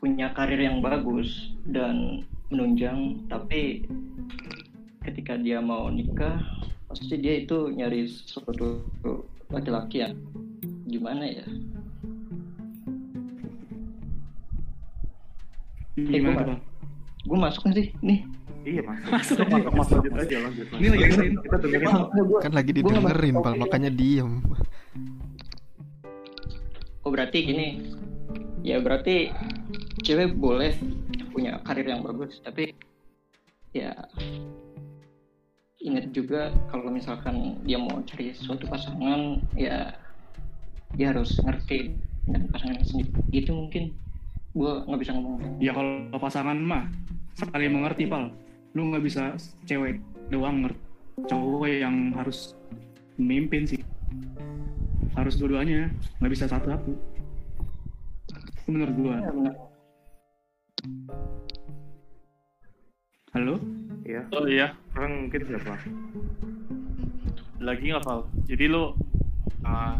punya 0.00 0.32
karir 0.32 0.56
yang 0.56 0.80
bagus 0.80 1.52
dan 1.68 2.24
menunjang 2.48 3.20
tapi 3.28 3.84
ketika 5.04 5.36
dia 5.36 5.60
mau 5.60 5.92
nikah 5.92 6.40
pasti 6.88 7.20
dia 7.20 7.44
itu 7.44 7.70
nyari 7.70 8.08
sesuatu 8.08 8.80
laki-laki 9.52 10.02
yang 10.02 10.16
gimana 10.88 11.22
ya 11.22 11.46
Gimana 16.08 16.42
Bang? 16.46 16.60
gue 17.20 17.36
masuk 17.36 17.60
nggak 17.68 17.76
sih? 17.76 17.88
Nih. 18.00 18.20
Iya 18.60 18.80
mas. 18.84 19.00
Masuk. 19.12 19.36
Masuk 19.72 20.04
lanjut 20.04 20.12
aja 20.20 20.36
lanjut 20.44 20.66
Ini 20.76 20.86
lagi 20.92 21.04
dengerin. 21.08 21.32
kita 21.40 21.56
dengerin 21.60 21.88
Kan 22.44 22.52
lagi 22.52 22.70
didengerin, 22.76 23.34
masuk. 23.36 23.44
Pal, 23.44 23.54
makanya 23.56 23.90
diem. 23.92 24.32
oh 27.00 27.10
berarti 27.10 27.38
gini. 27.40 27.68
Ya 28.60 28.76
berarti 28.80 29.32
cewek 30.04 30.36
boleh 30.36 30.76
punya 31.32 31.56
karir 31.64 31.88
yang 31.88 32.04
bagus 32.04 32.36
tapi 32.44 32.76
ya 33.72 33.96
ingat 35.80 36.12
juga 36.12 36.52
kalau 36.68 36.92
misalkan 36.92 37.56
dia 37.64 37.80
mau 37.80 38.04
cari 38.04 38.36
suatu 38.36 38.68
pasangan 38.68 39.40
ya 39.56 39.96
dia 40.92 41.16
harus 41.16 41.32
ngerti 41.40 41.96
dan 42.28 42.44
pasangannya 42.52 42.84
sendiri. 42.84 43.10
Gitu 43.32 43.56
mungkin 43.56 43.96
gue 44.50 44.72
nggak 44.82 45.00
bisa 45.00 45.14
ngomong 45.14 45.62
Ya 45.62 45.70
kalau 45.70 46.18
pasangan 46.18 46.58
mah 46.58 46.84
saling 47.38 47.72
mengerti 47.72 48.04
pal. 48.10 48.34
Lu 48.74 48.90
nggak 48.90 49.04
bisa 49.04 49.34
cewek 49.64 50.02
doang 50.28 50.66
ngerti. 50.66 50.80
Cowok 51.26 51.68
yang 51.68 52.12
harus 52.16 52.58
memimpin 53.20 53.64
sih. 53.68 53.80
Harus 55.14 55.36
dua-duanya, 55.36 55.90
nggak 56.22 56.32
bisa 56.32 56.44
satu-satu. 56.48 56.92
Itu 58.62 58.68
menurut 58.70 58.94
gua. 58.96 59.16
Ya, 59.20 59.30
benar. 59.30 59.54
Halo? 63.30 63.54
ya 64.10 64.22
oh 64.34 64.46
iya 64.50 64.74
sekarang 64.90 65.12
mungkin 65.26 65.40
siapa 65.46 65.74
lagi 67.62 67.84
nggak 67.94 68.02
Val 68.02 68.20
jadi 68.50 68.64
lo 68.66 68.98
uh, 69.62 69.96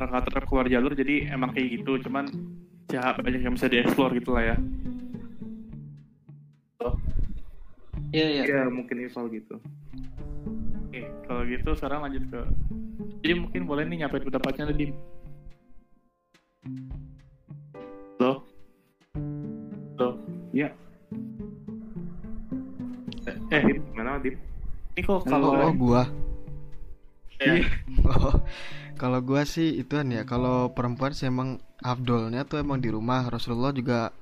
nggak 0.00 0.24
tetap 0.28 0.44
keluar 0.44 0.68
jalur 0.68 0.92
jadi 0.92 1.32
emang 1.32 1.56
kayak 1.56 1.80
gitu 1.80 1.96
cuman 2.04 2.28
ya 2.90 3.14
banyak 3.16 3.40
yang 3.40 3.54
bisa 3.54 3.66
dieksplor 3.66 4.10
gitu 4.14 4.34
lah 4.34 4.54
ya. 4.54 4.56
Iya 8.10 8.26
iya. 8.26 8.42
ya 8.42 8.62
mungkin 8.66 9.06
Ival 9.06 9.30
gitu. 9.30 9.54
Oke 10.90 11.06
kalau 11.22 11.46
gitu 11.46 11.70
sekarang 11.78 12.02
lanjut 12.02 12.26
ke 12.26 12.40
jadi 13.22 13.34
mungkin 13.38 13.62
boleh 13.62 13.86
nih 13.86 14.02
nyampein 14.02 14.26
pendapatnya 14.26 14.74
Nadim 14.74 14.90
lo 18.18 18.42
lo 19.94 20.08
Ya. 20.50 20.66
eh 23.54 23.62
Adip 23.62 23.78
gimana 23.94 24.18
Adip 24.18 24.34
ini 24.98 25.00
kok 25.06 25.14
Oh, 25.14 25.22
kalau 25.22 25.54
oh, 25.54 25.70
gua. 25.78 26.02
ya, 27.38 27.62
Oh, 28.10 28.34
kalau 28.98 29.22
gua 29.22 29.46
sih 29.46 29.78
ituan 29.78 30.10
ya, 30.10 30.26
kalau 30.26 30.74
perempuan 30.74 31.14
sih 31.14 31.30
emang 31.30 31.62
afdolnya 31.80 32.44
tuh 32.44 32.60
emang 32.60 32.78
di 32.80 32.92
rumah. 32.92 33.28
Rasulullah 33.28 33.72
juga 33.72 34.12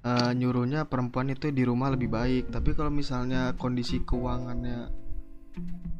eh, 0.00 0.32
nyuruhnya 0.36 0.88
perempuan 0.88 1.32
itu 1.32 1.52
di 1.52 1.64
rumah 1.64 1.92
lebih 1.92 2.08
baik. 2.12 2.52
Tapi 2.52 2.70
kalau 2.76 2.92
misalnya 2.92 3.52
kondisi 3.56 4.00
keuangannya 4.04 4.88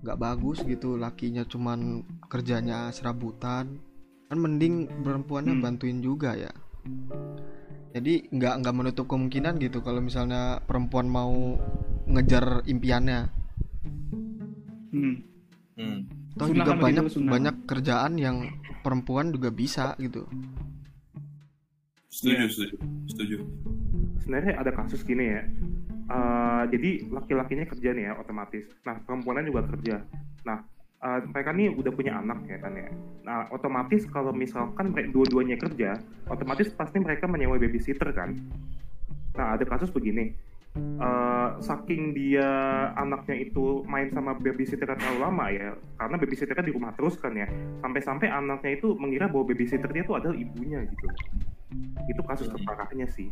nggak 0.01 0.19
bagus 0.21 0.65
gitu, 0.65 0.97
lakinya 0.97 1.45
cuman 1.45 2.01
kerjanya 2.31 2.89
serabutan, 2.93 3.77
kan 4.31 4.39
mending 4.39 4.89
perempuannya 5.05 5.59
Hmm. 5.59 5.65
bantuin 5.65 6.01
juga 6.01 6.33
ya. 6.39 6.53
Jadi 7.91 8.31
nggak 8.31 8.55
nggak 8.63 8.77
menutup 8.77 9.11
kemungkinan 9.11 9.59
gitu 9.59 9.83
kalau 9.83 9.99
misalnya 10.01 10.63
perempuan 10.65 11.11
mau 11.11 11.59
ngejar 12.07 12.63
impiannya. 12.65 13.21
Hmm. 14.91 15.17
Hmm. 15.77 16.20
Toh 16.39 16.47
Sunnah 16.47 16.63
juga 16.63 16.73
kan 16.73 16.79
banyak 16.79 17.05
sunnah. 17.11 17.33
banyak 17.35 17.57
kerjaan 17.67 18.13
yang 18.17 18.37
perempuan 18.87 19.35
juga 19.35 19.51
bisa 19.51 19.99
gitu. 19.99 20.25
Setuju, 22.11 22.47
setuju, 22.51 22.77
setuju. 23.07 23.37
sebenarnya 24.19 24.59
ada 24.59 24.71
kasus 24.75 25.07
gini 25.07 25.31
ya 25.31 25.43
eh, 26.11 26.63
jadi 26.75 26.91
laki-lakinya 27.07 27.67
kerja 27.71 27.91
nih 27.95 28.05
ya 28.11 28.13
otomatis. 28.19 28.67
Nah 28.83 28.99
perempuannya 29.07 29.47
juga 29.47 29.63
kerja. 29.71 29.97
Nah 30.45 30.59
eh, 31.01 31.21
mereka 31.31 31.51
nih 31.55 31.71
udah 31.71 31.93
punya 31.95 32.19
anak 32.19 32.45
ya 32.51 32.59
kan 32.59 32.73
ya. 32.75 32.89
Nah 33.23 33.39
otomatis 33.55 34.03
kalau 34.11 34.35
misalkan 34.35 34.91
mereka 34.91 35.15
dua-duanya 35.15 35.57
kerja, 35.57 35.97
otomatis 36.27 36.69
pasti 36.75 36.99
mereka 36.99 37.31
menyewa 37.31 37.57
babysitter 37.57 38.11
kan. 38.11 38.35
Nah 39.39 39.55
ada 39.55 39.65
kasus 39.65 39.91
begini. 39.95 40.35
Eh, 40.79 41.49
saking 41.59 42.15
dia 42.15 42.49
anaknya 42.95 43.37
itu 43.51 43.83
main 43.91 44.11
sama 44.15 44.39
babysitter 44.39 44.87
terlalu 44.87 45.19
lama 45.19 45.47
ya, 45.51 45.75
karena 45.99 46.17
babysitter 46.17 46.55
kan 46.55 46.67
di 46.67 46.75
rumah 46.75 46.95
terus 46.95 47.19
kan 47.19 47.35
ya, 47.35 47.51
sampai-sampai 47.83 48.31
anaknya 48.31 48.79
itu 48.79 48.95
mengira 48.95 49.27
bahwa 49.27 49.51
babysitter 49.51 49.91
dia 49.91 50.07
itu 50.07 50.15
adalah 50.15 50.37
ibunya 50.37 50.87
gitu. 50.87 51.07
Itu 52.07 52.23
kasus 52.27 52.47
terparahnya 52.51 53.07
sih. 53.11 53.31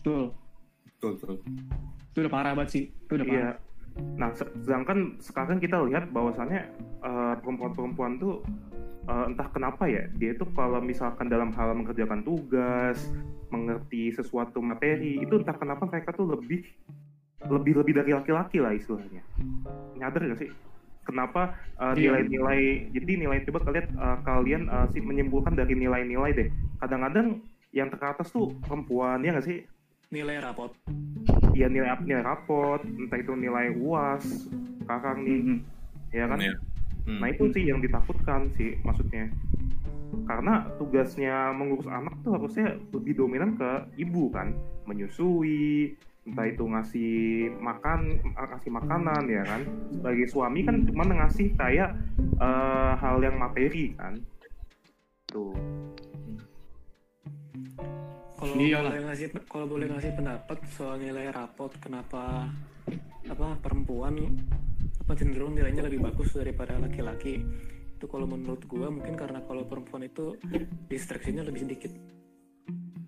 Betul. 0.00 0.32
betul 0.96 1.10
betul 1.20 1.34
Itu 2.14 2.18
udah 2.24 2.32
parah 2.32 2.52
banget 2.56 2.70
sih. 2.72 2.84
Itu 2.88 3.12
udah 3.20 3.26
parah. 3.26 3.36
Iya. 3.36 3.50
Nah, 4.16 4.30
se- 4.32 4.54
sedangkan 4.64 5.16
sekarang 5.20 5.58
kita 5.60 5.80
lihat 5.88 6.12
bahwasannya 6.12 6.60
eh, 7.04 7.34
perempuan-perempuan 7.40 8.20
tuh 8.20 8.44
eh, 9.06 9.24
entah 9.30 9.48
kenapa 9.48 9.86
ya, 9.86 10.06
dia 10.12 10.34
itu 10.34 10.44
kalau 10.52 10.78
misalkan 10.78 11.26
dalam 11.26 11.54
hal 11.54 11.72
mengerjakan 11.72 12.22
tugas, 12.22 12.98
mengerti 13.48 14.10
sesuatu 14.10 14.58
materi, 14.58 15.22
itu 15.22 15.34
entah 15.38 15.54
kenapa 15.54 15.86
mereka 15.86 16.10
tuh 16.10 16.26
lebih 16.34 16.66
lebih 17.46 17.78
lebih 17.78 17.92
dari 17.94 18.10
laki-laki 18.10 18.58
lah 18.58 18.74
istilahnya. 18.74 19.22
Nyadar 19.94 20.26
gak 20.26 20.40
sih? 20.42 20.50
Kenapa 21.06 21.54
eh, 21.78 21.94
Iya. 21.94 22.10
nilai-nilai 22.18 22.62
jadi 22.90 23.12
nilai 23.16 23.38
coba 23.46 23.70
kalian 23.70 23.86
eh, 23.94 24.18
kalian 24.22 24.62
eh, 24.66 24.86
sih 24.90 25.00
menyimpulkan 25.00 25.54
dari 25.54 25.78
nilai-nilai 25.78 26.30
deh. 26.34 26.48
Kadang-kadang 26.82 27.40
yang 27.70 27.88
teratas 27.94 28.30
tuh 28.30 28.56
perempuan 28.62 29.22
ya 29.22 29.34
nggak 29.34 29.46
sih? 29.46 29.62
nilai 30.06 30.38
rapot 30.38 30.70
ya 31.50 31.66
nilai 31.66 31.98
nilai 32.06 32.22
rapot 32.22 32.78
entah 32.78 33.18
itu 33.18 33.34
nilai 33.34 33.74
uas 33.74 34.46
kakang 34.86 35.26
nih 35.26 35.38
Mhm. 35.42 35.58
ya 36.14 36.24
kan 36.30 36.38
Iya. 36.38 36.54
Hmm. 37.06 37.22
nah 37.22 37.30
itu 37.30 37.46
sih 37.54 37.70
yang 37.70 37.78
ditakutkan 37.78 38.50
sih 38.58 38.74
maksudnya. 38.82 39.30
Karena 40.26 40.66
tugasnya 40.78 41.54
mengurus 41.54 41.86
anak 41.86 42.18
tuh 42.26 42.34
harusnya 42.34 42.74
lebih 42.90 43.14
dominan 43.14 43.54
ke 43.54 43.70
ibu 44.02 44.26
kan. 44.34 44.50
Menyusui 44.90 45.94
entah 46.26 46.46
itu 46.50 46.66
ngasih 46.66 47.14
makan 47.62 48.18
ngasih 48.34 48.70
makanan 48.74 49.22
ya 49.30 49.42
kan. 49.46 49.62
Sebagai 49.94 50.26
suami 50.26 50.66
kan 50.66 50.82
cuma 50.82 51.06
ngasih 51.06 51.54
kayak 51.54 51.94
eh, 52.42 52.92
hal 52.98 53.22
yang 53.22 53.38
materi 53.38 53.94
kan. 53.94 54.18
Tuh. 55.30 55.54
Kalau 58.36 58.52
boleh 58.52 59.02
ngasih 59.06 59.26
kalau 59.48 59.66
boleh 59.70 59.86
ngasih 59.88 60.12
pendapat 60.12 60.58
soal 60.74 61.00
nilai 61.00 61.32
rapot 61.32 61.72
kenapa 61.80 62.50
apa 63.26 63.58
perempuan 63.58 64.38
apa 65.06 65.14
cenderung 65.14 65.54
nilainya 65.54 65.86
lebih 65.86 66.02
bagus 66.02 66.34
daripada 66.34 66.74
laki-laki. 66.82 67.38
Itu 67.94 68.10
kalau 68.10 68.26
menurut 68.26 68.66
gua 68.66 68.90
mungkin 68.90 69.14
karena 69.14 69.38
kalau 69.46 69.62
perempuan 69.62 70.02
itu 70.02 70.34
distraksinya 70.90 71.46
lebih 71.46 71.62
sedikit. 71.62 71.94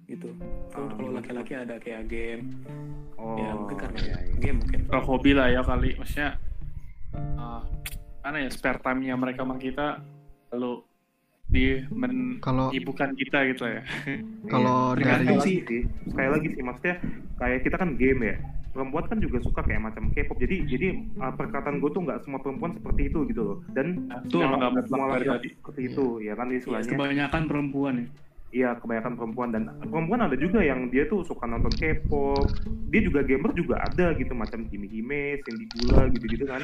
Gitu. 0.06 0.30
Kalau 0.70 0.86
Ah, 0.86 0.94
kalau 0.94 1.10
gimana 1.10 1.18
laki-laki 1.18 1.52
ada 1.58 1.74
kayak 1.82 2.06
game. 2.06 2.54
Oh 3.18 3.34
ya 3.34 3.50
mungkin 3.50 3.76
karena 3.82 3.98
iya, 3.98 4.16
iya. 4.30 4.34
game 4.38 4.58
mungkin. 4.62 4.80
Ke 4.86 4.98
hobi 5.02 5.30
lah 5.34 5.50
ya 5.50 5.66
kali. 5.66 5.98
Maksudnya 5.98 6.30
ah, 7.34 7.66
mana 8.22 8.46
ya 8.46 8.50
spare 8.54 8.78
time-nya 8.78 9.18
mereka 9.18 9.42
sama 9.42 9.58
kita 9.58 9.98
lalu 10.54 10.86
di 11.50 11.82
Kalau 12.38 12.70
menyibukkan 12.70 13.10
kita 13.18 13.38
gitu 13.50 13.66
ya. 13.66 13.82
kalau 14.54 14.94
Iya, 14.94 15.18
dari 15.18 15.34
sih. 15.42 15.82
Sekali 16.06 16.30
lagi 16.30 16.46
sih 16.54 16.62
maksudnya 16.62 17.02
kayak 17.42 17.66
kita 17.66 17.74
kan 17.74 17.98
game 17.98 18.22
ya 18.22 18.38
perempuan 18.78 19.04
kan 19.10 19.18
juga 19.18 19.42
suka 19.42 19.60
kayak 19.66 19.82
macam 19.90 20.06
K-pop. 20.14 20.38
Jadi 20.38 20.56
jadi 20.70 20.88
uh, 21.18 21.34
perkataan 21.34 21.82
gue 21.82 21.90
tuh 21.90 22.06
nggak 22.06 22.22
semua 22.22 22.38
perempuan 22.38 22.78
seperti 22.78 23.10
itu 23.10 23.26
gitu 23.26 23.42
loh. 23.42 23.58
Dan 23.74 24.06
Betul, 24.06 24.46
nggak 24.46 24.70
nggak 24.70 24.86
semua 24.86 25.06
laki-laki 25.10 25.50
tadi. 25.50 25.58
seperti 25.58 25.80
itu 25.90 26.06
ya 26.22 26.32
kan? 26.38 26.46
Istilahnya 26.54 26.90
Kebanyakan 26.94 27.42
perempuan 27.50 27.94
ya. 27.98 28.06
iya 28.48 28.70
kebanyakan 28.78 29.12
perempuan. 29.18 29.48
Dan 29.50 29.62
perempuan 29.90 30.20
ada 30.24 30.36
juga 30.38 30.62
yang 30.62 30.86
dia 30.94 31.04
tuh 31.10 31.26
suka 31.26 31.44
nonton 31.44 31.74
K-pop. 31.74 32.46
Dia 32.94 33.00
juga 33.02 33.20
gamer 33.26 33.50
juga 33.52 33.82
ada 33.82 34.14
gitu 34.14 34.32
macam 34.32 34.62
Kimi 34.70 34.86
Hime, 34.88 35.42
Cindy 35.42 35.66
Gula 35.74 36.06
gitu-gitu 36.14 36.46
kan. 36.46 36.62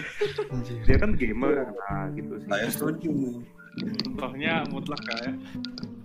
Dia 0.87 0.97
kan 0.97 1.11
gamer 1.19 1.67
nah 1.75 2.07
gitu 2.15 2.39
sih. 2.39 2.49
Saya 2.49 2.69
setuju. 2.71 3.43
Contohnya 4.07 4.62
mutlak 4.71 5.03
kayak 5.03 5.35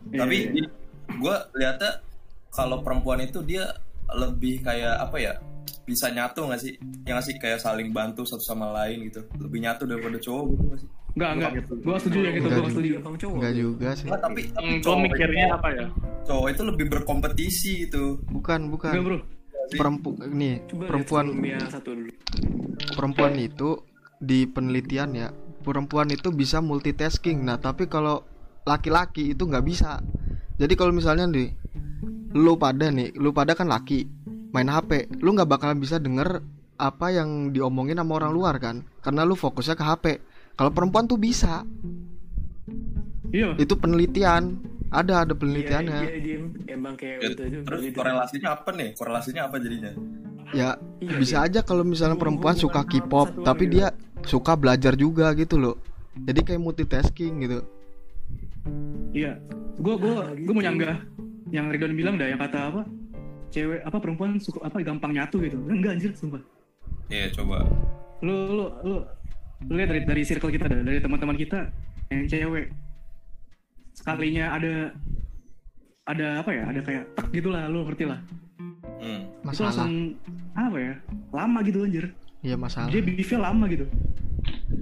tapi 0.09 0.65
gue 1.09 1.35
lihatnya 1.53 2.01
kalau 2.49 2.81
perempuan 2.81 3.21
itu 3.21 3.45
dia 3.45 3.77
lebih 4.09 4.65
kayak 4.65 5.05
apa 5.05 5.17
ya 5.21 5.33
bisa 5.89 6.07
nyatu 6.07 6.45
nggak 6.45 6.61
sih 6.61 6.73
yang 7.03 7.17
nggak 7.17 7.25
sih 7.25 7.35
kayak 7.35 7.57
saling 7.57 7.89
bantu 7.89 8.21
satu 8.21 8.39
sama 8.39 8.69
lain 8.71 9.09
gitu 9.09 9.25
lebih 9.35 9.59
nyatu 9.59 9.83
daripada 9.83 10.17
cowok 10.17 10.45
gitu 10.47 10.63
nggak 10.63 10.79
sih 10.79 10.89
Enggak, 11.09 11.31
enggak. 11.35 11.51
Gua 11.81 11.97
setuju 11.97 12.19
ya 12.21 12.31
gitu, 12.31 12.45
Enggak 12.45 12.61
gua 12.61 12.69
setuju. 12.69 12.89
cowok 13.01 13.35
Enggak 13.35 13.53
juga 13.57 13.89
sih. 13.97 14.05
Nggak, 14.07 14.21
tapi 14.21 14.41
tapi 14.47 14.69
gue 14.69 14.83
cowok 14.85 14.99
mikirnya 15.01 15.43
itu- 15.43 15.57
apa 15.57 15.67
ya 15.73 15.85
cowok 16.23 16.47
itu 16.47 16.61
lebih 16.63 16.85
berkompetisi 16.87 17.71
gitu 17.83 18.03
Bukan, 18.29 18.59
Enggak, 18.61 18.71
bukan. 18.71 18.93
Bro. 19.03 19.17
Perempu 19.69 20.09
nih, 20.23 20.55
coba 20.65 20.83
perempuan 20.87 21.25
satu 21.67 21.89
dulu 21.93 22.09
perempuan 22.89 23.33
itu 23.37 23.69
di 24.17 24.45
penelitian 24.45 25.09
ya, 25.13 25.27
perempuan 25.61 26.09
itu 26.09 26.29
bisa 26.29 26.57
multitasking. 26.59 27.41
Nah, 27.41 27.57
tapi 27.57 27.85
kalau 27.85 28.25
laki-laki 28.63 29.31
itu 29.31 29.43
nggak 29.45 29.61
bisa. 29.61 30.01
Jadi 30.57 30.73
kalau 30.73 30.89
misalnya 30.89 31.25
nih, 31.25 31.53
lu 32.33 32.57
pada 32.57 32.89
nih, 32.89 33.13
lu 33.13 33.29
pada 33.29 33.53
kan 33.53 33.65
laki, 33.65 34.09
main 34.49 34.67
HP, 34.67 34.91
lu 35.19 35.33
nggak 35.33 35.47
bakalan 35.47 35.77
bisa 35.77 35.97
denger 35.97 36.41
apa 36.75 37.11
yang 37.11 37.51
diomongin 37.51 37.95
sama 37.95 38.17
orang 38.17 38.31
luar 38.31 38.55
kan, 38.57 38.81
karena 38.99 39.23
lu 39.23 39.35
fokusnya 39.35 39.75
ke 39.75 39.83
HP. 39.83 40.05
Kalau 40.55 40.71
perempuan 40.71 41.05
tuh 41.05 41.15
bisa, 41.15 41.63
Iya. 43.29 43.53
itu 43.55 43.73
penelitian, 43.75 44.57
ada 44.89 45.21
ada 45.21 45.31
iya 45.31 45.37
penelitiannya. 45.37 45.99
iya 46.01 46.17
Jim 46.19 46.41
emang 46.65 46.97
kayak 46.97 47.17
Ya, 47.19 47.27
gitu 47.29 47.41
aja 47.45 47.57
terus 47.61 47.81
korelasinya 47.93 48.49
apa 48.51 48.69
nih 48.73 48.89
korelasinya 48.97 49.41
apa 49.45 49.55
jadinya 49.61 49.91
Ya 50.49 50.81
Iya, 50.97 51.13
bisa 51.21 51.45
aja 51.45 51.61
kalau 51.61 51.85
misalnya 51.85 52.17
perempuan 52.17 52.57
suka 52.57 52.81
K-pop, 52.81 53.45
tapi 53.45 53.69
dia 53.69 53.93
suka 54.25 54.57
belajar 54.57 54.97
juga 54.97 55.29
gitu 55.37 55.61
loh. 55.61 55.77
Jadi 56.17 56.41
kayak 56.41 56.57
multitasking 56.57 57.45
gitu. 57.45 57.61
Iya. 59.13 59.37
Gua 59.77 59.95
gua 59.95 60.13
Ah, 60.25 60.33
gua 60.33 60.51
mau 60.51 60.59
gitu. 60.59 60.65
nyanggah 60.65 60.97
yang 61.53 61.69
Ridwan 61.69 61.93
bilang 61.93 62.15
dah 62.17 62.27
yang 62.27 62.41
kata 62.41 62.59
apa? 62.65 62.81
Cewek 63.49 63.81
apa 63.81 63.97
perempuan 63.97 64.37
suka 64.37 64.65
apa 64.65 64.81
gampang 64.81 65.13
nyatu 65.13 65.41
gitu. 65.41 65.57
Enggak 65.69 65.97
anjir 65.97 66.11
sumpah. 66.13 66.41
Iya 67.09 67.33
coba 67.33 67.65
Lu 68.21 68.35
lu 68.53 68.65
lu 68.85 68.95
lu 69.65 69.73
lihat 69.75 69.89
dari 69.91 70.01
dari 70.05 70.21
circle 70.23 70.53
kita 70.53 70.69
dah, 70.69 70.79
dari 70.85 70.99
teman-teman 71.01 71.35
kita 71.35 71.67
yang 72.13 72.25
cewek 72.29 72.69
sekalinya 73.95 74.55
ada 74.55 74.73
ada 76.07 76.27
apa 76.41 76.49
ya? 76.53 76.63
Ada 76.69 76.79
kayak 76.85 77.03
tek 77.17 77.27
gitulah, 77.33 77.65
lu 77.69 77.85
ngerti 77.85 78.05
lah. 78.07 78.19
hmm. 79.01 79.21
Itu 79.23 79.45
Masalah. 79.45 79.67
langsung 79.71 79.93
apa 80.55 80.77
ya? 80.77 80.93
Lama 81.31 81.59
gitu 81.65 81.79
anjir. 81.85 82.05
Iya 82.39 82.55
masalah. 82.55 82.89
Dia 82.91 83.01
beefnya 83.03 83.39
lama 83.51 83.65
gitu. 83.67 83.85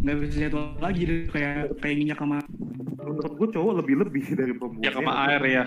Nggak 0.04 0.16
bisa 0.22 0.38
nyatu 0.46 0.58
lagi 0.78 1.02
dia 1.04 1.18
kayak 1.32 1.56
kayak 1.82 1.96
minyak 1.98 2.20
sama 2.22 2.38
menurut 3.08 3.34
gue 3.40 3.48
cowok 3.56 3.74
lebih 3.84 3.96
lebih 4.04 4.24
dari 4.40 4.54
perempuan 4.54 4.84
ya 4.84 4.92
sama 4.94 5.12
air 5.32 5.42
ya 5.48 5.64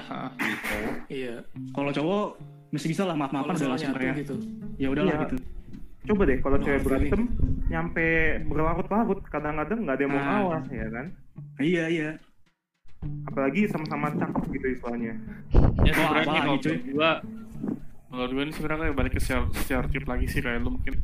iya 1.08 1.34
kalau 1.72 1.90
cowok 1.90 2.26
mesti 2.70 2.86
bisa 2.86 3.02
lah 3.02 3.14
maaf 3.14 3.30
maafan 3.30 3.54
udah 3.54 3.68
langsung 3.68 3.92
kayak 3.92 4.16
gitu 4.22 4.34
ya 4.76 4.88
udahlah 4.88 5.12
Iya. 5.12 5.22
gitu. 5.26 5.36
coba 6.00 6.22
deh 6.24 6.38
kalau 6.40 6.56
cewek 6.58 6.80
berantem 6.80 7.22
nyampe 7.68 8.06
berlarut-larut 8.46 9.20
kadang-kadang 9.28 9.78
nggak 9.84 9.94
ada 9.94 10.02
yang 10.02 10.12
mau 10.12 10.18
Nah. 10.18 10.28
ngalah 10.30 10.62
ya 10.70 10.86
kan 10.88 11.06
Iya 11.60 11.84
iya. 11.88 12.10
apalagi 13.26 13.64
sama-sama 13.64 14.12
cakep 14.12 14.44
gitu 14.54 14.66
istilahnya 14.70 15.12
ya 15.82 15.92
sebenarnya 15.92 16.40
kalau 16.44 16.58
gua 16.92 17.10
menurut 18.10 18.30
gua 18.30 18.42
ini 18.44 18.52
sebenarnya 18.52 18.80
kayak 18.84 18.96
balik 18.96 19.12
ke 19.16 19.20
stereotip 19.56 20.04
lagi 20.04 20.26
sih 20.28 20.40
kayak 20.40 20.60
lu 20.60 20.76
mungkin 20.76 20.94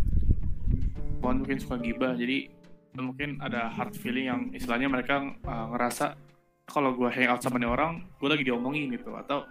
pohon 1.19 1.37
mungkin 1.41 1.57
suka 1.57 1.77
gibah 1.79 2.13
jadi 2.13 2.53
mungkin 2.97 3.41
ada 3.41 3.69
hard 3.69 3.97
feeling 3.97 4.27
yang 4.27 4.41
istilahnya 4.53 4.89
mereka 4.89 5.21
uh, 5.43 5.67
ngerasa 5.73 6.17
kalau 6.65 6.93
gua 6.93 7.09
hangout 7.09 7.41
sama 7.41 7.57
nih 7.57 7.69
orang 7.69 8.05
gua 8.21 8.29
lagi 8.33 8.45
diomongin 8.45 8.93
gitu 8.93 9.17
atau 9.17 9.49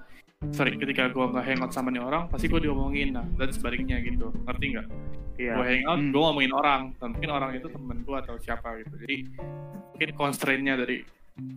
sorry 0.52 0.76
ketika 0.76 1.10
gua 1.10 1.32
nggak 1.32 1.46
hangout 1.46 1.72
sama 1.72 1.90
nih 1.90 2.00
orang 2.00 2.28
pasti 2.28 2.48
gua 2.48 2.60
diomongin 2.60 3.16
nah 3.16 3.26
dan 3.36 3.50
sebaliknya 3.52 4.00
gitu 4.00 4.30
ngerti 4.46 4.66
nggak 4.72 4.88
iya 5.36 5.52
gue 5.60 5.66
hangout, 5.68 6.00
Hmm. 6.00 6.12
gue 6.16 6.22
ngomongin 6.22 6.54
orang, 6.56 6.82
dan 6.96 7.12
mungkin 7.12 7.28
orang 7.28 7.52
itu 7.60 7.68
temen 7.68 8.08
gue 8.08 8.18
atau 8.24 8.40
siapa 8.40 8.80
gitu. 8.80 8.96
Jadi 9.04 9.16
mungkin 9.92 10.10
constraint-nya 10.16 10.80
dari 10.80 11.04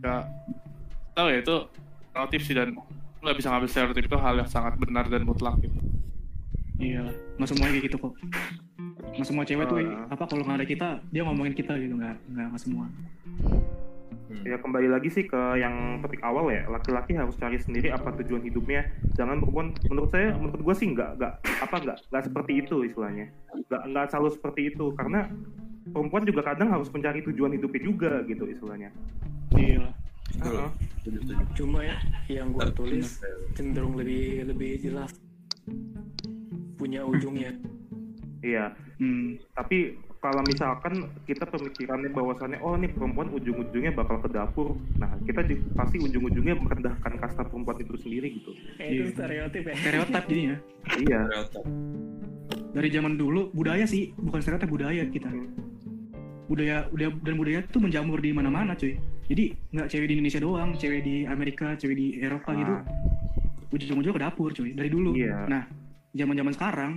gak 0.02 0.26
tahu 1.14 1.30
ya 1.30 1.38
itu 1.38 1.56
relatif 2.10 2.40
sih 2.42 2.58
dan 2.58 2.74
nggak 3.22 3.36
bisa 3.38 3.54
ngambil 3.54 3.70
stereotip 3.70 4.02
itu 4.10 4.18
hal 4.18 4.34
yang 4.34 4.50
sangat 4.50 4.74
benar 4.82 5.06
dan 5.06 5.22
mutlak 5.22 5.62
gitu. 5.62 5.78
Iya. 6.82 7.06
Nggak 7.38 7.48
semuanya 7.54 7.72
kayak 7.78 7.86
gitu 7.86 7.96
kok. 8.02 8.14
Nggak 9.14 9.26
semua 9.30 9.44
cewek 9.46 9.66
tuh 9.70 9.78
Ah. 9.78 10.10
apa 10.10 10.24
kalau 10.26 10.42
nggak 10.42 10.58
ada 10.58 10.66
kita 10.66 10.88
dia 11.14 11.22
ngomongin 11.22 11.54
kita 11.54 11.78
gitu 11.78 11.94
nggak 11.94 12.18
nggak 12.34 12.46
nggak 12.50 12.90
semua. 14.28 14.44
ya 14.44 14.56
kembali 14.60 14.88
lagi 14.92 15.08
sih 15.08 15.24
ke 15.24 15.40
yang 15.56 15.98
topik 16.04 16.20
awal 16.20 16.52
ya 16.52 16.68
laki-laki 16.68 17.16
harus 17.16 17.34
cari 17.40 17.56
sendiri 17.56 17.88
apa 17.88 18.12
tujuan 18.22 18.44
hidupnya 18.44 18.84
jangan 19.16 19.40
perempuan 19.40 19.72
menurut 19.88 20.10
saya 20.12 20.36
menurut 20.36 20.60
gue 20.60 20.74
sih 20.76 20.88
nggak 20.92 21.10
nggak 21.16 21.32
apa 21.64 21.76
nggak 21.80 21.98
nggak 22.12 22.22
seperti 22.28 22.52
itu 22.60 22.76
istilahnya 22.84 23.26
nggak 23.72 23.82
nggak 23.88 24.04
selalu 24.12 24.28
seperti 24.36 24.60
itu 24.70 24.84
karena 24.94 25.26
perempuan 25.88 26.22
juga 26.28 26.44
kadang 26.44 26.68
harus 26.68 26.92
mencari 26.92 27.24
tujuan 27.24 27.56
hidupnya 27.56 27.80
juga 27.80 28.12
gitu 28.28 28.44
istilahnya 28.44 28.92
Iya. 29.56 29.88
Setuju, 31.00 31.18
setuju. 31.24 31.44
Cuma 31.56 31.80
ya 31.80 31.96
yang 32.28 32.52
gua 32.52 32.68
tulis 32.76 33.16
cenderung 33.56 33.96
lebih 33.96 34.44
lebih 34.52 34.76
jelas 34.76 35.10
punya 36.78 37.02
ujungnya. 37.02 37.56
iya 38.38 38.70
Hmm. 38.98 39.38
tapi 39.54 39.94
kalau 40.18 40.42
misalkan 40.42 40.94
kita 41.24 41.44
pemikirannya 41.44 42.10
bahwasannya 42.10 42.58
oh 42.58 42.74
nih 42.74 42.90
perempuan 42.90 43.30
ujung-ujungnya 43.30 43.92
bakal 43.92 44.18
ke 44.18 44.28
dapur 44.28 44.68
nah 44.94 45.14
kita 45.22 45.42
di- 45.42 45.62
pasti 45.72 45.96
ujung-ujungnya 45.96 46.54
merendahkan 46.54 47.12
kasta 47.16 47.42
perempuan 47.42 47.78
itu 47.78 47.94
sendiri 47.96 48.28
gitu 48.32 48.50
Eh, 48.76 48.98
itu 48.98 49.10
stereotip 49.12 49.62
ya. 49.62 49.74
Stereotip 49.74 50.24
jadinya. 50.24 50.56
iya 50.98 51.20
Stereotip. 51.24 51.64
Dari 52.68 52.88
zaman 52.90 53.14
dulu 53.14 53.48
budaya 53.50 53.84
sih, 53.84 54.12
bukan 54.14 54.38
stereotip 54.38 54.68
budaya 54.68 55.02
kita. 55.04 55.30
Budaya, 56.46 56.84
budaya 56.86 57.10
dan 57.18 57.34
budaya 57.34 57.58
itu 57.60 57.78
menjamur 57.78 58.18
di 58.18 58.30
mana-mana, 58.30 58.72
cuy. 58.72 58.96
Jadi 59.24 59.52
nggak 59.70 59.88
cewek 59.88 60.06
di 60.06 60.14
Indonesia 60.14 60.40
doang, 60.40 60.70
cewek 60.74 61.00
di 61.00 61.16
Amerika, 61.24 61.74
cewek 61.74 61.94
di 61.94 62.06
Eropa 62.18 62.52
gitu. 62.54 62.72
Ah. 62.72 62.82
Ujung-ujungnya 63.68 64.10
ke 64.10 64.22
dapur, 64.22 64.50
cuy. 64.50 64.72
Dari 64.72 64.88
dulu. 64.88 65.12
Iya. 65.12 65.44
Nah, 65.44 65.62
zaman-zaman 66.10 66.52
sekarang 66.54 66.92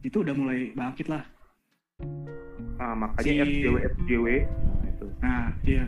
itu 0.00 0.16
udah 0.18 0.32
mulai 0.32 0.72
bangkit 0.72 1.08
lah. 1.08 1.24
Nah 2.78 2.94
makanya 2.94 3.42
Si- 3.44 3.58
FJW 3.60 3.76
FJW 3.92 4.26
nah 4.46 4.86
itu 4.86 5.06
Nah, 5.18 5.46
iya. 5.66 5.84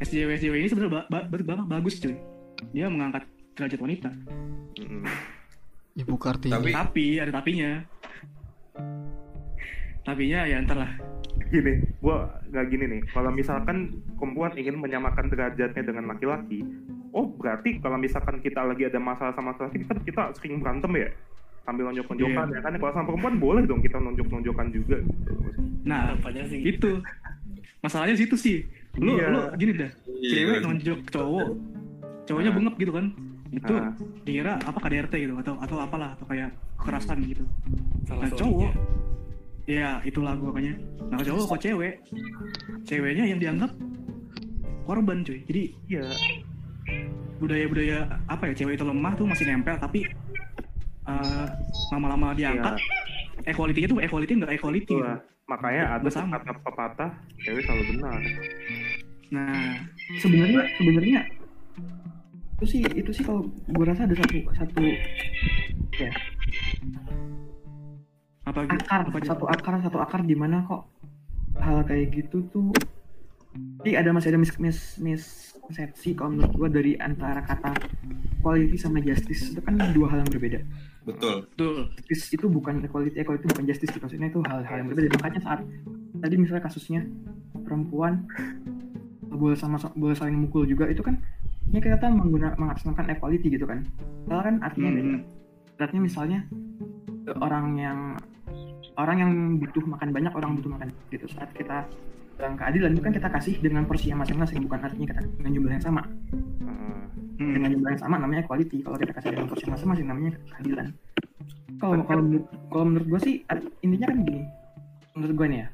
SJW 0.00 0.28
SJW 0.34 0.54
ini 0.56 0.68
sebenarnya 0.68 0.92
ba 0.94 1.02
ba 1.06 1.18
ba- 1.28 1.68
bagus, 1.68 2.00
cuy. 2.00 2.16
Dia 2.72 2.88
mengangkat 2.88 3.28
derajat 3.54 3.78
wanita. 3.78 4.10
Mm-mm. 4.78 5.04
Ibu 5.94 6.14
Kartini. 6.16 6.54
Tapi- 6.54 6.72
Tapi 6.72 7.04
ada 7.18 7.32
tapinya. 7.34 7.70
Tapinya 10.00 10.40
ya 10.44 10.56
entar 10.58 10.78
lah. 10.78 10.92
gini 11.48 11.80
gua 12.02 12.28
nggak 12.44 12.66
gini 12.66 12.84
nih 12.84 13.00
kalau 13.08 13.30
misalkan 13.30 13.88
perempuan 14.18 14.52
ingin 14.52 14.74
menyamakan 14.74 15.30
derajatnya 15.30 15.80
dengan 15.80 16.10
laki-laki 16.10 16.60
oh 17.08 17.30
berarti 17.30 17.78
kalau 17.78 17.96
misalkan 17.96 18.42
kita 18.42 18.60
lagi 18.60 18.84
ada 18.84 18.98
masalah 18.98 19.32
sama 19.32 19.54
laki-laki 19.54 19.80
kan 19.86 19.96
kita 20.02 20.22
sering 20.34 20.58
berantem 20.58 20.92
ya 20.98 21.08
sambil 21.68 21.84
nonjok-nonjokan 21.92 22.46
Iya. 22.48 22.56
ya 22.56 22.60
kan? 22.64 22.72
Kalau 22.80 22.92
sama 22.96 23.06
perempuan 23.12 23.34
boleh 23.36 23.62
dong 23.68 23.80
kita 23.84 24.00
nonjok-nonjokan 24.00 24.66
juga 24.72 24.96
gitu. 25.04 25.32
Nah, 25.84 26.00
Harapannya 26.16 26.42
sih 26.48 26.58
gitu. 26.64 26.72
itu 26.72 26.90
masalahnya 27.84 28.16
situ 28.16 28.36
sih. 28.40 28.56
Lu 28.96 29.20
Iya. 29.20 29.28
lu 29.28 29.40
gini 29.60 29.72
dah. 29.76 29.90
Iya, 30.08 30.30
cewek 30.32 30.56
iya. 30.56 30.64
nonjok 30.64 31.00
cowok 31.12 31.48
cowoknya 32.24 32.50
Ah. 32.50 32.56
bengep 32.56 32.74
gitu 32.80 32.92
kan. 32.96 33.06
Itu 33.48 33.74
Ah. 33.76 33.92
dikira 34.24 34.52
apa 34.60 34.78
KDRT 34.80 35.14
gitu 35.28 35.34
atau 35.36 35.54
atau 35.60 35.76
apalah 35.78 36.16
atau 36.16 36.24
kayak 36.24 36.48
kekerasan 36.80 37.18
gitu. 37.28 37.44
Salah 38.08 38.24
nah 38.24 38.32
cowok. 38.32 38.72
Ya 39.68 40.00
itulah 40.00 40.32
makanya 40.32 40.72
nah 41.12 41.20
cowok 41.20 41.44
kok 41.52 41.60
cewek. 41.60 41.94
Ceweknya 42.88 43.24
yang 43.28 43.36
dianggap 43.38 43.70
korban 44.88 45.20
cuy. 45.20 45.44
Jadi 45.44 45.62
iya. 45.86 46.04
budaya-budaya 47.38 48.02
apa 48.26 48.50
ya 48.50 48.54
cewek 48.56 48.74
itu 48.74 48.82
lemah 48.82 49.12
tuh 49.14 49.22
masih 49.22 49.44
nempel 49.46 49.76
tapi 49.78 50.02
eh, 51.08 51.46
lama-lama 51.92 52.36
diangkat 52.36 52.76
equality-nya 53.48 53.88
tuh 53.88 54.00
equality 54.04 54.32
nggak 54.36 54.52
equality 54.60 54.84
gitu. 54.84 55.00
itulah 55.00 55.18
makanya 55.48 55.96
ada 55.96 56.08
kata 56.12 56.60
pepatah 56.60 57.10
cewek 57.40 57.64
selalu 57.64 57.84
benar. 57.96 58.20
Nah 59.32 59.80
sebenarnya 60.20 60.62
sebenarnya 60.76 61.20
itu 62.58 62.64
sih 62.68 62.80
itu 62.84 63.10
sih 63.14 63.24
kalau 63.24 63.48
gue 63.48 63.84
rasa 63.86 64.04
ada 64.04 64.12
satu 64.12 64.38
satu 64.52 64.82
ya. 65.96 66.10
Apa 68.44 68.58
gitu? 68.68 68.76
Akar 68.76 69.00
apa 69.08 69.18
satu 69.24 69.44
akar 69.48 69.72
satu 69.80 69.98
akar 70.04 70.20
di 70.28 70.36
mana 70.36 70.68
kok 70.68 70.84
hal 71.56 71.80
kayak 71.88 72.12
gitu 72.12 72.44
tuh 72.52 72.70
jadi 73.82 74.04
ada 74.04 74.10
masih 74.12 74.34
ada 74.34 74.38
mis 74.38 74.52
mis 74.60 74.78
mispersepsi 75.00 76.14
kalau 76.14 76.36
menurut 76.36 76.52
gue 76.54 76.68
dari 76.70 76.92
antara 77.00 77.42
kata 77.42 77.72
quality 78.44 78.76
sama 78.78 79.02
justice 79.02 79.54
itu 79.54 79.60
kan 79.62 79.78
dua 79.94 80.12
hal 80.12 80.22
yang 80.22 80.30
berbeda 80.30 80.60
Betul. 81.08 81.48
betul. 81.48 81.76
Justice 82.04 82.32
itu 82.36 82.46
bukan 82.46 82.84
equality 82.84 83.16
equality 83.16 83.44
bukan 83.48 83.64
justice 83.64 83.96
maksudnya 83.96 84.28
itu 84.28 84.40
hal-hal 84.44 84.76
yang 84.84 84.88
berbeda. 84.92 85.08
Makanya 85.16 85.40
saat 85.40 85.60
tadi 86.20 86.34
misalnya 86.36 86.62
kasusnya 86.68 87.00
perempuan 87.64 88.28
boleh 89.28 89.56
sama 89.56 89.80
boleh 89.94 90.16
saling 90.18 90.36
mukul 90.36 90.66
juga 90.66 90.90
itu 90.90 91.00
kan 91.00 91.16
ini 91.68 91.78
kita 91.84 92.08
mengguna 92.08 92.56
mengatasnamakan 92.56 93.16
equality 93.16 93.48
gitu 93.56 93.64
kan. 93.64 93.88
Padahal 94.28 94.42
kan 94.44 94.56
artinya 94.64 94.90
beda. 94.92 95.04
Hmm. 95.08 95.22
artinya 95.78 96.02
misalnya 96.10 96.40
orang 97.38 97.66
yang 97.78 97.98
orang 98.98 99.16
yang 99.22 99.32
butuh 99.62 99.84
makan 99.86 100.10
banyak 100.10 100.32
orang 100.34 100.58
butuh 100.58 100.70
makan 100.74 100.88
gitu. 101.14 101.24
Saat 101.30 101.54
kita 101.54 101.86
bilang 102.38 102.54
keadilan 102.54 102.90
itu 102.94 103.02
kan 103.02 103.12
kita 103.12 103.28
kasih 103.28 103.54
dengan 103.58 103.82
porsi 103.82 104.06
yang 104.08 104.22
masing-masing 104.22 104.62
bukan 104.62 104.78
artinya 104.78 105.06
kita 105.10 105.22
dengan 105.36 105.52
jumlah 105.58 105.72
yang 105.74 105.84
sama. 105.84 106.02
Hmm. 107.38 107.54
dengan 107.54 107.70
jumlah 107.70 107.90
yang 107.94 108.02
sama 108.02 108.16
namanya 108.18 108.42
equality 108.42 108.82
kalau 108.82 108.98
kita 108.98 109.14
kasih 109.14 109.30
dengan 109.30 109.46
porsi 109.46 109.62
yang 109.66 109.74
masing-masing 109.78 110.06
namanya 110.10 110.30
keadilan 110.54 110.86
kalau 111.78 112.02
kalau 112.02 112.22
menurut 112.26 112.46
kalau 112.66 112.84
menurut 112.86 113.06
gue 113.06 113.20
sih 113.22 113.34
intinya 113.78 114.06
kan 114.10 114.18
gini 114.26 114.42
menurut 115.14 115.34
gue 115.38 115.46
nih 115.46 115.58
ya 115.62 115.68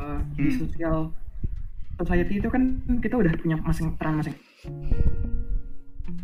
eh, 0.00 0.18
di 0.36 0.48
Hmm. 0.48 0.56
sosial 0.56 0.96
society 2.00 2.40
itu 2.40 2.48
kan 2.48 2.62
kita 3.04 3.14
udah 3.20 3.32
punya 3.36 3.56
masing 3.60 3.92
peran 3.96 4.24
masing 4.24 4.36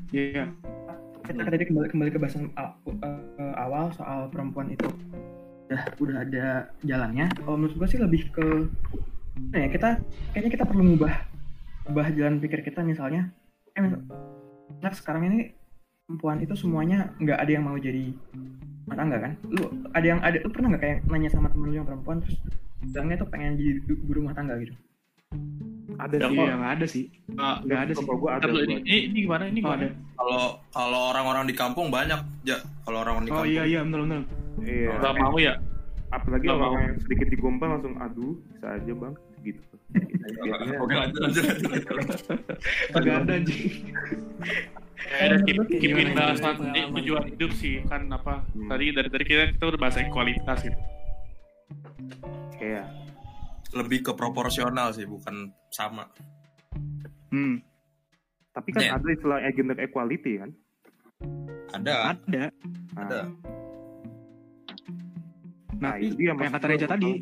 Iya. 0.09 0.49
kita 1.21 1.45
tadi 1.45 1.65
kembali 1.69 1.89
kembali 1.93 2.11
ke 2.17 2.19
bahasan 2.19 2.49
eh, 2.57 2.73
awal 3.61 3.93
soal 3.93 4.33
perempuan 4.33 4.73
itu 4.73 4.89
udah 5.69 5.83
udah 6.01 6.17
ada 6.25 6.47
jalannya 6.81 7.29
kalau 7.45 7.61
menurut 7.61 7.77
gue 7.77 7.89
sih 7.93 8.01
lebih 8.01 8.33
ke 8.33 8.47
ya 9.51 9.67
kita 9.69 9.89
kayaknya 10.33 10.51
kita 10.53 10.65
perlu 10.65 10.83
ngubah 10.85 11.15
ubah 11.87 12.07
jalan 12.13 12.37
pikir 12.39 12.61
kita 12.61 12.81
misalnya 12.83 13.33
eh 13.73 13.81
misal, 13.81 14.01
nah 14.79 14.93
sekarang 14.93 15.23
ini 15.27 15.39
perempuan 16.05 16.41
itu 16.41 16.55
semuanya 16.55 17.13
nggak 17.17 17.39
ada 17.39 17.51
yang 17.51 17.65
mau 17.65 17.77
jadi 17.77 18.13
rumah 18.85 18.97
tangga 18.97 19.17
kan 19.19 19.33
lu 19.47 19.63
ada 19.93 20.07
yang 20.07 20.21
ada 20.21 20.37
lu 20.39 20.49
pernah 20.49 20.69
nggak 20.71 20.83
kayak 20.83 20.99
nanya 21.07 21.29
sama 21.29 21.49
temen 21.49 21.69
lu 21.69 21.77
yang 21.77 21.87
perempuan 21.87 22.21
terus 22.21 22.37
bilangnya 22.83 23.17
tuh 23.17 23.29
pengen 23.29 23.57
jadi 23.57 23.71
ibu 23.81 24.13
rumah 24.13 24.33
tangga 24.33 24.57
gitu 24.57 24.75
ada 25.99 26.15
Ya, 26.15 26.29
sih 26.29 26.39
nggak 26.39 26.73
ada 26.73 26.87
sih. 26.87 27.05
Nah, 27.35 27.59
Nggak 27.59 27.81
ada 27.85 27.93
sih. 27.93 28.05
kalau 28.07 28.17
gue 28.17 28.31
ada 28.31 28.47
gua 28.47 28.63
ini, 28.63 28.75
ini, 28.81 28.99
ini 29.11 29.19
gimana? 29.27 29.45
Ini 29.45 29.59
Oh, 29.59 29.65
gimana? 29.67 29.83
ada. 29.83 29.89
Kalau 30.15 30.41
kalau 30.71 31.01
orang-orang 31.11 31.45
di 31.45 31.55
kampung 31.59 31.87
banyak, 31.91 32.21
ya. 32.47 32.59
Kalau 32.87 32.99
orang 33.03 33.27
di 33.27 33.31
Oh 33.35 33.43
kampung. 33.43 33.51
iya 33.51 33.63
iya 33.67 33.81
benar 33.83 34.01
benar. 34.07 34.21
iya 34.63 34.95
Gak 34.95 35.15
mau 35.19 35.37
ya? 35.37 35.55
apalagi 36.09 36.47
Nggak 36.47 36.61
orang 36.63 36.85
yang 36.87 36.99
sedikit 37.03 37.29
digombal 37.29 37.69
langsung 37.69 37.95
aduh 37.99 38.33
bisa 38.49 38.67
aja 38.73 38.93
bang 38.95 39.15
gitu 39.43 39.63
Oke 40.79 40.93
lanjut 40.93 41.19
lanjut. 41.19 41.43
lanjut. 41.49 41.81
Agak 42.93 43.15
ada 43.25 43.33
anjing. 43.33 43.61
Gimana, 45.81 46.11
bahasan 46.13 46.55
tujuan 46.93 47.25
hidup 47.27 47.51
sih 47.55 47.81
kan 47.87 48.05
apa 48.09 48.45
Hmm. 48.53 48.69
tadi 48.69 48.93
dari 48.93 49.09
tadi 49.09 49.25
kita 49.25 49.57
kita 49.57 49.65
udah 49.67 49.81
bahas 49.81 49.97
kualitas 50.09 50.59
gitu. 50.61 50.79
kayak 52.55 52.87
Lebih 53.69 54.01
ke 54.03 54.13
proporsional 54.13 54.93
sih, 54.93 55.05
bukan 55.05 55.49
sama. 55.71 56.09
Hmm. 57.29 57.61
tapi 58.51 58.73
kan 58.73 58.81
Nih. 58.81 58.91
ada 58.91 59.09
istilah 59.09 59.39
gender 59.53 59.79
equality 59.79 60.33
kan 60.37 60.51
Ada, 61.71 61.95
Ada. 62.17 62.45
Nah, 62.49 62.49
ada. 62.97 63.21
Nah, 65.79 65.79
Nah, 65.79 65.95
itu 65.97 66.17
dia 66.17 66.33
kayak 66.33 66.39
maksud 66.43 66.55
kata. 66.59 66.67
Reja 66.67 66.87
tadi. 66.89 67.13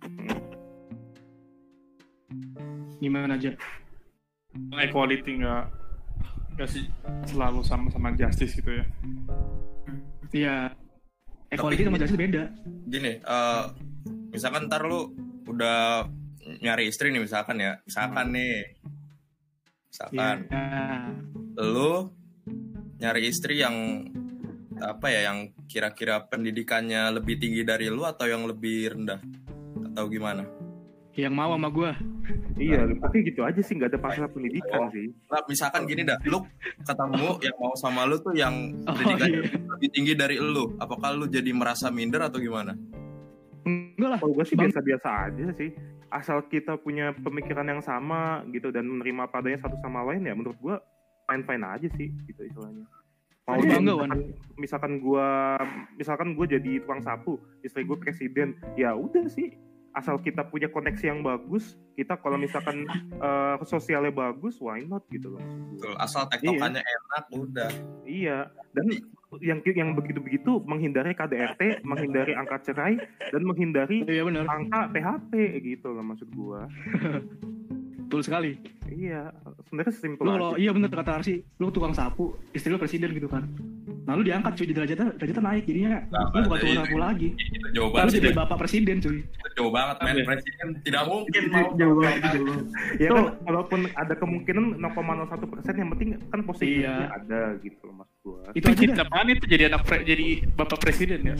Hmm. 0.00 0.38
Gimana 3.02 3.36
aja? 3.36 3.52
Equality 4.56 5.44
nggak 5.44 5.64
nggak 6.56 6.68
sih 6.72 6.88
selalu 7.28 7.60
sama-sama 7.60 8.16
justice 8.16 8.56
gitu 8.56 8.80
ya. 8.80 8.84
Iya. 10.32 10.56
Equality 11.52 11.82
sama 11.84 12.00
justice 12.00 12.18
beda. 12.18 12.42
Gini, 12.88 13.20
eh 13.20 13.64
misalkan 14.32 14.66
ntar 14.66 14.88
lu 14.88 15.12
udah 15.46 16.08
nyari 16.64 16.88
istri 16.88 17.12
nih 17.12 17.22
misalkan 17.22 17.60
ya, 17.60 17.78
misalkan 17.84 18.32
nih, 18.32 18.80
misalkan 19.92 20.36
Iya. 20.48 20.74
lu 21.60 22.10
nyari 22.96 23.28
istri 23.28 23.60
yang 23.60 24.08
apa 24.80 25.08
ya, 25.12 25.32
yang 25.32 25.52
kira-kira 25.68 26.24
pendidikannya 26.28 27.12
lebih 27.12 27.36
tinggi 27.40 27.64
dari 27.64 27.92
lu 27.92 28.04
atau 28.04 28.24
yang 28.28 28.48
lebih 28.48 28.96
rendah 28.96 29.20
atau 29.92 30.04
gimana? 30.08 30.55
Yang 31.16 31.32
mau 31.32 31.56
sama 31.56 31.68
gua. 31.72 31.92
iya 32.56 32.84
tapi 33.00 33.24
gitu 33.24 33.40
aja 33.40 33.56
sih 33.58 33.72
nggak 33.72 33.92
ada 33.92 34.00
masalah 34.00 34.28
pendidikan 34.28 34.88
sih 34.88 35.12
Nah, 35.28 35.40
misalkan 35.44 35.84
gini 35.84 36.04
dah, 36.04 36.16
lu 36.24 36.40
ketemu 36.80 37.28
yang 37.40 37.56
mau 37.56 37.72
sama 37.74 38.04
lu 38.04 38.16
tuh 38.16 38.32
yang 38.32 38.52
Oh, 38.84 38.92
pendidikannya 38.92 39.40
iya. 39.44 39.60
lebih 39.76 39.88
tinggi 39.90 40.12
dari 40.12 40.36
lu, 40.36 40.76
apakah 40.76 41.12
lu 41.12 41.24
jadi 41.26 41.48
merasa 41.50 41.88
minder 41.88 42.20
atau 42.22 42.36
gimana? 42.36 42.76
enggak 43.64 44.08
lah 44.08 44.18
Kalau 44.20 44.32
gue 44.32 44.44
sih 44.44 44.54
biasa-biasa 44.54 45.08
aja 45.26 45.46
sih. 45.52 45.70
Asal 46.06 46.46
kita 46.46 46.78
punya 46.78 47.10
pemikiran 47.12 47.66
yang 47.66 47.82
sama 47.82 48.46
gitu 48.48 48.70
dan 48.70 48.86
menerima 48.86 49.26
padanya 49.26 49.58
satu 49.58 49.74
sama 49.82 50.06
lain 50.06 50.22
ya 50.22 50.32
menurut 50.32 50.56
gue 50.56 50.76
fine-fine 51.26 51.64
aja 51.66 51.88
sih 51.92 52.08
gitu 52.24 52.40
istilahnya. 52.40 52.86
Mau 53.44 53.58
bangga, 53.58 53.94
Wan? 53.94 54.10
misalkan, 54.10 54.20
misalkan 54.56 54.92
gue 54.98 55.28
misalkan 55.94 56.28
gue 56.32 56.46
jadi 56.48 56.72
tukang 56.78 56.98
sapu, 56.98 57.36
istri 57.60 57.82
gue 57.82 57.94
presiden, 57.94 58.54
ya 58.74 58.94
udah 58.94 59.26
sih 59.26 59.50
asal 59.96 60.20
kita 60.20 60.44
punya 60.44 60.68
koneksi 60.68 61.04
yang 61.08 61.20
bagus, 61.24 61.80
kita 61.96 62.20
kalau 62.20 62.36
misalkan 62.36 62.84
eh, 63.16 63.56
sosialnya 63.64 64.12
bagus, 64.12 64.60
why 64.60 64.84
not 64.84 65.02
gitu 65.08 65.32
loh. 65.34 65.42
Betul. 65.72 65.96
Asal 65.96 66.28
tektokannya 66.28 66.84
enak 66.84 67.24
udah. 67.32 67.70
Iya, 68.04 68.52
dan 68.76 68.86
yang 69.40 69.58
yang 69.64 69.90
begitu-begitu 69.96 70.62
menghindari 70.68 71.16
KDRT, 71.16 71.82
menghindari 71.82 72.36
angka 72.36 72.62
cerai, 72.62 73.00
dan 73.18 73.42
menghindari 73.42 74.04
iya 74.06 74.22
angka 74.28 74.92
PHP 74.92 75.32
gitu 75.64 75.96
loh 75.96 76.04
maksud 76.04 76.28
gua. 76.36 76.68
betul 78.06 78.22
sekali 78.22 78.52
Iya, 78.86 79.34
sebenarnya 79.60 79.92
simpel 79.92 80.22
lu 80.22 80.30
aja. 80.30 80.38
kalau 80.38 80.50
iya 80.56 80.70
bener 80.70 80.86
kata 80.88 81.12
Arsi 81.12 81.42
lu 81.58 81.68
tukang 81.68 81.90
sapu 81.90 82.24
istri 82.50 82.70
lu 82.70 82.78
presiden 82.78 83.10
gitu 83.10 83.26
kan 83.26 83.42
nah 84.00 84.14
lu 84.14 84.22
diangkat 84.22 84.54
cuy 84.54 84.66
derajatnya 84.68 85.10
derajatnya 85.12 85.42
naik 85.44 85.64
jadinya 85.64 85.98
Nah, 86.06 86.22
lu 86.32 86.38
bukan 86.40 86.54
jadi- 86.54 86.62
tukang 86.62 86.78
sapu 86.80 86.96
lagi 86.96 87.28
Itu 87.34 87.66
jauh 87.74 87.84
lu 87.84 87.92
banget. 87.92 88.12
jadi 88.14 88.22
sih, 88.24 88.36
bapak 88.36 88.56
presiden 88.56 88.96
cuy 89.00 89.18
itu 89.18 89.48
jauh 89.56 89.72
banget 89.74 89.96
men. 89.98 90.16
Presiden 90.22 90.66
tidak 90.80 91.02
mungkin 91.04 91.42
mau. 91.48 91.66
jauh 91.74 91.96
banget. 91.96 92.64
Ya 92.96 93.08
kan, 93.10 93.24
walaupun 93.42 93.80
ada 93.90 94.14
kemungkinan 94.14 94.64
0,01 94.76 95.46
persen, 95.48 95.74
yang 95.74 95.88
penting 95.90 96.08
kan 96.22 96.40
positifnya 96.42 96.92
Iya. 97.02 97.08
ada 97.10 97.40
gitu 97.58 97.80
loh 97.82 97.94
maksud 97.96 98.16
gua. 98.22 98.38
itu 98.52 98.64
aja 98.64 98.76
jadi 98.76 98.92
itu 99.32 99.46
jadi 99.48 99.64
anak 99.66 99.82
jadi 100.04 100.26
bapak 100.52 100.78
presiden 100.78 101.20
ya? 101.24 101.36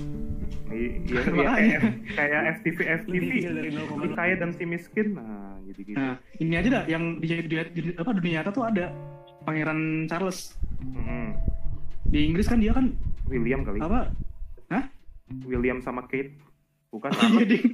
Iya, 0.66 0.90
iya 0.98 1.20
Makanya. 1.24 1.78
kayak, 1.78 1.80
kayak 2.12 2.40
FTV 2.56 2.78
FTV, 3.00 3.22
kecil 3.30 3.52
dari 3.54 3.70
0,0. 3.70 4.02
si 4.02 4.08
kaya 4.12 4.34
dan 4.34 4.50
si 4.50 4.64
miskin, 4.64 5.06
nah 5.12 5.54
gitu 5.62 5.80
gitu. 5.84 5.94
nah 5.94 6.14
ini 6.36 6.54
aja 6.54 6.68
dah 6.72 6.84
yang 6.86 7.04
di, 7.16 7.26
di, 7.40 7.54
di- 7.72 7.94
apa 7.94 8.10
dunia 8.12 8.32
nyata 8.36 8.50
tuh 8.50 8.64
ada 8.64 8.90
pangeran 9.42 9.80
Charles 10.04 10.58
Mm-mm. 10.80 11.38
di 12.04 12.18
Inggris 12.24 12.44
kan 12.44 12.58
dia 12.58 12.72
kan 12.72 12.90
William 13.24 13.62
kali, 13.62 13.78
apa 13.78 14.10
William 15.42 15.78
sama 15.80 16.02
Kate, 16.04 16.38
bukan? 16.88 17.10
iya 17.10 17.44
ding 17.44 17.66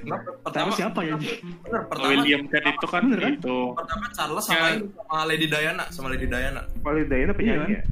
Kenapa? 0.00 0.26
Pertama 0.42 0.50
Charles 0.66 0.76
siapa 0.76 1.00
ya 1.02 1.14
Bener, 1.16 1.82
pertama, 1.84 2.10
William 2.12 2.42
kan 2.44 2.62
itu 2.68 2.86
kan 2.88 3.02
Bener 3.04 3.20
kan? 3.20 3.32
itu 3.36 3.58
pertama 3.72 4.06
Charles 4.10 4.44
sama, 4.44 4.58
Ya. 4.60 4.70
sama 4.80 5.16
Lady 5.24 5.46
Diana, 5.46 5.84
sama 5.88 6.06
Lady 6.08 6.26
Diana. 6.26 6.62
Kalau 6.66 6.98
Diana 7.00 7.32
penyanyi 7.32 7.66
Iya. 7.68 7.76
ya? 7.76 7.82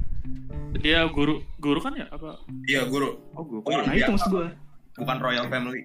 Dia 0.77 1.03
guru 1.07 1.41
guru 1.57 1.79
kan 1.79 1.93
ya 1.93 2.07
apa? 2.07 2.39
Iya 2.63 2.85
guru, 2.85 3.19
Oh 3.33 3.43
gue 3.43 3.59
Orang 3.63 3.83
nah 3.83 3.93
itu 3.93 4.07
maksud 4.07 4.31
gue 4.31 4.47
bukan 4.95 5.17
royal 5.19 5.47
family. 5.47 5.83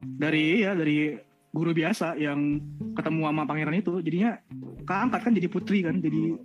dari 0.00 0.60
ya 0.60 0.72
dari 0.72 1.16
guru 1.48 1.70
biasa 1.70 2.14
yang 2.14 2.60
ketemu 2.92 3.20
sama 3.24 3.42
pangeran 3.44 3.74
itu 3.74 3.92
jadinya 4.00 4.36
keangkat 4.82 5.20
kan 5.22 5.32
jadi 5.32 5.48
putri 5.48 5.78
kan 5.80 5.96
jadi 5.98 6.36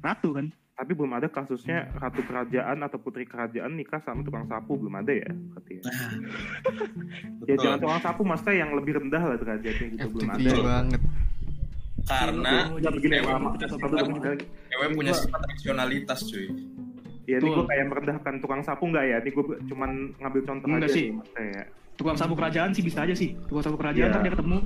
ratu 0.00 0.32
kan 0.32 0.48
Tapi 0.72 0.96
belum 0.96 1.12
ada 1.12 1.28
kasusnya 1.28 1.92
ratu 1.92 2.24
kerajaan 2.24 2.80
atau 2.80 2.96
putri 2.96 3.24
kerajaan 3.24 3.76
nikah 3.76 4.00
sama 4.00 4.24
tukang 4.24 4.48
sapu 4.48 4.74
belum 4.74 4.96
ada 4.96 5.12
ya? 5.12 5.28
Katanya. 5.28 5.82
Ya 5.84 5.92
Betul. 7.52 7.60
jangan 7.60 7.78
tukang 7.78 8.00
sapu 8.00 8.22
maksudnya 8.24 8.54
yang 8.58 8.70
lebih 8.72 8.96
rendah 8.96 9.20
lah 9.20 9.36
derajatnya 9.36 9.86
gitu 9.92 10.08
belum 10.08 10.28
ada. 10.30 10.50
banget 10.56 11.00
Karena 12.02 12.70
Satu 12.70 12.78
sama- 12.80 12.96
begini. 12.96 13.16
cewek 14.66 14.88
punya 14.94 15.12
sifat 15.12 15.40
rasionalitas 15.46 16.20
cuy. 16.24 16.46
Ya 17.24 17.38
ini 17.38 17.48
gue 17.48 17.64
kayak 17.64 17.86
merendahkan 17.86 18.34
tukang 18.38 18.60
sapu 18.60 18.86
nggak 18.86 19.04
ya? 19.04 19.16
Ini 19.20 19.30
gue 19.30 19.44
cuman 19.66 19.90
ngambil 20.16 20.40
contoh 20.42 20.66
Enggak 20.66 20.82
aja 20.82 20.88
sih. 20.90 21.06
ya. 21.36 21.64
tukang 21.94 22.16
sapu 22.16 22.32
kerajaan 22.32 22.72
sih 22.72 22.80
bisa 22.80 23.04
aja 23.04 23.12
sih 23.12 23.36
tukang 23.44 23.60
sapu 23.60 23.76
kerajaan 23.76 24.08
Iya. 24.08 24.14
ntar 24.14 24.24
dia 24.24 24.32
ketemu 24.32 24.58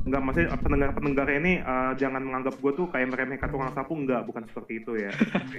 Enggak, 0.00 0.20
maksudnya 0.22 0.56
pendengar-pendengar 0.56 1.28
ini 1.30 1.52
eh, 1.56 1.92
jangan 1.94 2.20
menganggap 2.20 2.56
gue 2.56 2.72
tuh 2.74 2.86
kayak 2.88 3.08
meremehkan 3.08 3.48
tukang 3.48 3.68
sapu. 3.70 3.92
Enggak, 3.94 4.24
bukan 4.24 4.42
seperti 4.44 4.72
itu 4.78 4.92
ya. 4.96 5.12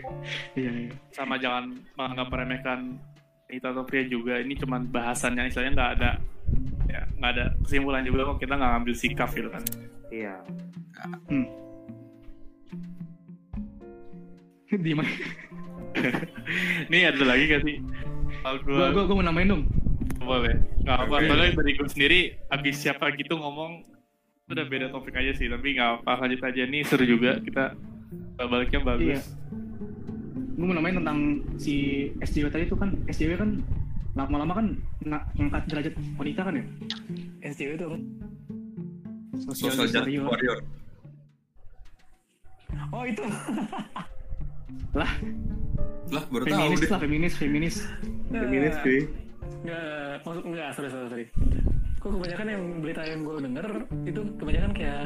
iya 0.59 0.71
iya 0.77 0.91
Sama 1.09 1.37
jangan 1.37 1.73
menganggap 1.95 2.27
meremehkan 2.27 2.79
atau 3.51 3.83
pria 3.83 4.05
juga. 4.05 4.37
Ini 4.37 4.53
cuman 4.57 4.87
bahasannya 4.87 5.45
istilahnya 5.45 5.73
nggak 5.73 5.91
ada 5.95 6.11
ya 6.85 7.01
nggak 7.13 7.31
ada 7.31 7.45
kesimpulan 7.59 8.01
juga 8.01 8.21
kok 8.27 8.39
kita 8.39 8.53
nggak 8.55 8.71
ngambil 8.71 8.93
sikap 8.93 9.29
gitu 9.31 9.49
kan. 9.49 9.63
Iya. 10.11 10.35
di 14.85 14.93
mana 14.95 15.11
Ini 16.87 17.11
ada 17.11 17.23
lagi 17.27 17.43
gak 17.51 17.63
sih? 17.67 17.75
Gue 18.63 18.87
gue 18.95 19.03
gue 19.03 19.15
mau 19.15 19.25
namain 19.25 19.47
dong 19.47 19.63
boleh. 20.21 20.55
Nggak 20.85 20.97
apa. 21.07 21.15
Oke. 21.17 21.27
Soalnya 21.27 21.49
dari 21.57 21.71
gue 21.75 21.89
sendiri 21.89 22.19
abis 22.53 22.75
siapa 22.77 23.05
gitu 23.17 23.35
ngomong 23.37 23.83
itu 24.47 24.51
udah 24.51 24.65
beda 24.67 24.87
topik 24.93 25.15
aja 25.17 25.31
sih. 25.35 25.49
Tapi 25.49 25.75
nggak 25.75 26.05
apa 26.05 26.11
lanjut 26.25 26.41
aja 26.45 26.61
nih 26.65 26.81
seru 26.85 27.05
juga 27.05 27.41
kita 27.41 27.75
baliknya 28.37 28.81
bagus. 28.81 29.21
Iya. 29.21 29.21
gue 30.61 30.69
mau 30.69 30.77
namain 30.77 30.93
tentang 30.93 31.41
si 31.57 32.05
SJW 32.21 32.53
tadi 32.53 32.69
itu 32.69 32.77
kan 32.77 32.93
SJW 33.09 33.33
kan 33.33 33.65
lama-lama 34.13 34.61
kan 34.61 34.67
ngangkat 35.33 35.63
derajat 35.73 35.93
wanita 36.21 36.41
kan 36.45 36.53
ya 36.53 36.65
SJW 37.49 37.81
itu 37.81 37.85
apa? 39.43 39.51
Social 39.51 39.85
Justice 39.85 40.21
warrior. 40.21 40.59
Oh 42.89 43.03
itu. 43.03 43.23
lah 44.99 45.11
Lah 46.09 46.23
baru 46.27 46.43
tahu 46.43 46.51
feminis 46.67 46.79
deh. 46.81 46.89
lah 46.89 46.99
feminis 46.99 47.33
feminis 47.35 47.75
Feminis 48.27 48.75
cuy. 48.81 48.99
Enggak, 49.61 49.83
maksud 50.23 50.43
enggak, 50.43 50.67
sorry, 50.73 50.89
sorry, 50.89 51.07
sorry. 51.07 51.25
Kok 51.97 52.09
kebanyakan 52.11 52.47
yang 52.49 52.63
berita 52.79 53.01
yang 53.03 53.19
gue 53.21 53.35
denger 53.39 53.67
itu 54.03 54.21
kebanyakan 54.35 54.71
kayak 54.73 55.03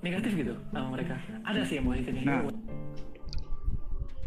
negatif 0.00 0.32
gitu 0.34 0.54
sama 0.70 0.88
mereka. 0.94 1.14
Ada 1.42 1.60
sih 1.64 1.74
yang 1.76 1.86
positifnya. 1.86 2.22
Nah. 2.22 2.40
juga. 2.40 2.54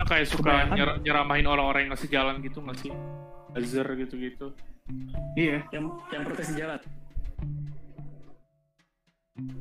kayak 0.03 0.25
suka 0.27 0.43
Kebanyakan- 0.43 0.75
nyer- 0.75 0.99
nyeramahin 1.01 1.47
orang-orang 1.47 1.81
yang 1.81 1.91
ngasih 1.95 2.09
jalan 2.11 2.35
gitu 2.43 2.59
nggak 2.59 2.77
sih? 2.77 2.91
Buzzer 3.53 3.87
gitu-gitu. 3.95 4.47
iya 5.33 5.63
yang 5.71 5.87
yang 6.11 6.21
protes 6.27 6.51
di 6.51 6.59
jalan. 6.59 6.75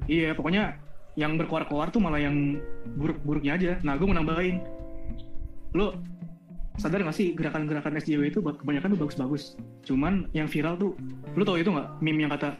Iya 0.05 0.37
pokoknya 0.37 0.77
yang 1.17 1.37
berkeluar-keluar 1.37 1.93
tuh 1.93 2.01
malah 2.01 2.21
yang 2.21 2.61
buruk-buruknya 2.97 3.53
aja. 3.57 3.73
Nah 3.85 3.97
gue 4.01 4.07
mau 4.09 4.17
nambahin. 4.17 4.65
Lo 5.77 5.97
sadar 6.81 7.05
gak 7.05 7.17
sih 7.17 7.37
gerakan-gerakan 7.37 8.01
SJW 8.01 8.33
itu 8.33 8.39
buat 8.41 8.57
kebanyakan 8.61 8.97
tuh 8.97 9.01
bagus-bagus. 9.05 9.43
Cuman 9.85 10.29
yang 10.33 10.49
viral 10.49 10.81
tuh 10.81 10.97
lo 11.37 11.43
tau 11.45 11.61
itu 11.61 11.69
nggak? 11.69 11.89
Meme 12.01 12.25
yang 12.25 12.33
kata 12.33 12.57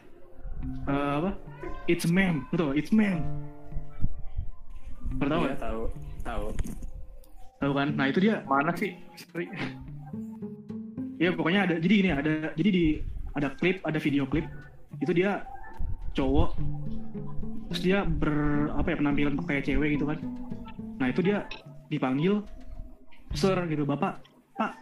eh, 0.89 1.13
apa? 1.21 1.31
It's 1.89 2.05
meme 2.09 2.45
lo 2.53 2.57
tau 2.61 2.71
it's 2.77 2.93
meme 2.93 3.25
pernah 5.17 5.37
tau 5.37 5.43
Iya, 5.45 5.49
nggak? 5.49 5.61
tahu, 5.61 5.83
tahu. 6.25 6.47
tahu 7.61 7.73
kan? 7.73 7.89
Nah 7.97 8.07
itu 8.09 8.19
dia. 8.21 8.45
Mana 8.45 8.73
sih? 8.77 8.97
Sorry. 9.17 9.49
ya 11.23 11.31
pokoknya 11.33 11.71
ada 11.71 11.75
jadi 11.79 11.95
gini 12.03 12.11
ada 12.11 12.33
jadi 12.59 12.71
di 12.73 12.85
ada 13.33 13.49
klip 13.57 13.81
ada 13.89 13.97
video 13.97 14.29
klip. 14.29 14.45
Itu 15.01 15.17
dia 15.17 15.41
cowok 16.13 16.57
terus 17.73 17.81
dia 17.81 18.05
ber 18.05 18.69
apa 18.77 18.93
ya 18.93 18.97
penampilan 19.01 19.35
kayak 19.49 19.65
cewek 19.65 19.97
gitu 19.97 20.05
kan. 20.05 20.19
Nah 21.01 21.09
itu 21.09 21.21
dia 21.25 21.49
dipanggil 21.89 22.45
sir 23.33 23.57
gitu 23.69 23.89
bapak 23.89 24.21
pak 24.61 24.77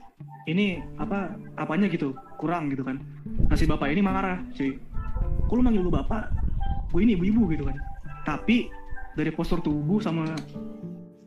ini 0.50 0.82
apa 0.98 1.38
apanya 1.54 1.86
gitu 1.86 2.12
kurang 2.34 2.66
gitu 2.74 2.82
kan. 2.82 2.98
Nah 3.46 3.54
si 3.54 3.64
bapak 3.64 3.94
ini 3.94 4.02
marah 4.02 4.42
cuy. 4.54 4.74
Kok 5.46 5.54
lu 5.54 5.62
manggil 5.62 5.86
gue 5.86 5.94
bapak? 5.94 6.30
Gue 6.90 7.06
ini 7.06 7.14
ibu-ibu 7.14 7.50
gitu 7.54 7.66
kan. 7.66 7.78
Tapi 8.26 8.70
dari 9.14 9.30
postur 9.30 9.62
tubuh 9.62 10.02
sama 10.02 10.26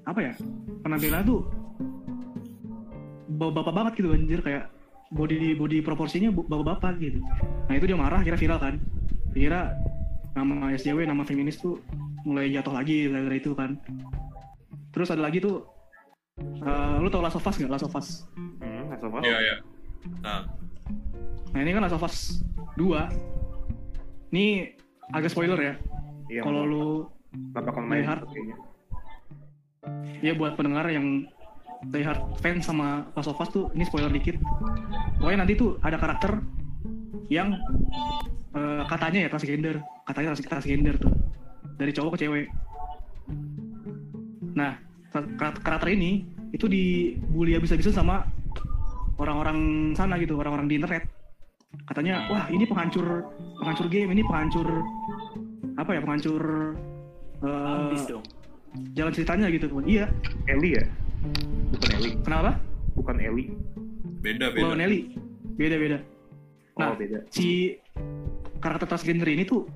apa 0.04 0.20
ya 0.20 0.34
penampilannya 0.84 1.24
tuh 1.28 1.48
bapak-bapak 3.40 3.74
banget 3.74 3.94
gitu 4.04 4.10
anjir 4.12 4.40
kayak 4.44 4.68
body 5.16 5.56
body 5.56 5.80
proporsinya 5.80 6.32
bapak-bapak 6.32 7.00
gitu. 7.00 7.20
Nah 7.72 7.74
itu 7.76 7.86
dia 7.88 7.98
marah 7.98 8.20
kira 8.20 8.36
viral 8.36 8.60
kan. 8.60 8.76
Kira 9.34 9.74
nama 10.34 10.74
SJW 10.74 11.06
nama 11.06 11.22
feminis 11.22 11.58
tuh 11.58 11.78
mulai 12.24 12.50
jatuh 12.50 12.74
lagi 12.74 13.06
dari 13.06 13.38
itu 13.38 13.54
kan 13.54 13.78
terus 14.90 15.10
ada 15.10 15.22
lagi 15.22 15.38
tuh 15.38 15.66
eh, 16.40 16.96
lu 16.98 17.08
tau 17.08 17.22
Last 17.22 17.38
of 17.38 17.46
Us 17.46 17.56
gak 17.56 17.70
Last 17.70 17.86
of 17.86 17.94
Us 17.94 18.26
Hmm, 18.64 18.90
apa? 18.90 19.20
Iya 19.22 19.38
iya. 19.40 19.56
Nah, 20.20 20.42
nah 21.52 21.60
ini 21.60 21.72
kan 21.72 21.82
Last 21.82 21.96
of 21.96 22.04
Us 22.04 22.42
2 22.76 23.10
ini 24.32 24.74
agak 25.10 25.30
spoiler 25.30 25.60
ya 25.60 25.74
Iya. 26.26 26.42
kalau 26.42 26.64
nggak 26.64 26.72
lu 26.72 26.86
nggak 27.52 27.64
bakal 27.64 27.82
main 27.84 28.02
Die 28.02 28.08
Hard. 28.08 28.24
ya 30.22 30.34
buat 30.34 30.56
pendengar 30.56 30.88
yang 30.88 31.28
Die 31.84 32.02
Hard 32.02 32.40
fans 32.40 32.64
sama 32.64 33.06
Last 33.14 33.28
of 33.28 33.38
Us 33.38 33.50
tuh 33.50 33.68
ini 33.72 33.84
spoiler 33.84 34.10
dikit 34.10 34.40
pokoknya 35.20 35.44
nanti 35.44 35.54
tuh 35.54 35.76
ada 35.80 36.00
karakter 36.00 36.40
yang 37.32 37.56
eh, 38.54 38.84
katanya 38.88 39.28
ya 39.28 39.30
transgender 39.32 39.76
katanya 40.08 40.28
trans- 40.34 40.50
transgender 40.50 40.96
tuh. 41.00 41.14
Dari 41.80 41.92
cowok 41.92 42.16
ke 42.16 42.28
cewek. 42.28 42.46
Nah 44.54 44.78
kar- 45.10 45.32
kar- 45.40 45.62
karakter 45.62 45.90
ini 45.94 46.26
itu 46.54 46.70
dibully 46.70 47.58
habis-habisan 47.58 47.94
sama 47.94 48.30
orang-orang 49.18 49.92
sana 49.98 50.18
gitu 50.22 50.38
orang-orang 50.38 50.70
di 50.70 50.76
internet. 50.78 51.10
Katanya 51.90 52.30
wah 52.30 52.46
ini 52.54 52.64
penghancur 52.70 53.26
penghancur 53.58 53.88
game 53.90 54.14
ini 54.14 54.22
penghancur 54.22 54.68
apa 55.74 55.90
ya 55.98 56.02
penghancur 56.06 56.44
eh, 57.42 57.98
dong. 58.06 58.24
jalan 58.94 59.14
ceritanya 59.14 59.48
gitu. 59.50 59.70
Iya. 59.82 60.06
Eli 60.46 60.78
ya? 60.78 60.84
Bukan 61.74 61.90
Eli 61.98 62.10
kenapa? 62.22 62.52
Bukan 62.94 63.18
Eli 63.18 63.50
beda 64.22 64.54
beda. 64.54 64.78
Nelly 64.78 65.18
beda 65.58 65.76
beda 65.76 65.98
oh 66.74 66.80
Nah, 66.80 66.94
beda 66.94 67.20
si 67.30 67.78
karakter 68.58 68.88
transgender 68.88 69.28
ini 69.28 69.44
tuh 69.44 69.68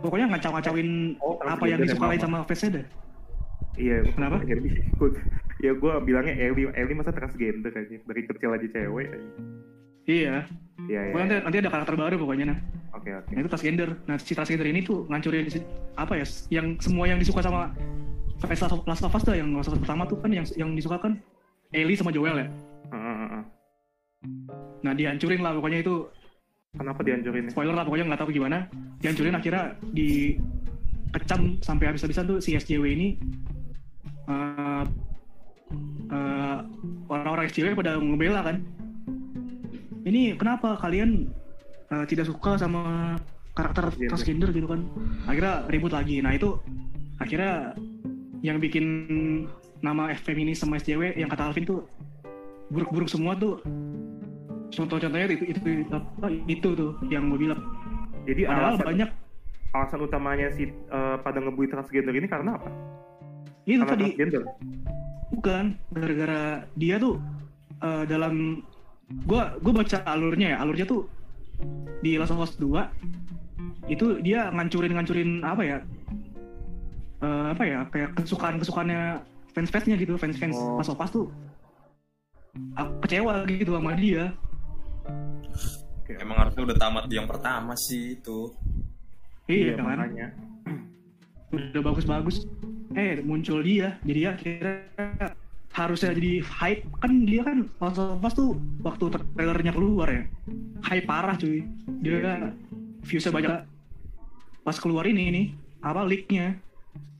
pokoknya 0.00 0.26
ngacau-ngacauin 0.30 1.16
Oh, 1.20 1.38
apa 1.40 1.64
yang 1.64 1.80
disukai 1.80 2.18
sama 2.18 2.42
dah 2.44 2.84
iya 3.74 3.96
Kenapa? 4.06 4.38
Eli 4.42 4.70
ya 5.60 5.72
gue 5.72 5.92
bilangnya 6.02 6.34
Eli 6.34 6.68
Eli 6.70 6.92
masa 6.94 7.10
transgender 7.10 7.70
aja 7.70 7.96
dari 7.96 8.22
kecil 8.24 8.50
aja 8.52 8.66
cewek 8.66 9.06
aja. 9.10 9.28
iya 10.04 10.36
iya 10.86 11.00
iya 11.08 11.14
nanti, 11.14 11.34
nanti 11.40 11.56
ada 11.64 11.70
karakter 11.72 11.94
baru 11.96 12.14
pokoknya 12.18 12.46
nah 12.52 12.58
oke 12.92 13.10
oke 13.10 13.30
Nah, 13.32 13.40
itu 13.40 13.48
transgender. 13.48 13.88
Nah, 14.04 14.16
si 14.16 14.32
transgender 14.32 14.66
ini 14.66 14.80
tuh 14.80 15.08
ngancurin 15.08 15.48
apa 15.94 16.14
ya? 16.14 16.26
Yang 16.52 16.66
semua 16.84 17.04
yang 17.06 17.18
disuka 17.18 17.42
sama 17.42 17.72
Last 18.38 18.62
of- 18.62 18.84
Last 18.84 19.02
of 19.02 19.10
Us 19.10 19.24
tuh 19.24 19.34
yang 19.34 19.50
Last 19.50 19.72
of 19.72 19.74
Us 19.74 19.82
pertama 19.82 20.04
tuh 20.04 20.20
kan 20.20 20.30
yang 20.30 20.44
yang 20.54 20.70
disuka 20.72 21.00
kan 21.00 21.16
Ellie 21.72 21.96
sama 21.96 22.12
Joel 22.12 22.38
ya. 22.38 22.46
Heeh, 22.86 23.02
heeh, 23.02 23.28
heeh. 23.32 23.44
Nah, 24.84 24.92
dihancurin 24.92 25.40
lah 25.42 25.52
pokoknya 25.52 25.82
itu 25.82 26.06
kenapa 26.74 27.00
dihancurin 27.06 27.48
ya? 27.48 27.50
spoiler 27.54 27.74
lah 27.74 27.84
pokoknya 27.86 28.04
nggak 28.10 28.20
tahu 28.20 28.30
gimana. 28.34 28.68
Dihancurin 29.00 29.36
akhirnya 29.36 29.64
di 29.94 30.38
kecam 31.14 31.62
sampai 31.62 31.94
habis-habisan 31.94 32.26
tuh 32.26 32.38
si 32.42 32.58
SJW 32.58 32.84
ini 32.90 33.08
eh 34.24 34.84
eh, 36.10 36.58
orang-orang 37.10 37.44
SJW 37.50 37.78
pada 37.78 37.98
ngebela 37.98 38.40
kan. 38.42 38.56
Ini 40.04 40.36
kenapa 40.36 40.76
kalian 40.80 41.30
eh, 41.92 42.04
tidak 42.10 42.28
suka 42.28 42.58
sama 42.58 43.16
karakter 43.54 43.86
Transgender. 43.94 44.10
transgender 44.10 44.48
gitu 44.50 44.66
kan? 44.66 44.80
Akhirnya 45.30 45.54
ribut 45.70 45.92
lagi. 45.94 46.18
Nah 46.18 46.34
itu 46.34 46.58
akhirnya 47.22 47.78
yang 48.42 48.58
bikin 48.58 48.84
nama 49.80 50.12
feminis 50.16 50.60
sama 50.60 50.80
SJW 50.80 51.16
yang 51.16 51.30
kata 51.30 51.52
Alvin 51.52 51.64
tuh 51.64 51.86
buruk-buruk 52.72 53.08
semua 53.08 53.36
tuh 53.36 53.60
contoh-contohnya 54.74 55.26
itu 55.30 55.44
itu 55.50 55.60
apa 55.94 56.28
itu 56.50 56.68
tuh 56.74 56.92
yang 57.08 57.30
gue 57.30 57.48
bilang. 57.48 57.60
Jadi 58.24 58.42
padahal 58.48 58.76
alasan, 58.76 58.86
banyak 58.86 59.10
alasan 59.74 60.00
utamanya 60.06 60.48
si 60.54 60.70
eh, 60.70 61.16
pada 61.20 61.38
ngebully 61.42 61.68
transgender 61.68 62.14
ini 62.14 62.28
karena 62.30 62.56
apa? 62.56 62.68
Itu 63.66 63.82
karena 63.82 63.90
tadi. 63.90 64.04
transgender. 64.10 64.42
Bukan 65.34 65.64
gara-gara 65.92 66.42
dia 66.78 66.96
tuh 66.96 67.18
eh, 67.82 68.04
dalam 68.06 68.64
gua 69.28 69.58
gua 69.60 69.82
baca 69.84 69.98
alurnya 70.06 70.54
ya. 70.54 70.56
Alurnya 70.62 70.86
tuh 70.86 71.10
di 72.00 72.16
Last 72.16 72.32
of 72.32 72.42
Us 72.42 72.54
2 72.56 73.90
itu 73.92 74.18
dia 74.24 74.48
ngancurin 74.54 74.92
ngancurin 74.94 75.30
apa 75.42 75.62
ya? 75.66 75.78
Eh, 77.20 77.46
apa 77.52 77.62
ya? 77.66 77.78
Kayak 77.90 78.16
kesukaan 78.16 78.56
kesukaannya 78.62 79.20
fans 79.52 79.70
fansnya 79.74 79.98
gitu. 79.98 80.16
Fans 80.16 80.38
fans 80.38 80.56
Oh. 80.56 80.78
Last 80.80 80.94
of 80.94 81.02
Us 81.02 81.12
tuh 81.12 81.28
ah, 82.78 82.88
kecewa 83.02 83.44
gitu 83.50 83.74
sama 83.74 83.98
dia 83.98 84.30
Oke, 86.00 86.12
emang 86.20 86.36
harusnya 86.40 86.62
udah 86.68 86.76
tamat 86.76 87.04
di 87.08 87.14
yang 87.16 87.28
pertama 87.28 87.72
sih 87.76 88.16
itu. 88.20 88.52
Iya 89.48 89.80
kan? 89.80 89.84
makanya. 89.84 90.26
Udah 91.52 91.80
bagus-bagus. 91.80 92.44
Eh 92.96 93.20
muncul 93.24 93.64
dia. 93.64 93.96
Jadi 94.04 94.20
ya 94.20 94.32
kira 94.36 94.84
harusnya 95.72 96.12
jadi 96.12 96.44
hype. 96.44 96.84
Kan 97.00 97.24
dia 97.24 97.42
kan 97.44 97.68
Last 97.80 98.00
of 98.00 98.24
Us 98.24 98.34
tuh 98.36 98.56
waktu 98.84 99.04
trailernya 99.12 99.72
keluar 99.72 100.08
ya. 100.12 100.24
Hype 100.84 101.06
parah 101.08 101.36
cuy. 101.40 101.64
Dia 102.04 102.52
viewsnya 103.04 103.32
banyak. 103.32 103.52
Pas 104.64 104.76
keluar 104.80 105.04
ini 105.08 105.22
ini 105.28 105.42
apa 105.84 106.04
leaknya? 106.04 106.56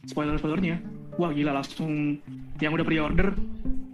Spoiler 0.05 0.37
spoilernya 0.37 1.05
wah 1.18 1.30
gila 1.30 1.55
langsung 1.55 2.18
yang 2.59 2.74
udah 2.74 2.87
pre-order 2.87 3.35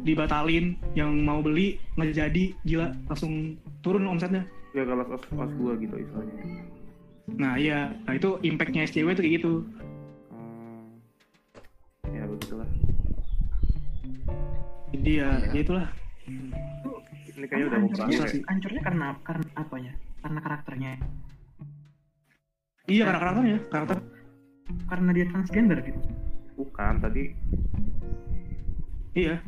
dibatalin 0.00 0.80
yang 0.96 1.12
mau 1.24 1.44
beli 1.44 1.76
nggak 1.96 2.16
jadi 2.16 2.44
gila 2.64 2.88
langsung 3.08 3.56
turun 3.84 4.08
omsetnya. 4.08 4.48
Ya 4.72 4.86
kalau 4.86 5.04
os 5.12 5.22
os 5.28 5.52
gua 5.60 5.76
gitu 5.76 5.94
istilahnya. 5.98 6.34
Nah 7.36 7.54
iya. 7.60 7.92
Nah 8.08 8.14
itu 8.16 8.40
impactnya 8.40 8.88
SJW 8.88 9.12
tuh 9.12 9.22
kayak 9.24 9.34
gitu. 9.42 9.52
Hmm, 10.32 10.88
ya 12.10 12.24
begitulah. 12.26 12.68
Jadi 14.90 15.12
ya, 15.22 15.30
ya 15.54 15.60
itulah. 15.60 15.86
Ini 16.26 17.46
kayaknya 17.48 17.66
udah 17.72 17.78
mau 17.80 17.88
hancurnya, 17.88 18.10
Bisa 18.10 18.24
ya. 18.26 18.32
sih. 18.32 18.42
hancurnya 18.44 18.82
karena 18.84 19.06
karena 19.24 19.46
apanya? 19.56 19.92
Karena 20.20 20.38
karakternya. 20.44 20.90
iya 22.90 23.06
karena 23.06 23.20
karakternya 23.22 23.58
karakter. 23.70 23.98
Karena 24.90 25.10
dia 25.14 25.26
transgender 25.30 25.78
gitu. 25.86 26.00
bukan 26.60 26.94
tadi. 27.00 27.32
Iya 29.16 29.40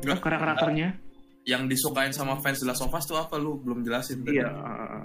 Enggak, 0.00 0.18
karena 0.24 0.38
karakternya 0.40 0.88
yang 1.48 1.66
disukain 1.66 2.12
sama 2.12 2.36
fans 2.40 2.60
The 2.60 2.68
Last 2.68 2.84
of 2.84 2.92
Us 2.92 3.04
tuh 3.08 3.16
apa? 3.16 3.36
Lu 3.40 3.60
belum 3.60 3.84
jelasin 3.84 4.24
tadi. 4.24 4.40
iya 4.40 4.48
ah, 4.48 5.02
ah. 5.02 5.04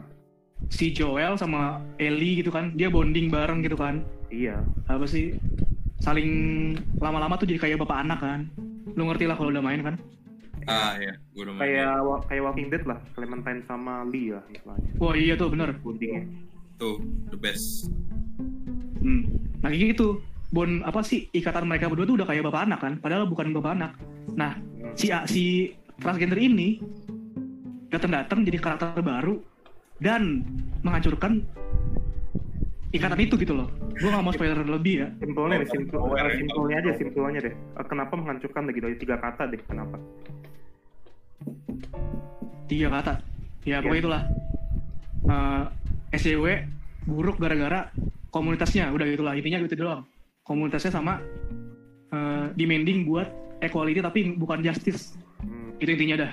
si 0.72 0.91
Joel 0.95 1.36
sama 1.36 1.84
Ellie 1.99 2.39
gitu 2.43 2.51
kan 2.51 2.72
dia 2.76 2.88
bonding 2.91 3.28
bareng 3.32 3.63
gitu 3.63 3.76
kan. 3.80 4.03
Iya. 4.32 4.63
Apa 4.88 5.07
sih? 5.07 5.36
Saling 6.03 6.30
lama-lama 6.99 7.39
tuh 7.39 7.47
jadi 7.47 7.59
kayak 7.59 7.82
bapak 7.84 8.03
anak 8.03 8.20
kan. 8.20 8.39
Lu 8.95 9.07
ngerti 9.07 9.26
lah 9.28 9.36
kalau 9.36 9.51
udah 9.51 9.63
main 9.63 9.82
kan? 9.84 9.95
Ah 10.66 10.95
iya. 10.99 11.16
Gue 11.36 11.47
udah 11.47 11.53
main. 11.55 11.61
Kayak 11.63 11.93
wa- 12.03 12.24
kayak 12.28 12.43
Walking 12.51 12.68
Dead 12.72 12.84
lah 12.88 12.99
Clementine 13.16 13.61
sama 13.68 14.03
Lee 14.07 14.32
lah 14.36 14.43
istilahnya. 14.51 14.91
Wah 14.99 15.13
iya 15.16 15.34
tuh 15.36 15.47
bener. 15.51 15.76
Bondingnya. 15.84 16.24
Tuh 16.80 16.99
the 17.32 17.39
best. 17.39 17.91
Hmm. 19.05 19.22
nah 19.61 19.70
kayak 19.70 19.97
gitu 19.97 20.18
bon 20.49 20.82
apa 20.82 21.05
sih 21.05 21.30
ikatan 21.30 21.70
mereka 21.70 21.89
berdua 21.89 22.09
tuh 22.09 22.18
udah 22.22 22.28
kayak 22.30 22.43
bapak 22.47 22.66
anak 22.70 22.80
kan? 22.82 22.93
Padahal 23.01 23.26
bukan 23.30 23.53
bapak 23.53 23.72
anak 23.78 23.91
nah 24.36 24.59
si 24.95 25.11
si 25.27 25.71
transgender 25.99 26.39
ini 26.39 26.79
datang-datang 27.88 28.43
jadi 28.43 28.57
karakter 28.59 28.99
baru 28.99 29.39
dan 30.03 30.43
menghancurkan 30.83 31.43
ikatan 32.95 33.19
itu 33.19 33.36
gitu 33.39 33.53
loh. 33.55 33.67
Gue 33.95 34.11
gak 34.11 34.23
mau 34.23 34.31
spoiler 34.31 34.63
lebih 34.63 35.03
ya. 35.03 35.09
Simpelnya 35.19 35.63
deh 35.63 35.69
simpel 35.71 36.01
ya. 36.15 36.31
simpelnya 36.31 36.75
aja 36.79 36.91
simpelnya 36.95 37.39
deh. 37.43 37.53
Eh, 37.55 37.86
kenapa 37.88 38.13
menghancurkan 38.15 38.71
gitu? 38.71 38.88
Tiga 38.99 39.15
kata 39.19 39.43
deh 39.51 39.59
kenapa? 39.67 39.97
Tiga 42.71 42.88
kata. 42.91 43.13
Ya 43.67 43.83
pokoknya 43.83 44.01
itulah. 44.03 44.21
Eh, 45.27 45.63
SJW 46.15 46.45
buruk 47.07 47.39
gara-gara 47.39 47.91
komunitasnya. 48.31 48.91
Udah 48.95 49.05
gitulah 49.07 49.33
intinya 49.36 49.59
gitu 49.63 49.75
doang. 49.75 50.03
Komunitasnya 50.47 50.91
sama 50.95 51.19
eh, 52.11 52.45
demanding 52.55 53.07
buat 53.07 53.27
equality 53.68 53.99
tapi 54.01 54.20
bukan 54.38 54.61
justice. 54.61 55.18
Hmm, 55.41 55.76
itu 55.82 55.89
intinya 55.91 56.26
dah. 56.28 56.32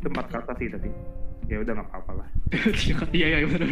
Itu 0.00 0.08
empat 0.12 0.26
kata 0.30 0.52
sih 0.60 0.68
tadi 0.68 0.90
ya 1.48 1.60
udah 1.60 1.72
nggak 1.76 1.88
apa-apa 1.92 2.12
lah. 2.24 2.28
Iya 3.16 3.26
iya 3.40 3.48
bener. 3.48 3.70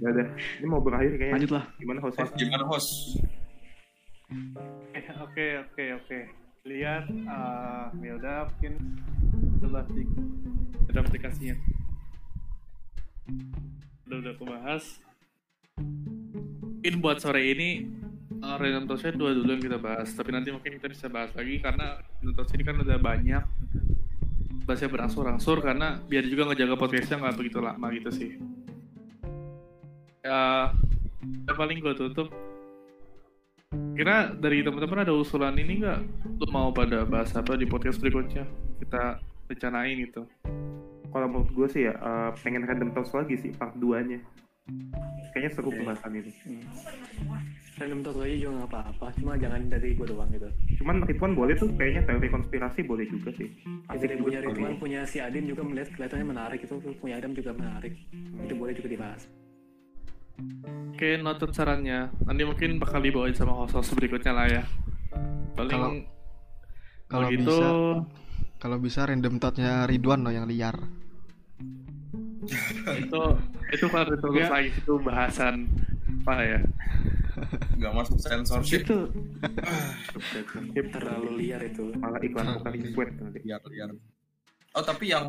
Ya 0.00 0.08
udah 0.08 0.26
ini 0.60 0.66
mau 0.68 0.80
berakhir 0.80 1.16
kayaknya. 1.20 1.34
Lanjut 1.36 1.52
lah. 1.52 1.64
Gimana 1.76 1.98
host? 2.00 2.16
Host, 2.16 2.32
gimana 2.36 2.64
host? 2.64 2.90
Eh, 4.96 5.04
Oke 5.20 5.46
oke 5.58 5.84
oke. 6.00 6.18
Lihat, 6.68 7.08
eh 7.08 7.86
ya 8.04 8.12
udah 8.20 8.36
mungkin 8.52 8.74
coba 9.64 9.80
di 9.92 10.04
ada 10.92 10.98
aplikasinya. 11.00 11.56
Udah 14.08 14.16
udah 14.20 14.32
aku 14.36 14.44
bahas. 14.44 14.84
Mungkin 15.80 16.94
buat 17.00 17.20
sore 17.20 17.44
ini 17.52 17.88
uh, 18.42 18.56
Random 18.56 18.84
Talksnya 18.88 19.12
dua 19.16 19.30
dulu 19.36 19.50
yang 19.52 19.62
kita 19.62 19.78
bahas. 19.78 20.08
Tapi 20.12 20.30
nanti 20.32 20.48
mungkin 20.50 20.76
kita 20.76 20.88
bisa 20.88 21.06
bahas 21.06 21.30
lagi 21.32 21.60
karena 21.60 22.00
Random 22.20 22.34
Talks 22.36 22.52
ini 22.56 22.64
kan 22.64 22.76
udah 22.80 22.98
banyak 22.98 23.44
bahasnya 24.68 24.90
berangsur-angsur 24.92 25.58
karena 25.64 25.98
biar 26.06 26.24
juga 26.28 26.52
ngejaga 26.52 26.76
podcastnya 26.78 27.16
nggak 27.18 27.36
begitu 27.36 27.58
lama 27.58 27.86
gitu 27.90 28.10
sih. 28.12 28.30
Ya, 30.20 30.70
yang 31.48 31.56
paling 31.56 31.80
gue 31.80 31.96
tutup 31.96 32.28
Kira 33.70 34.34
dari 34.34 34.66
teman-teman 34.66 35.06
ada 35.06 35.14
usulan 35.14 35.54
ini 35.54 35.86
nggak? 35.86 36.00
Lu 36.42 36.46
mau 36.50 36.74
pada 36.74 37.06
bahas 37.06 37.30
apa 37.38 37.54
di 37.54 37.70
podcast 37.70 38.02
berikutnya? 38.02 38.42
Kita 38.82 39.22
rencanain 39.50 39.98
gitu. 40.06 40.26
kalau 41.10 41.26
menurut 41.26 41.50
gue 41.50 41.68
sih 41.74 41.82
ya 41.90 41.94
eh, 41.98 42.30
pengen 42.38 42.62
random 42.62 42.94
talks 42.94 43.10
lagi 43.10 43.34
sih 43.34 43.50
part 43.50 43.74
2 43.74 44.06
nya 44.06 44.22
kayaknya 45.30 45.50
seru 45.54 45.70
pembahasan 45.70 46.12
itu 46.16 46.30
Random 47.80 48.04
talk 48.04 48.20
aja 48.20 48.36
juga 48.36 48.52
nggak 48.60 48.70
apa-apa, 48.76 49.06
cuma 49.16 49.40
jangan 49.40 49.72
dari 49.72 49.96
gue 49.96 50.04
doang 50.04 50.28
gitu. 50.28 50.44
cuman 50.84 51.00
Ridwan 51.00 51.32
boleh 51.32 51.56
tuh 51.56 51.72
kayaknya 51.80 52.04
teori 52.04 52.28
konspirasi 52.28 52.84
boleh 52.84 53.08
juga 53.08 53.32
sih 53.40 53.48
Asik 53.88 54.04
Asik 54.04 54.20
punya 54.20 54.38
Ridwan, 54.44 54.76
punya 54.76 55.00
si 55.08 55.16
Adin 55.16 55.48
juga 55.48 55.64
melihat 55.64 55.88
kelihatannya 55.96 56.26
menarik 56.28 56.60
itu 56.60 56.76
punya 57.00 57.16
Adam 57.16 57.32
juga 57.32 57.56
menarik. 57.56 57.96
Itu 58.44 58.52
boleh 58.52 58.76
juga 58.76 58.88
dibahas. 58.92 59.22
Oke, 60.92 61.16
noted 61.16 61.52
sarannya. 61.52 62.12
Nanti 62.28 62.42
mungkin 62.44 62.76
bakal 62.76 63.00
dibawain 63.00 63.32
sama 63.32 63.56
host-host 63.56 63.96
berikutnya 63.96 64.32
lah 64.36 64.46
ya. 64.48 64.62
Paling 65.56 65.72
Kalau- 65.72 65.92
kalau 67.08 67.28
kalau 67.28 67.28
gitu 67.32 67.48
bisa- 67.48 68.04
Kalau 68.60 68.76
bisa 68.76 69.00
random 69.08 69.40
thought-nya 69.40 69.88
Ridwan 69.88 70.20
loh 70.20 70.32
yang 70.36 70.44
liar. 70.44 70.76
Itu 72.96 73.22
itu 73.70 73.84
kalau 73.86 74.06
ditulis 74.08 74.42
Ya. 74.42 74.50
lagi 74.50 74.70
itu 74.72 74.94
bahasan 75.00 75.54
apa 76.20 76.34
ya. 76.42 76.60
Nggak 77.78 77.92
masuk 77.94 78.16
censorship 78.18 78.84
itu. 78.84 78.98
Terlalu 80.92 81.30
liar 81.40 81.62
itu. 81.62 81.88
Malah 81.96 82.20
iklan 82.20 82.46
bukan 82.60 82.72
sweat 82.92 83.10
nanti. 83.16 83.38
Liar 83.42 83.62
liar. 83.66 83.90
Oh 84.70 84.82
tapi 84.82 85.08
yang 85.08 85.26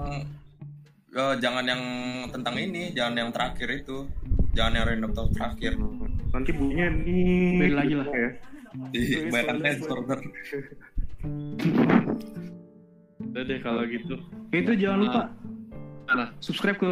eh, 1.12 1.36
jangan 1.40 1.64
yang 1.64 1.82
tentang 2.30 2.56
ini 2.56 2.92
jangan 2.92 3.16
yang 3.18 3.30
terakhir 3.32 3.70
itu. 3.72 4.06
Jangan 4.52 4.72
yang 4.76 4.86
random 4.86 5.12
talk 5.16 5.30
terakhir. 5.32 5.80
Nanti 6.32 6.52
bunyinya 6.52 6.88
nih 6.92 7.56
Beda 7.56 7.76
lagi 7.80 7.94
lah. 7.96 8.08
ya. 8.12 8.30
Di 8.92 9.02
banyak 9.28 9.56
sensor. 9.64 9.98
Udah 13.22 13.44
deh 13.46 13.60
kalau 13.64 13.84
gitu. 13.88 14.16
Itu 14.52 14.72
jangan 14.76 15.00
lupa 15.00 15.22
Mana? 16.12 16.26
subscribe 16.44 16.76
ke 16.76 16.92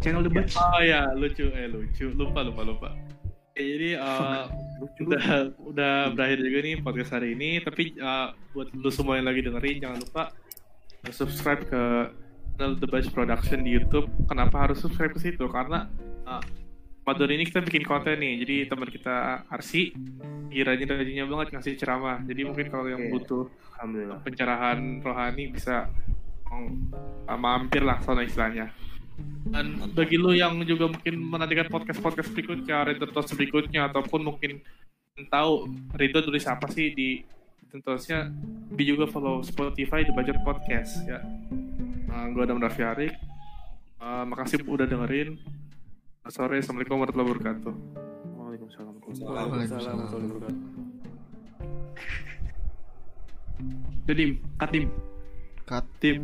channel 0.00 0.24
The 0.24 0.32
Batch 0.32 0.56
oh 0.56 0.80
ya 0.80 1.12
lucu. 1.12 1.52
Eh 1.52 1.68
lucu. 1.68 2.08
Lupa 2.16 2.40
lupa 2.40 2.62
lupa. 2.64 2.88
Oke, 3.52 3.60
jadi 3.60 4.00
eh, 4.00 4.42
udah 5.04 5.24
udah 5.60 5.92
berakhir 6.16 6.38
juga 6.40 6.58
nih 6.64 6.74
podcast 6.80 7.12
hari 7.12 7.36
ini. 7.36 7.60
Tapi 7.60 7.96
eh, 7.96 8.28
buat 8.56 8.72
lu 8.72 8.88
semua 8.88 9.20
yang 9.20 9.28
lagi 9.28 9.44
dengerin 9.44 9.76
jangan 9.84 9.98
lupa 10.00 10.22
subscribe 11.12 11.62
ke 11.68 11.82
channel 12.56 12.80
The 12.80 12.88
Batch 12.88 13.12
Production 13.12 13.64
di 13.64 13.76
YouTube. 13.76 14.08
Kenapa 14.32 14.64
harus 14.68 14.80
subscribe 14.80 15.12
ke 15.12 15.20
situ? 15.20 15.44
Karena 15.52 15.84
eh, 16.24 16.42
Ramadan 17.06 17.30
ini 17.38 17.44
kita 17.46 17.62
bikin 17.62 17.84
konten 17.86 18.18
nih. 18.18 18.42
Jadi 18.42 18.56
teman 18.66 18.88
kita 18.90 19.46
Arsi 19.46 19.94
kiranya 20.50 20.98
rajinnya 20.98 21.24
banget 21.28 21.54
ngasih 21.54 21.74
ceramah. 21.78 22.18
Jadi 22.24 22.40
mungkin 22.48 22.66
kalau 22.72 22.88
yang 22.88 23.12
butuh 23.12 23.46
pencerahan 24.24 25.04
rohani 25.04 25.52
bisa 25.52 25.86
mampir 27.36 27.82
lah 27.84 28.00
sana 28.02 28.22
istilahnya 28.22 28.70
dan 29.48 29.78
bagi 29.96 30.20
lu 30.20 30.36
yang 30.36 30.60
juga 30.66 30.90
mungkin 30.90 31.14
menantikan 31.16 31.70
podcast-podcast 31.70 32.34
berikutnya, 32.34 32.84
Random 32.84 33.10
Talks 33.14 33.32
berikutnya, 33.32 33.88
ataupun 33.88 34.20
mungkin 34.26 34.60
tahu 35.32 35.70
Ridho 35.96 36.20
tulis 36.20 36.44
apa 36.44 36.68
sih 36.68 36.92
di 36.92 37.24
tentunya 37.72 38.28
di 38.76 38.84
juga 38.84 39.08
follow 39.08 39.40
Spotify 39.40 40.04
di 40.04 40.12
Budget 40.12 40.36
Podcast 40.44 41.00
ya. 41.08 41.22
Nah, 42.10 42.28
gue 42.34 42.42
Adam 42.44 42.60
Raffi 42.60 42.82
Arik. 42.84 43.14
Eh, 43.96 44.24
makasih 44.28 44.66
udah 44.68 44.84
dengerin. 44.84 45.40
Sore, 46.26 46.58
Assalamualaikum 46.58 46.98
warahmatullahi 46.98 47.28
wabarakatuh. 47.30 47.74
Waalaikumsalam 48.34 48.94
Waalaikumsalam 48.98 49.94
warahmatullahi 49.94 50.30
wabarakatuh. 50.34 50.64
Dedim 54.06 54.38
Katim 54.58 54.90
Katip. 55.66 56.22